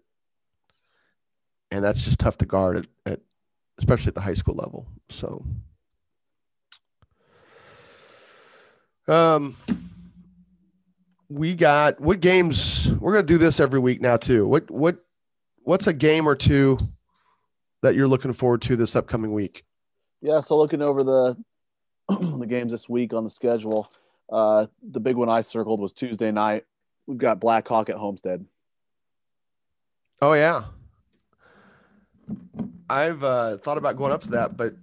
And 1.70 1.84
that's 1.84 2.04
just 2.04 2.18
tough 2.18 2.38
to 2.38 2.46
guard 2.46 2.76
at, 2.78 2.86
at 3.04 3.20
especially 3.78 4.08
at 4.08 4.14
the 4.14 4.20
high 4.20 4.34
school 4.34 4.54
level. 4.54 4.86
So 5.08 5.44
um 9.08 9.56
we 11.28 11.54
got 11.54 12.00
what 12.00 12.20
games 12.20 12.88
we're 13.00 13.12
gonna 13.12 13.26
do 13.26 13.38
this 13.38 13.60
every 13.60 13.80
week 13.80 14.00
now 14.00 14.16
too. 14.16 14.46
What 14.46 14.70
what 14.70 14.98
what's 15.62 15.86
a 15.86 15.92
game 15.92 16.28
or 16.28 16.34
two 16.34 16.78
that 17.82 17.94
you're 17.94 18.08
looking 18.08 18.32
forward 18.32 18.62
to 18.62 18.76
this 18.76 18.96
upcoming 18.96 19.32
week? 19.32 19.64
Yeah, 20.22 20.40
so 20.40 20.56
looking 20.56 20.82
over 20.82 21.04
the 21.04 21.36
the 22.38 22.46
games 22.46 22.72
this 22.72 22.88
week 22.88 23.12
on 23.12 23.24
the 23.24 23.30
schedule, 23.30 23.90
uh, 24.30 24.66
the 24.82 25.00
big 25.00 25.16
one 25.16 25.28
I 25.28 25.40
circled 25.40 25.80
was 25.80 25.92
Tuesday 25.92 26.30
night. 26.30 26.64
We've 27.06 27.18
got 27.18 27.40
Blackhawk 27.40 27.88
at 27.88 27.96
Homestead. 27.96 28.44
Oh 30.20 30.32
yeah. 30.32 30.64
I've 32.88 33.22
uh, 33.22 33.58
thought 33.58 33.78
about 33.78 33.96
going 33.96 34.12
up 34.12 34.22
to 34.22 34.30
that, 34.30 34.56
but 34.56 34.74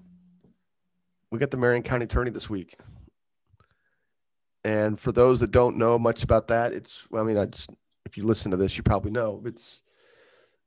we 1.31 1.39
got 1.39 1.51
the 1.51 1.57
Marion 1.57 1.83
County 1.83 2.05
Tourney 2.05 2.31
this 2.31 2.49
week. 2.49 2.75
And 4.63 4.99
for 4.99 5.11
those 5.11 5.39
that 5.39 5.51
don't 5.51 5.77
know 5.77 5.97
much 5.97 6.23
about 6.23 6.47
that, 6.47 6.73
it's 6.73 7.05
well, 7.09 7.23
I 7.23 7.25
mean, 7.25 7.37
I 7.37 7.45
just, 7.45 7.69
if 8.05 8.17
you 8.17 8.23
listen 8.23 8.51
to 8.51 8.57
this, 8.57 8.77
you 8.77 8.83
probably 8.83 9.11
know 9.11 9.41
it's 9.45 9.81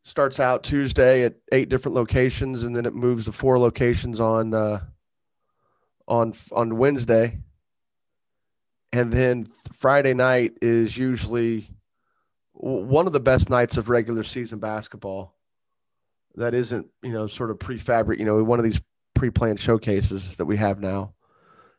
starts 0.02 0.38
out 0.38 0.62
Tuesday 0.62 1.24
at 1.24 1.34
eight 1.52 1.68
different 1.68 1.94
locations, 1.94 2.62
and 2.62 2.76
then 2.76 2.86
it 2.86 2.94
moves 2.94 3.24
to 3.24 3.32
four 3.32 3.58
locations 3.58 4.20
on 4.20 4.54
uh, 4.54 4.80
on 6.08 6.34
on 6.52 6.76
Wednesday, 6.76 7.38
and 8.92 9.12
then 9.12 9.46
Friday 9.72 10.14
night 10.14 10.54
is 10.62 10.96
usually 10.96 11.68
one 12.52 13.06
of 13.06 13.12
the 13.12 13.20
best 13.20 13.50
nights 13.50 13.76
of 13.76 13.88
regular 13.88 14.22
season 14.22 14.58
basketball. 14.58 15.34
That 16.36 16.54
isn't 16.54 16.86
you 17.02 17.12
know 17.12 17.26
sort 17.26 17.50
of 17.50 17.58
prefabric 17.58 18.18
you 18.18 18.24
know 18.24 18.42
one 18.42 18.58
of 18.58 18.64
these 18.64 18.80
pre-planned 19.14 19.60
showcases 19.60 20.36
that 20.36 20.44
we 20.44 20.56
have 20.56 20.80
now. 20.80 21.14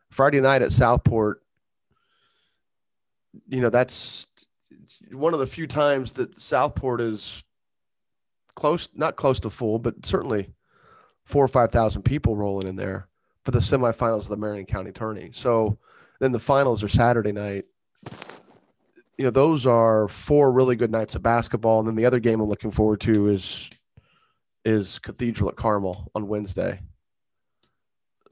Friday 0.10 0.42
night 0.42 0.62
at 0.62 0.72
southport 0.72 1.42
you 3.48 3.62
know 3.62 3.70
that's 3.70 4.26
one 5.12 5.34
of 5.34 5.40
the 5.40 5.48
few 5.48 5.68
times 5.68 6.14
that 6.14 6.40
southport 6.42 7.02
is 7.02 7.44
close 8.56 8.90
not 8.94 9.16
close 9.16 9.40
to 9.40 9.50
full 9.50 9.80
but 9.80 10.06
certainly 10.06 10.54
four 11.24 11.44
or 11.44 11.50
five 11.50 11.72
thousand 11.72 12.04
people 12.04 12.36
rolling 12.36 12.68
in 12.68 12.76
there 12.76 13.08
for 13.48 13.52
the 13.52 13.60
semifinals 13.60 14.24
of 14.24 14.28
the 14.28 14.38
marion 14.38 14.66
county 14.66 14.92
tourney 14.92 15.30
so 15.34 15.78
then 16.20 16.34
the 16.34 16.40
finals 16.40 16.84
are 16.84 16.90
saturday 16.90 17.32
night 17.32 17.64
you 19.18 19.26
know, 19.26 19.32
those 19.32 19.66
are 19.66 20.08
four 20.08 20.52
really 20.52 20.76
good 20.76 20.92
nights 20.92 21.16
of 21.16 21.24
basketball. 21.24 21.80
And 21.80 21.88
then 21.88 21.96
the 21.96 22.06
other 22.06 22.20
game 22.20 22.40
I'm 22.40 22.50
looking 22.50 22.72
forward 22.72 23.02
to 23.02 23.30
is 23.30 23.70
is 24.64 25.00
Cathedral 25.00 25.50
at 25.50 25.56
Carmel 25.56 26.12
on 26.14 26.28
Wednesday. 26.28 26.82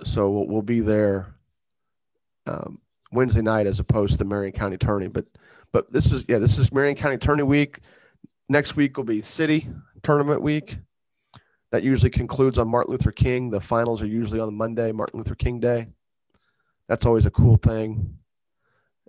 So 0.03 0.29
we'll, 0.29 0.47
we'll 0.47 0.61
be 0.61 0.81
there 0.81 1.33
um, 2.45 2.81
Wednesday 3.11 3.41
night 3.41 3.67
as 3.67 3.79
opposed 3.79 4.13
to 4.13 4.17
the 4.19 4.25
Marion 4.25 4.51
County 4.51 4.77
Tourney. 4.77 5.07
But 5.07 5.25
but 5.71 5.91
this 5.91 6.11
is 6.11 6.25
yeah, 6.27 6.37
this 6.37 6.59
is 6.59 6.71
Marion 6.71 6.95
County 6.95 7.17
Tourney 7.17 7.43
week. 7.43 7.79
Next 8.47 8.75
week 8.75 8.95
will 8.95 9.05
be 9.05 9.21
City 9.21 9.67
Tournament 10.03 10.41
week. 10.41 10.77
That 11.75 11.83
usually 11.83 12.09
concludes 12.09 12.57
on 12.57 12.69
Martin 12.69 12.93
Luther 12.93 13.11
King. 13.11 13.49
The 13.49 13.59
finals 13.59 14.01
are 14.01 14.07
usually 14.07 14.39
on 14.39 14.55
Monday, 14.55 14.93
Martin 14.93 15.17
Luther 15.17 15.35
King 15.35 15.59
Day. 15.59 15.87
That's 16.87 17.05
always 17.05 17.25
a 17.25 17.29
cool 17.31 17.57
thing. 17.57 18.17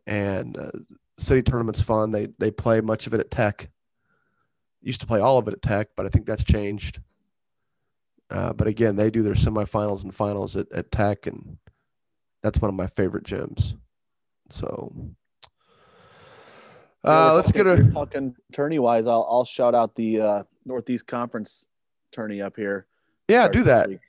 And 0.05 0.59
uh, 0.59 0.73
city 1.17 1.43
tournament's 1.43 1.81
fun. 1.81 2.11
They 2.11 2.27
they 2.41 2.51
play 2.51 2.81
much 2.81 3.07
of 3.07 3.15
it 3.15 3.21
at 3.21 3.31
Tech. 3.31 3.71
Used 4.83 5.01
to 5.01 5.07
play 5.07 5.21
all 5.21 5.39
of 5.39 5.47
it 5.47 5.55
at 5.55 5.63
Tech, 5.63 5.91
but 5.97 6.07
I 6.07 6.09
think 6.09 6.27
that's 6.27 6.43
changed. 6.43 6.99
Uh, 8.31 8.53
but 8.53 8.67
again, 8.67 8.97
they 8.97 9.13
do 9.13 9.23
their 9.23 9.35
semifinals 9.35 10.03
and 10.03 10.13
finals 10.13 10.57
at, 10.57 10.67
at 10.73 10.91
Tech, 10.91 11.29
and 11.29 11.59
that's 12.43 12.61
one 12.61 12.69
of 12.69 12.75
my 12.75 12.89
favorite 12.89 13.23
gyms. 13.23 13.77
So 14.51 14.93
uh, 17.05 17.33
let's 17.37 17.53
get 17.53 17.69
a 17.69 17.89
talking 17.93 18.35
tourney 18.53 18.81
wise. 18.81 19.07
I'll 19.07 19.25
I'll 19.31 19.45
shout 19.45 19.77
out 19.77 19.95
the 19.95 20.21
uh, 20.21 20.43
Northeast 20.65 21.07
Conference 21.07 21.69
tourney 22.13 22.41
up 22.41 22.57
here. 22.57 22.87
Yeah, 23.29 23.45
Starts 23.45 23.57
do 23.57 23.63
that. 23.65 23.89
This 23.89 24.01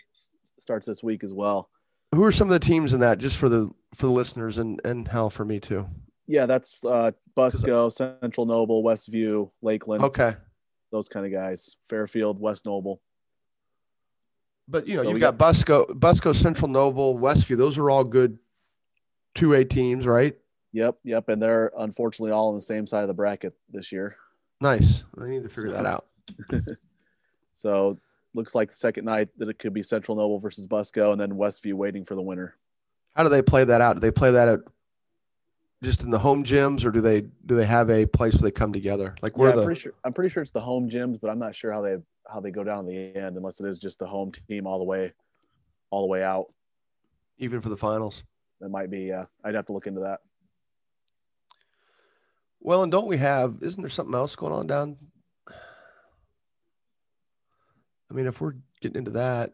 Starts 0.59 0.87
this 0.87 1.03
week 1.03 1.23
as 1.23 1.33
well. 1.33 1.69
Who 2.13 2.23
are 2.23 2.31
some 2.31 2.47
of 2.47 2.53
the 2.53 2.65
teams 2.65 2.93
in 2.93 2.99
that, 3.01 3.17
just 3.17 3.37
for 3.37 3.49
the 3.49 3.69
for 3.93 4.07
the 4.07 4.11
listeners 4.11 4.57
and 4.57 4.79
and 4.85 5.07
hell 5.07 5.29
for 5.29 5.45
me 5.45 5.59
too? 5.59 5.87
Yeah, 6.27 6.45
that's 6.45 6.83
uh, 6.83 7.11
Busco, 7.35 7.91
Central 7.91 8.45
Noble, 8.45 8.83
Westview, 8.83 9.51
Lakeland. 9.61 10.03
Okay, 10.03 10.35
those 10.91 11.09
kind 11.09 11.25
of 11.25 11.31
guys. 11.31 11.77
Fairfield, 11.83 12.39
West 12.39 12.65
Noble. 12.65 13.01
But 14.67 14.87
you 14.87 14.95
know, 14.95 15.03
so 15.03 15.09
you 15.11 15.19
got, 15.19 15.37
got 15.37 15.53
Busco, 15.53 15.85
Busco, 15.87 16.35
Central 16.35 16.69
Noble, 16.69 17.17
Westview. 17.17 17.57
Those 17.57 17.77
are 17.77 17.89
all 17.89 18.03
good 18.03 18.37
two 19.35 19.53
A 19.53 19.63
teams, 19.63 20.05
right? 20.05 20.35
Yep, 20.73 20.97
yep, 21.03 21.29
and 21.29 21.41
they're 21.41 21.71
unfortunately 21.77 22.31
all 22.31 22.49
on 22.49 22.55
the 22.55 22.61
same 22.61 22.85
side 22.85 23.01
of 23.01 23.07
the 23.07 23.13
bracket 23.13 23.53
this 23.71 23.91
year. 23.91 24.17
Nice. 24.59 25.03
I 25.19 25.27
need 25.27 25.43
to 25.43 25.49
figure 25.49 25.69
so, 25.69 25.75
that 25.75 25.85
out. 25.85 26.05
so 27.57 27.97
looks 28.33 28.53
like 28.53 28.69
the 28.69 28.75
second 28.75 29.05
night 29.05 29.29
that 29.37 29.49
it 29.49 29.57
could 29.57 29.73
be 29.73 29.81
Central 29.81 30.15
Noble 30.15 30.39
versus 30.39 30.67
Busco, 30.67 31.11
and 31.11 31.19
then 31.19 31.31
Westview 31.31 31.73
waiting 31.73 32.05
for 32.05 32.15
the 32.15 32.21
winner. 32.21 32.55
How 33.15 33.23
do 33.23 33.29
they 33.29 33.41
play 33.41 33.63
that 33.63 33.81
out? 33.81 33.95
Do 33.95 33.99
they 33.99 34.11
play 34.11 34.31
that 34.31 34.47
at 34.47 34.59
just 35.83 36.03
in 36.03 36.11
the 36.11 36.19
home 36.19 36.43
gyms, 36.43 36.85
or 36.85 36.91
do 36.91 37.01
they 37.01 37.21
do 37.45 37.55
they 37.55 37.65
have 37.65 37.89
a 37.89 38.05
place 38.05 38.33
where 38.33 38.43
they 38.43 38.51
come 38.51 38.71
together? 38.71 39.15
Like 39.21 39.37
where 39.37 39.49
yeah, 39.49 39.55
the... 39.55 39.61
I'm 39.61 39.65
pretty 39.65 39.81
sure 39.81 39.93
I'm 40.03 40.13
pretty 40.13 40.29
sure 40.29 40.43
it's 40.43 40.51
the 40.51 40.61
home 40.61 40.89
gyms, 40.89 41.19
but 41.19 41.29
I'm 41.29 41.39
not 41.39 41.55
sure 41.55 41.71
how 41.71 41.81
they 41.81 41.97
how 42.27 42.39
they 42.39 42.51
go 42.51 42.63
down 42.63 42.85
the 42.85 43.15
end 43.15 43.37
unless 43.37 43.59
it 43.59 43.67
is 43.67 43.79
just 43.79 43.99
the 43.99 44.07
home 44.07 44.31
team 44.31 44.67
all 44.67 44.77
the 44.77 44.85
way 44.85 45.13
all 45.89 46.01
the 46.01 46.07
way 46.07 46.23
out. 46.23 46.53
Even 47.39 47.61
for 47.61 47.69
the 47.69 47.77
finals. 47.77 48.23
That 48.61 48.69
might 48.69 48.89
be. 48.89 49.01
Yeah, 49.01 49.25
I'd 49.43 49.55
have 49.55 49.65
to 49.67 49.73
look 49.73 49.87
into 49.87 50.01
that. 50.01 50.19
Well, 52.59 52.83
and 52.83 52.91
don't 52.91 53.07
we 53.07 53.17
have? 53.17 53.59
Isn't 53.61 53.81
there 53.81 53.89
something 53.89 54.15
else 54.15 54.35
going 54.35 54.53
on 54.53 54.67
down? 54.67 54.97
I 58.09 58.13
mean, 58.13 58.27
if 58.27 58.39
we're 58.39 58.55
getting 58.81 58.97
into 58.97 59.11
that, 59.11 59.49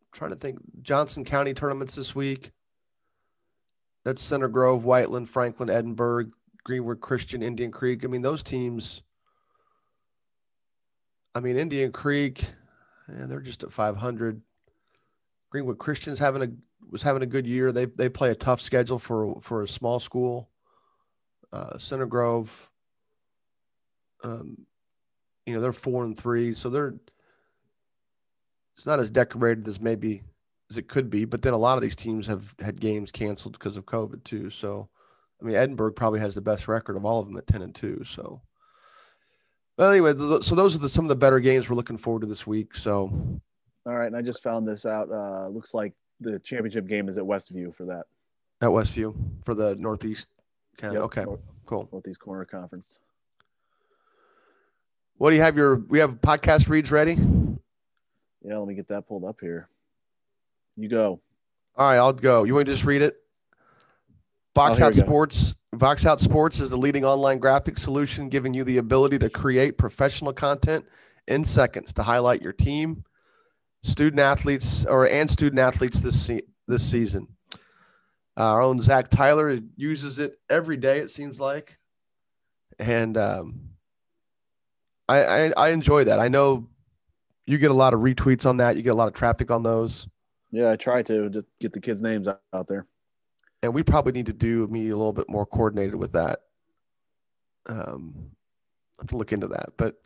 I'm 0.00 0.12
trying 0.12 0.30
to 0.30 0.36
think, 0.36 0.58
Johnson 0.82 1.24
County 1.24 1.54
tournaments 1.54 1.94
this 1.94 2.14
week. 2.14 2.50
That's 4.04 4.22
Center 4.22 4.48
Grove, 4.48 4.84
Whiteland, 4.84 5.30
Franklin, 5.30 5.70
Edinburgh, 5.70 6.26
Greenwood 6.62 7.00
Christian, 7.00 7.42
Indian 7.42 7.70
Creek. 7.70 8.04
I 8.04 8.08
mean, 8.08 8.22
those 8.22 8.42
teams. 8.42 9.02
I 11.34 11.40
mean, 11.40 11.56
Indian 11.56 11.90
Creek, 11.90 12.44
yeah, 13.08 13.26
they're 13.26 13.40
just 13.40 13.64
at 13.64 13.72
500. 13.72 14.42
Greenwood 15.50 15.78
Christian's 15.78 16.18
having 16.18 16.42
a 16.42 16.48
was 16.90 17.02
having 17.02 17.22
a 17.22 17.26
good 17.26 17.46
year. 17.46 17.72
They 17.72 17.86
they 17.86 18.08
play 18.08 18.30
a 18.30 18.34
tough 18.34 18.60
schedule 18.60 18.98
for 18.98 19.40
for 19.40 19.62
a 19.62 19.68
small 19.68 20.00
school. 20.00 20.48
Uh, 21.52 21.78
Center 21.78 22.06
Grove, 22.06 22.70
um, 24.24 24.66
you 25.46 25.54
know, 25.54 25.60
they're 25.60 25.72
four 25.72 26.04
and 26.04 26.16
three, 26.16 26.54
so 26.54 26.70
they're 26.70 26.94
it's 28.76 28.86
not 28.86 29.00
as 29.00 29.10
decorated 29.10 29.66
as 29.68 29.80
maybe 29.80 30.22
as 30.70 30.76
it 30.76 30.88
could 30.88 31.10
be. 31.10 31.24
But 31.24 31.42
then 31.42 31.52
a 31.52 31.58
lot 31.58 31.76
of 31.76 31.82
these 31.82 31.96
teams 31.96 32.26
have 32.26 32.54
had 32.60 32.80
games 32.80 33.10
canceled 33.10 33.54
because 33.54 33.76
of 33.76 33.86
COVID 33.86 34.24
too. 34.24 34.50
So, 34.50 34.88
I 35.40 35.44
mean, 35.44 35.54
Edinburgh 35.54 35.92
probably 35.92 36.20
has 36.20 36.34
the 36.34 36.40
best 36.40 36.68
record 36.68 36.96
of 36.96 37.04
all 37.04 37.20
of 37.20 37.26
them 37.26 37.36
at 37.36 37.46
ten 37.46 37.62
and 37.62 37.74
two. 37.74 38.02
So, 38.04 38.40
but 39.76 39.90
anyway, 39.90 40.12
so 40.42 40.54
those 40.54 40.74
are 40.74 40.78
the, 40.78 40.88
some 40.88 41.04
of 41.04 41.08
the 41.08 41.16
better 41.16 41.40
games 41.40 41.68
we're 41.68 41.76
looking 41.76 41.98
forward 41.98 42.20
to 42.22 42.26
this 42.26 42.46
week. 42.46 42.74
So 42.74 43.40
all 43.86 43.96
right, 43.96 44.06
and 44.06 44.16
I 44.16 44.22
just 44.22 44.42
found 44.42 44.66
this 44.66 44.86
out. 44.86 45.10
Uh, 45.10 45.48
looks 45.48 45.74
like 45.74 45.92
the 46.20 46.38
championship 46.38 46.86
game 46.86 47.08
is 47.08 47.18
at 47.18 47.24
Westview 47.24 47.74
for 47.74 47.84
that. 47.86 48.04
At 48.62 48.70
Westview 48.70 49.14
for 49.44 49.54
the 49.54 49.74
Northeast. 49.76 50.26
Yep. 50.82 50.94
Okay, 50.94 51.24
North, 51.24 51.40
cool. 51.66 51.88
Northeast 51.92 52.20
Corner 52.20 52.44
Conference. 52.44 52.98
What 55.16 55.30
do 55.30 55.36
you 55.36 55.42
have 55.42 55.56
your? 55.56 55.76
We 55.76 56.00
have 56.00 56.20
podcast 56.20 56.68
reads 56.68 56.90
ready. 56.90 57.18
Yeah, 58.42 58.58
let 58.58 58.68
me 58.68 58.74
get 58.74 58.88
that 58.88 59.08
pulled 59.08 59.24
up 59.24 59.38
here. 59.40 59.68
You 60.76 60.88
go. 60.88 61.20
All 61.76 61.88
right, 61.88 61.96
I'll 61.96 62.12
go. 62.12 62.44
You 62.44 62.54
want 62.54 62.66
to 62.66 62.72
just 62.72 62.84
read 62.84 63.02
it? 63.02 63.16
Box 64.54 64.80
oh, 64.80 64.86
Out 64.86 64.94
Sports. 64.94 65.54
Box 65.72 66.06
Out 66.06 66.20
Sports 66.20 66.60
is 66.60 66.70
the 66.70 66.76
leading 66.76 67.04
online 67.04 67.38
graphic 67.38 67.78
solution, 67.78 68.28
giving 68.28 68.54
you 68.54 68.64
the 68.64 68.78
ability 68.78 69.18
to 69.20 69.30
create 69.30 69.78
professional 69.78 70.32
content 70.32 70.84
in 71.26 71.44
seconds 71.44 71.92
to 71.94 72.02
highlight 72.02 72.42
your 72.42 72.52
team 72.52 73.04
student 73.84 74.18
athletes 74.18 74.84
or 74.86 75.06
and 75.06 75.30
student 75.30 75.60
athletes 75.60 76.00
this 76.00 76.20
se- 76.20 76.46
this 76.66 76.82
season. 76.82 77.28
Our 78.36 78.62
own 78.62 78.80
Zach 78.80 79.10
Tyler 79.10 79.60
uses 79.76 80.18
it 80.18 80.40
every 80.50 80.76
day. 80.76 80.98
It 80.98 81.10
seems 81.10 81.38
like, 81.38 81.78
and 82.80 83.16
um, 83.16 83.60
I, 85.08 85.24
I 85.24 85.52
I 85.56 85.68
enjoy 85.70 86.04
that. 86.04 86.18
I 86.18 86.28
know 86.28 86.68
you 87.46 87.58
get 87.58 87.70
a 87.70 87.74
lot 87.74 87.94
of 87.94 88.00
retweets 88.00 88.46
on 88.46 88.56
that. 88.58 88.76
You 88.76 88.82
get 88.82 88.90
a 88.90 88.96
lot 88.96 89.08
of 89.08 89.14
traffic 89.14 89.50
on 89.50 89.62
those. 89.62 90.08
Yeah, 90.50 90.70
I 90.70 90.76
try 90.76 91.02
to 91.02 91.30
to 91.30 91.44
get 91.60 91.72
the 91.72 91.80
kids' 91.80 92.00
names 92.02 92.28
out 92.28 92.68
there. 92.68 92.86
And 93.62 93.74
we 93.74 93.82
probably 93.82 94.12
need 94.12 94.26
to 94.26 94.32
do 94.32 94.66
me 94.68 94.90
a 94.90 94.96
little 94.96 95.12
bit 95.12 95.28
more 95.28 95.46
coordinated 95.46 95.94
with 95.94 96.12
that. 96.12 96.40
Um, 97.66 98.30
I 98.98 99.02
have 99.02 99.08
to 99.08 99.16
look 99.16 99.32
into 99.32 99.48
that, 99.48 99.70
but 99.76 99.96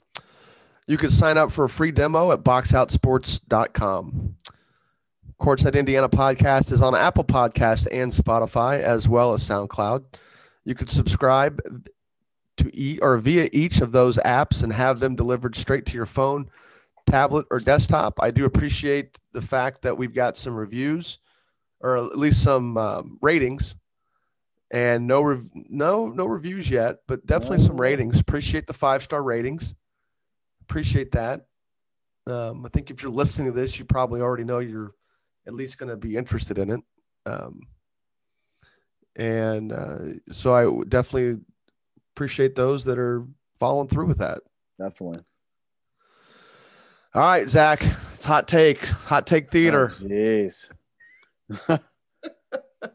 you 0.87 0.97
can 0.97 1.11
sign 1.11 1.37
up 1.37 1.51
for 1.51 1.65
a 1.65 1.69
free 1.69 1.91
demo 1.91 2.31
at 2.33 2.45
boxoutsports.com. 2.45 4.37
Courtside 5.41 5.75
Indiana 5.75 6.09
podcast 6.09 6.73
is 6.73 6.81
on 6.81 6.97
Apple 6.97 7.25
Podcast 7.25 7.87
and 7.93 8.11
Spotify 8.11 8.81
as 8.81 9.09
well 9.09 9.35
as 9.35 9.47
SoundCloud. 9.47 10.05
You 10.65 10.75
can 10.75 10.89
subscribe 10.89 11.61
to 12.59 12.71
e 12.75 12.99
or 13.01 13.19
via 13.19 13.49
each 13.53 13.81
of 13.81 13.93
those 13.93 14.17
apps 14.19 14.63
and 14.63 14.73
have 14.73 15.01
them 15.01 15.17
delivered 15.17 15.57
straight 15.57 15.87
to 15.87 15.95
your 15.95 16.07
phone, 16.07 16.51
tablet, 17.07 17.47
or 17.51 17.61
desktop. 17.61 18.19
I 18.21 18.31
do 18.31 18.45
appreciate 18.45 19.19
the 19.33 19.43
fact 19.43 19.83
that 19.83 19.97
we've 19.97 20.15
got 20.15 20.37
some 20.37 20.55
reviews 20.55 21.19
or 21.81 21.97
at 21.97 22.19
least 22.19 22.43
some 22.43 22.77
um, 22.77 23.19
ratings 23.23 23.75
and 24.71 25.07
no 25.07 25.23
rev- 25.23 25.49
no 25.55 26.09
no 26.09 26.27
reviews 26.27 26.69
yet, 26.69 26.99
but 27.07 27.25
definitely 27.25 27.61
some 27.61 27.81
ratings. 27.81 28.21
Appreciate 28.21 28.67
the 28.67 28.75
five 28.75 29.03
star 29.03 29.23
ratings 29.23 29.75
appreciate 30.69 31.13
that. 31.13 31.47
Um, 32.27 32.65
I 32.67 32.69
think 32.69 32.91
if 32.91 33.03
you're 33.03 33.11
listening 33.11 33.53
to 33.53 33.59
this, 33.59 33.79
you 33.79 33.87
probably 33.87 34.21
already 34.21 34.45
know 34.45 34.59
you're 34.59 34.93
at 35.47 35.55
least 35.55 35.79
going 35.79 35.89
to 35.89 35.97
be 35.97 36.17
interested 36.17 36.59
in 36.59 36.71
it. 36.71 36.81
Um, 37.25 37.61
and 39.17 39.73
uh, 39.73 39.99
so 40.31 40.55
I 40.55 40.85
definitely 40.85 41.41
appreciate 42.19 42.57
those 42.57 42.85
that 42.85 42.99
are 42.99 43.25
following 43.61 43.87
through 43.87 44.07
with 44.07 44.19
that. 44.19 44.41
Definitely. 44.77 45.21
All 47.15 47.23
right, 47.23 47.49
Zach, 47.49 47.81
it's 48.13 48.25
hot 48.25 48.49
take, 48.49 48.85
hot 48.85 49.25
take 49.25 49.53
theater. 49.53 49.95
Oh, 49.97 50.05
jeez. 50.05 50.69
Oh, 51.69 51.79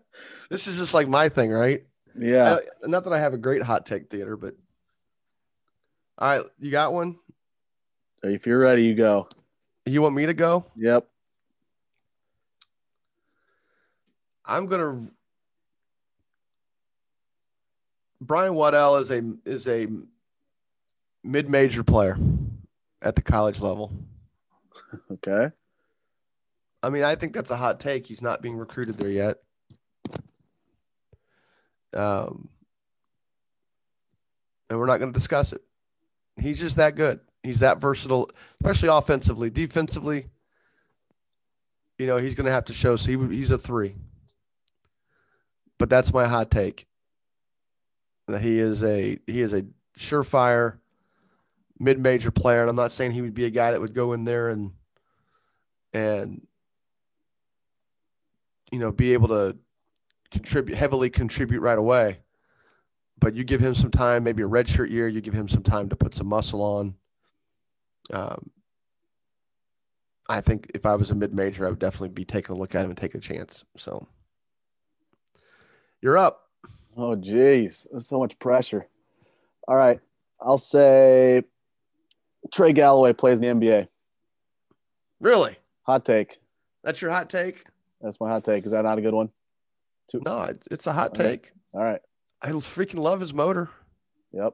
this 0.49 0.67
is 0.67 0.75
just 0.75 0.93
like 0.93 1.07
my 1.07 1.29
thing, 1.29 1.51
right? 1.51 1.85
Yeah. 2.19 2.55
I, 2.83 2.87
not 2.87 3.05
that 3.05 3.13
I 3.13 3.19
have 3.19 3.33
a 3.33 3.37
great 3.37 3.63
hot 3.63 3.85
take 3.85 4.09
theater, 4.09 4.35
but 4.35 4.55
all 6.17 6.27
right, 6.37 6.45
you 6.59 6.69
got 6.69 6.91
one? 6.91 7.15
If 8.23 8.45
you're 8.45 8.59
ready, 8.59 8.83
you 8.83 8.93
go. 8.93 9.29
You 9.85 10.01
want 10.01 10.15
me 10.15 10.25
to 10.25 10.33
go? 10.33 10.65
Yep. 10.75 11.07
I'm 14.45 14.65
gonna. 14.65 15.07
Brian 18.25 18.53
Waddell 18.53 18.97
is 18.97 19.11
a 19.11 19.21
is 19.45 19.67
a 19.67 19.87
mid 21.23 21.49
major 21.49 21.83
player 21.83 22.17
at 23.01 23.15
the 23.15 23.21
college 23.21 23.59
level. 23.59 23.91
Okay. 25.11 25.51
I 26.81 26.89
mean, 26.89 27.03
I 27.03 27.15
think 27.15 27.33
that's 27.33 27.49
a 27.49 27.55
hot 27.55 27.79
take. 27.79 28.05
He's 28.07 28.21
not 28.21 28.41
being 28.41 28.57
recruited 28.57 28.97
there 28.97 29.09
yet. 29.09 29.37
Um, 31.93 32.49
and 34.69 34.79
we're 34.79 34.87
not 34.87 34.97
going 34.97 35.13
to 35.13 35.17
discuss 35.17 35.53
it. 35.53 35.61
He's 36.37 36.59
just 36.59 36.77
that 36.77 36.95
good. 36.95 37.19
He's 37.43 37.59
that 37.59 37.79
versatile, 37.79 38.29
especially 38.61 38.89
offensively. 38.89 39.49
Defensively, 39.49 40.27
you 41.97 42.07
know, 42.07 42.17
he's 42.17 42.35
going 42.35 42.45
to 42.45 42.51
have 42.51 42.65
to 42.65 42.73
show. 42.73 42.95
So 42.95 43.11
he, 43.11 43.35
he's 43.35 43.51
a 43.51 43.57
three. 43.57 43.95
But 45.77 45.89
that's 45.89 46.13
my 46.13 46.25
hot 46.25 46.51
take. 46.51 46.87
He 48.27 48.59
is 48.59 48.83
a 48.83 49.19
he 49.27 49.41
is 49.41 49.53
a 49.53 49.65
surefire 49.97 50.77
mid-major 51.79 52.31
player, 52.31 52.61
and 52.61 52.69
I'm 52.69 52.75
not 52.75 52.91
saying 52.91 53.11
he 53.11 53.21
would 53.21 53.33
be 53.33 53.45
a 53.45 53.49
guy 53.49 53.71
that 53.71 53.81
would 53.81 53.93
go 53.93 54.13
in 54.13 54.23
there 54.23 54.49
and 54.49 54.71
and 55.93 56.47
you 58.71 58.79
know 58.79 58.91
be 58.91 59.13
able 59.13 59.27
to 59.27 59.57
contribute 60.31 60.75
heavily 60.75 61.09
contribute 61.09 61.59
right 61.59 61.77
away. 61.77 62.19
But 63.19 63.35
you 63.35 63.43
give 63.43 63.61
him 63.61 63.75
some 63.75 63.91
time, 63.91 64.23
maybe 64.23 64.43
a 64.43 64.47
redshirt 64.47 64.89
year. 64.89 65.07
You 65.07 65.21
give 65.21 65.33
him 65.33 65.47
some 65.47 65.63
time 65.63 65.89
to 65.89 65.95
put 65.95 66.15
some 66.15 66.27
muscle 66.27 66.61
on. 66.61 66.95
Um, 68.11 68.51
I 70.27 70.41
think 70.41 70.71
if 70.73 70.85
I 70.85 70.95
was 70.95 71.11
a 71.11 71.15
mid 71.15 71.33
major, 71.33 71.65
I 71.65 71.69
would 71.69 71.79
definitely 71.79 72.09
be 72.09 72.25
taking 72.25 72.55
a 72.55 72.57
look 72.57 72.75
at 72.75 72.83
him 72.83 72.91
and 72.91 72.97
take 72.97 73.15
a 73.15 73.19
chance. 73.19 73.63
So 73.77 74.07
you're 76.01 76.17
up. 76.17 76.42
Oh, 76.95 77.15
geez, 77.15 77.87
There's 77.91 78.07
so 78.07 78.19
much 78.19 78.37
pressure. 78.39 78.87
All 79.67 79.75
right, 79.75 79.99
I'll 80.41 80.57
say 80.57 81.43
Trey 82.53 82.73
Galloway 82.73 83.13
plays 83.13 83.39
in 83.39 83.59
the 83.59 83.65
NBA. 83.65 83.87
Really? 85.19 85.57
Hot 85.83 86.05
take. 86.05 86.37
That's 86.83 87.01
your 87.01 87.11
hot 87.11 87.29
take? 87.29 87.63
That's 88.01 88.19
my 88.19 88.29
hot 88.29 88.43
take. 88.43 88.65
Is 88.65 88.71
that 88.73 88.83
not 88.83 88.97
a 88.97 89.01
good 89.01 89.13
one? 89.13 89.29
Too- 90.11 90.21
no, 90.25 90.53
it's 90.69 90.85
a 90.85 90.93
hot 90.93 91.17
All 91.17 91.25
right. 91.25 91.41
take. 91.41 91.51
All 91.73 91.81
right. 91.83 92.01
I 92.41 92.49
freaking 92.49 92.99
love 92.99 93.21
his 93.21 93.33
motor. 93.33 93.69
Yep. 94.33 94.53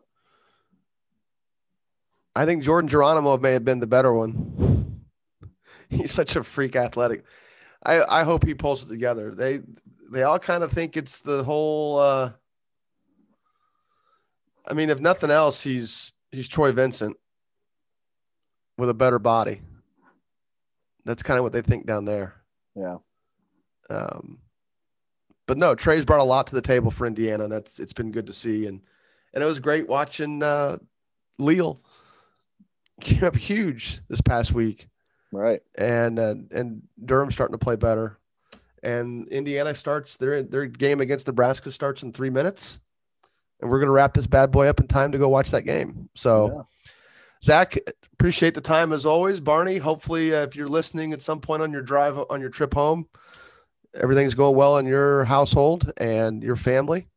I 2.35 2.45
think 2.45 2.63
Jordan 2.63 2.87
Geronimo 2.87 3.37
may 3.37 3.53
have 3.53 3.65
been 3.65 3.79
the 3.79 3.87
better 3.87 4.13
one. 4.13 5.01
He's 5.89 6.11
such 6.11 6.35
a 6.35 6.43
freak 6.43 6.75
athletic. 6.75 7.23
I, 7.83 8.03
I 8.03 8.23
hope 8.23 8.45
he 8.45 8.53
pulls 8.53 8.83
it 8.83 8.89
together. 8.89 9.31
They 9.31 9.61
they 10.11 10.23
all 10.23 10.39
kind 10.39 10.63
of 10.63 10.71
think 10.71 10.97
it's 10.97 11.21
the 11.21 11.43
whole 11.43 11.99
uh 11.99 12.31
I 14.67 14.73
mean, 14.73 14.89
if 14.89 14.99
nothing 14.99 15.31
else, 15.31 15.63
he's 15.63 16.13
he's 16.31 16.47
Troy 16.47 16.71
Vincent 16.71 17.17
with 18.77 18.89
a 18.89 18.93
better 18.93 19.17
body. 19.19 19.61
That's 21.05 21.23
kind 21.23 21.37
of 21.39 21.43
what 21.43 21.53
they 21.53 21.61
think 21.61 21.87
down 21.87 22.05
there. 22.05 22.35
Yeah. 22.75 22.97
Um, 23.89 24.37
but 25.47 25.57
no, 25.57 25.73
Trey's 25.73 26.05
brought 26.05 26.19
a 26.19 26.23
lot 26.23 26.45
to 26.47 26.55
the 26.55 26.61
table 26.61 26.91
for 26.91 27.07
Indiana. 27.07 27.45
And 27.45 27.53
that's 27.53 27.79
it's 27.79 27.93
been 27.93 28.11
good 28.11 28.27
to 28.27 28.33
see, 28.33 28.67
and 28.67 28.81
and 29.33 29.43
it 29.43 29.47
was 29.47 29.59
great 29.59 29.87
watching 29.87 30.43
uh, 30.43 30.77
Leal 31.39 31.81
came 33.01 33.23
up 33.23 33.35
huge 33.35 34.01
this 34.07 34.21
past 34.21 34.51
week, 34.51 34.87
Right. 35.31 35.61
and 35.75 36.19
uh, 36.19 36.35
and 36.51 36.83
Durham 37.03 37.31
starting 37.31 37.53
to 37.53 37.63
play 37.63 37.75
better, 37.75 38.18
and 38.83 39.27
Indiana 39.29 39.75
starts 39.75 40.17
their 40.17 40.43
their 40.43 40.65
game 40.65 40.99
against 41.01 41.27
Nebraska 41.27 41.71
starts 41.71 42.03
in 42.03 42.13
three 42.13 42.29
minutes, 42.29 42.79
and 43.61 43.69
we're 43.69 43.79
gonna 43.79 43.91
wrap 43.91 44.13
this 44.13 44.27
bad 44.27 44.51
boy 44.51 44.67
up 44.67 44.79
in 44.79 44.87
time 44.87 45.11
to 45.11 45.17
go 45.17 45.29
watch 45.29 45.51
that 45.51 45.63
game. 45.63 46.09
So. 46.15 46.47
Yeah. 46.47 46.61
Zach, 47.41 47.77
appreciate 48.11 48.53
the 48.53 48.59
time 48.59 48.91
as 48.91 49.05
always. 49.05 49.39
Barney, 49.39 49.77
hopefully, 49.77 50.35
uh, 50.35 50.41
if 50.41 50.57
you're 50.57 50.67
listening 50.67 51.13
at 51.13 51.21
some 51.21 51.39
point 51.39 51.61
on 51.61 51.71
your 51.71 51.81
drive 51.81 52.19
on 52.29 52.41
your 52.41 52.49
trip 52.49 52.73
home, 52.73 53.07
everything's 53.93 54.35
going 54.35 54.55
well 54.55 54.77
in 54.77 54.85
your 54.85 55.23
household 55.25 55.91
and 55.97 56.43
your 56.43 56.55
family. 56.55 57.07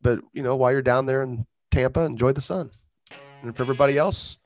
But 0.00 0.20
you 0.32 0.42
know, 0.42 0.56
while 0.56 0.72
you're 0.72 0.82
down 0.82 1.06
there 1.06 1.22
in 1.22 1.46
Tampa, 1.70 2.00
enjoy 2.00 2.32
the 2.32 2.40
sun. 2.40 2.70
And 3.42 3.56
for 3.56 3.62
everybody 3.62 3.96
else, 3.98 4.38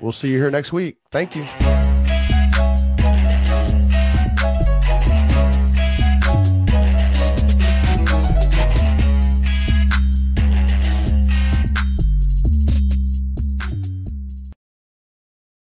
we'll 0.00 0.12
see 0.12 0.30
you 0.30 0.38
here 0.38 0.50
next 0.50 0.72
week. 0.72 0.98
Thank 1.10 1.36
you. 1.36 1.46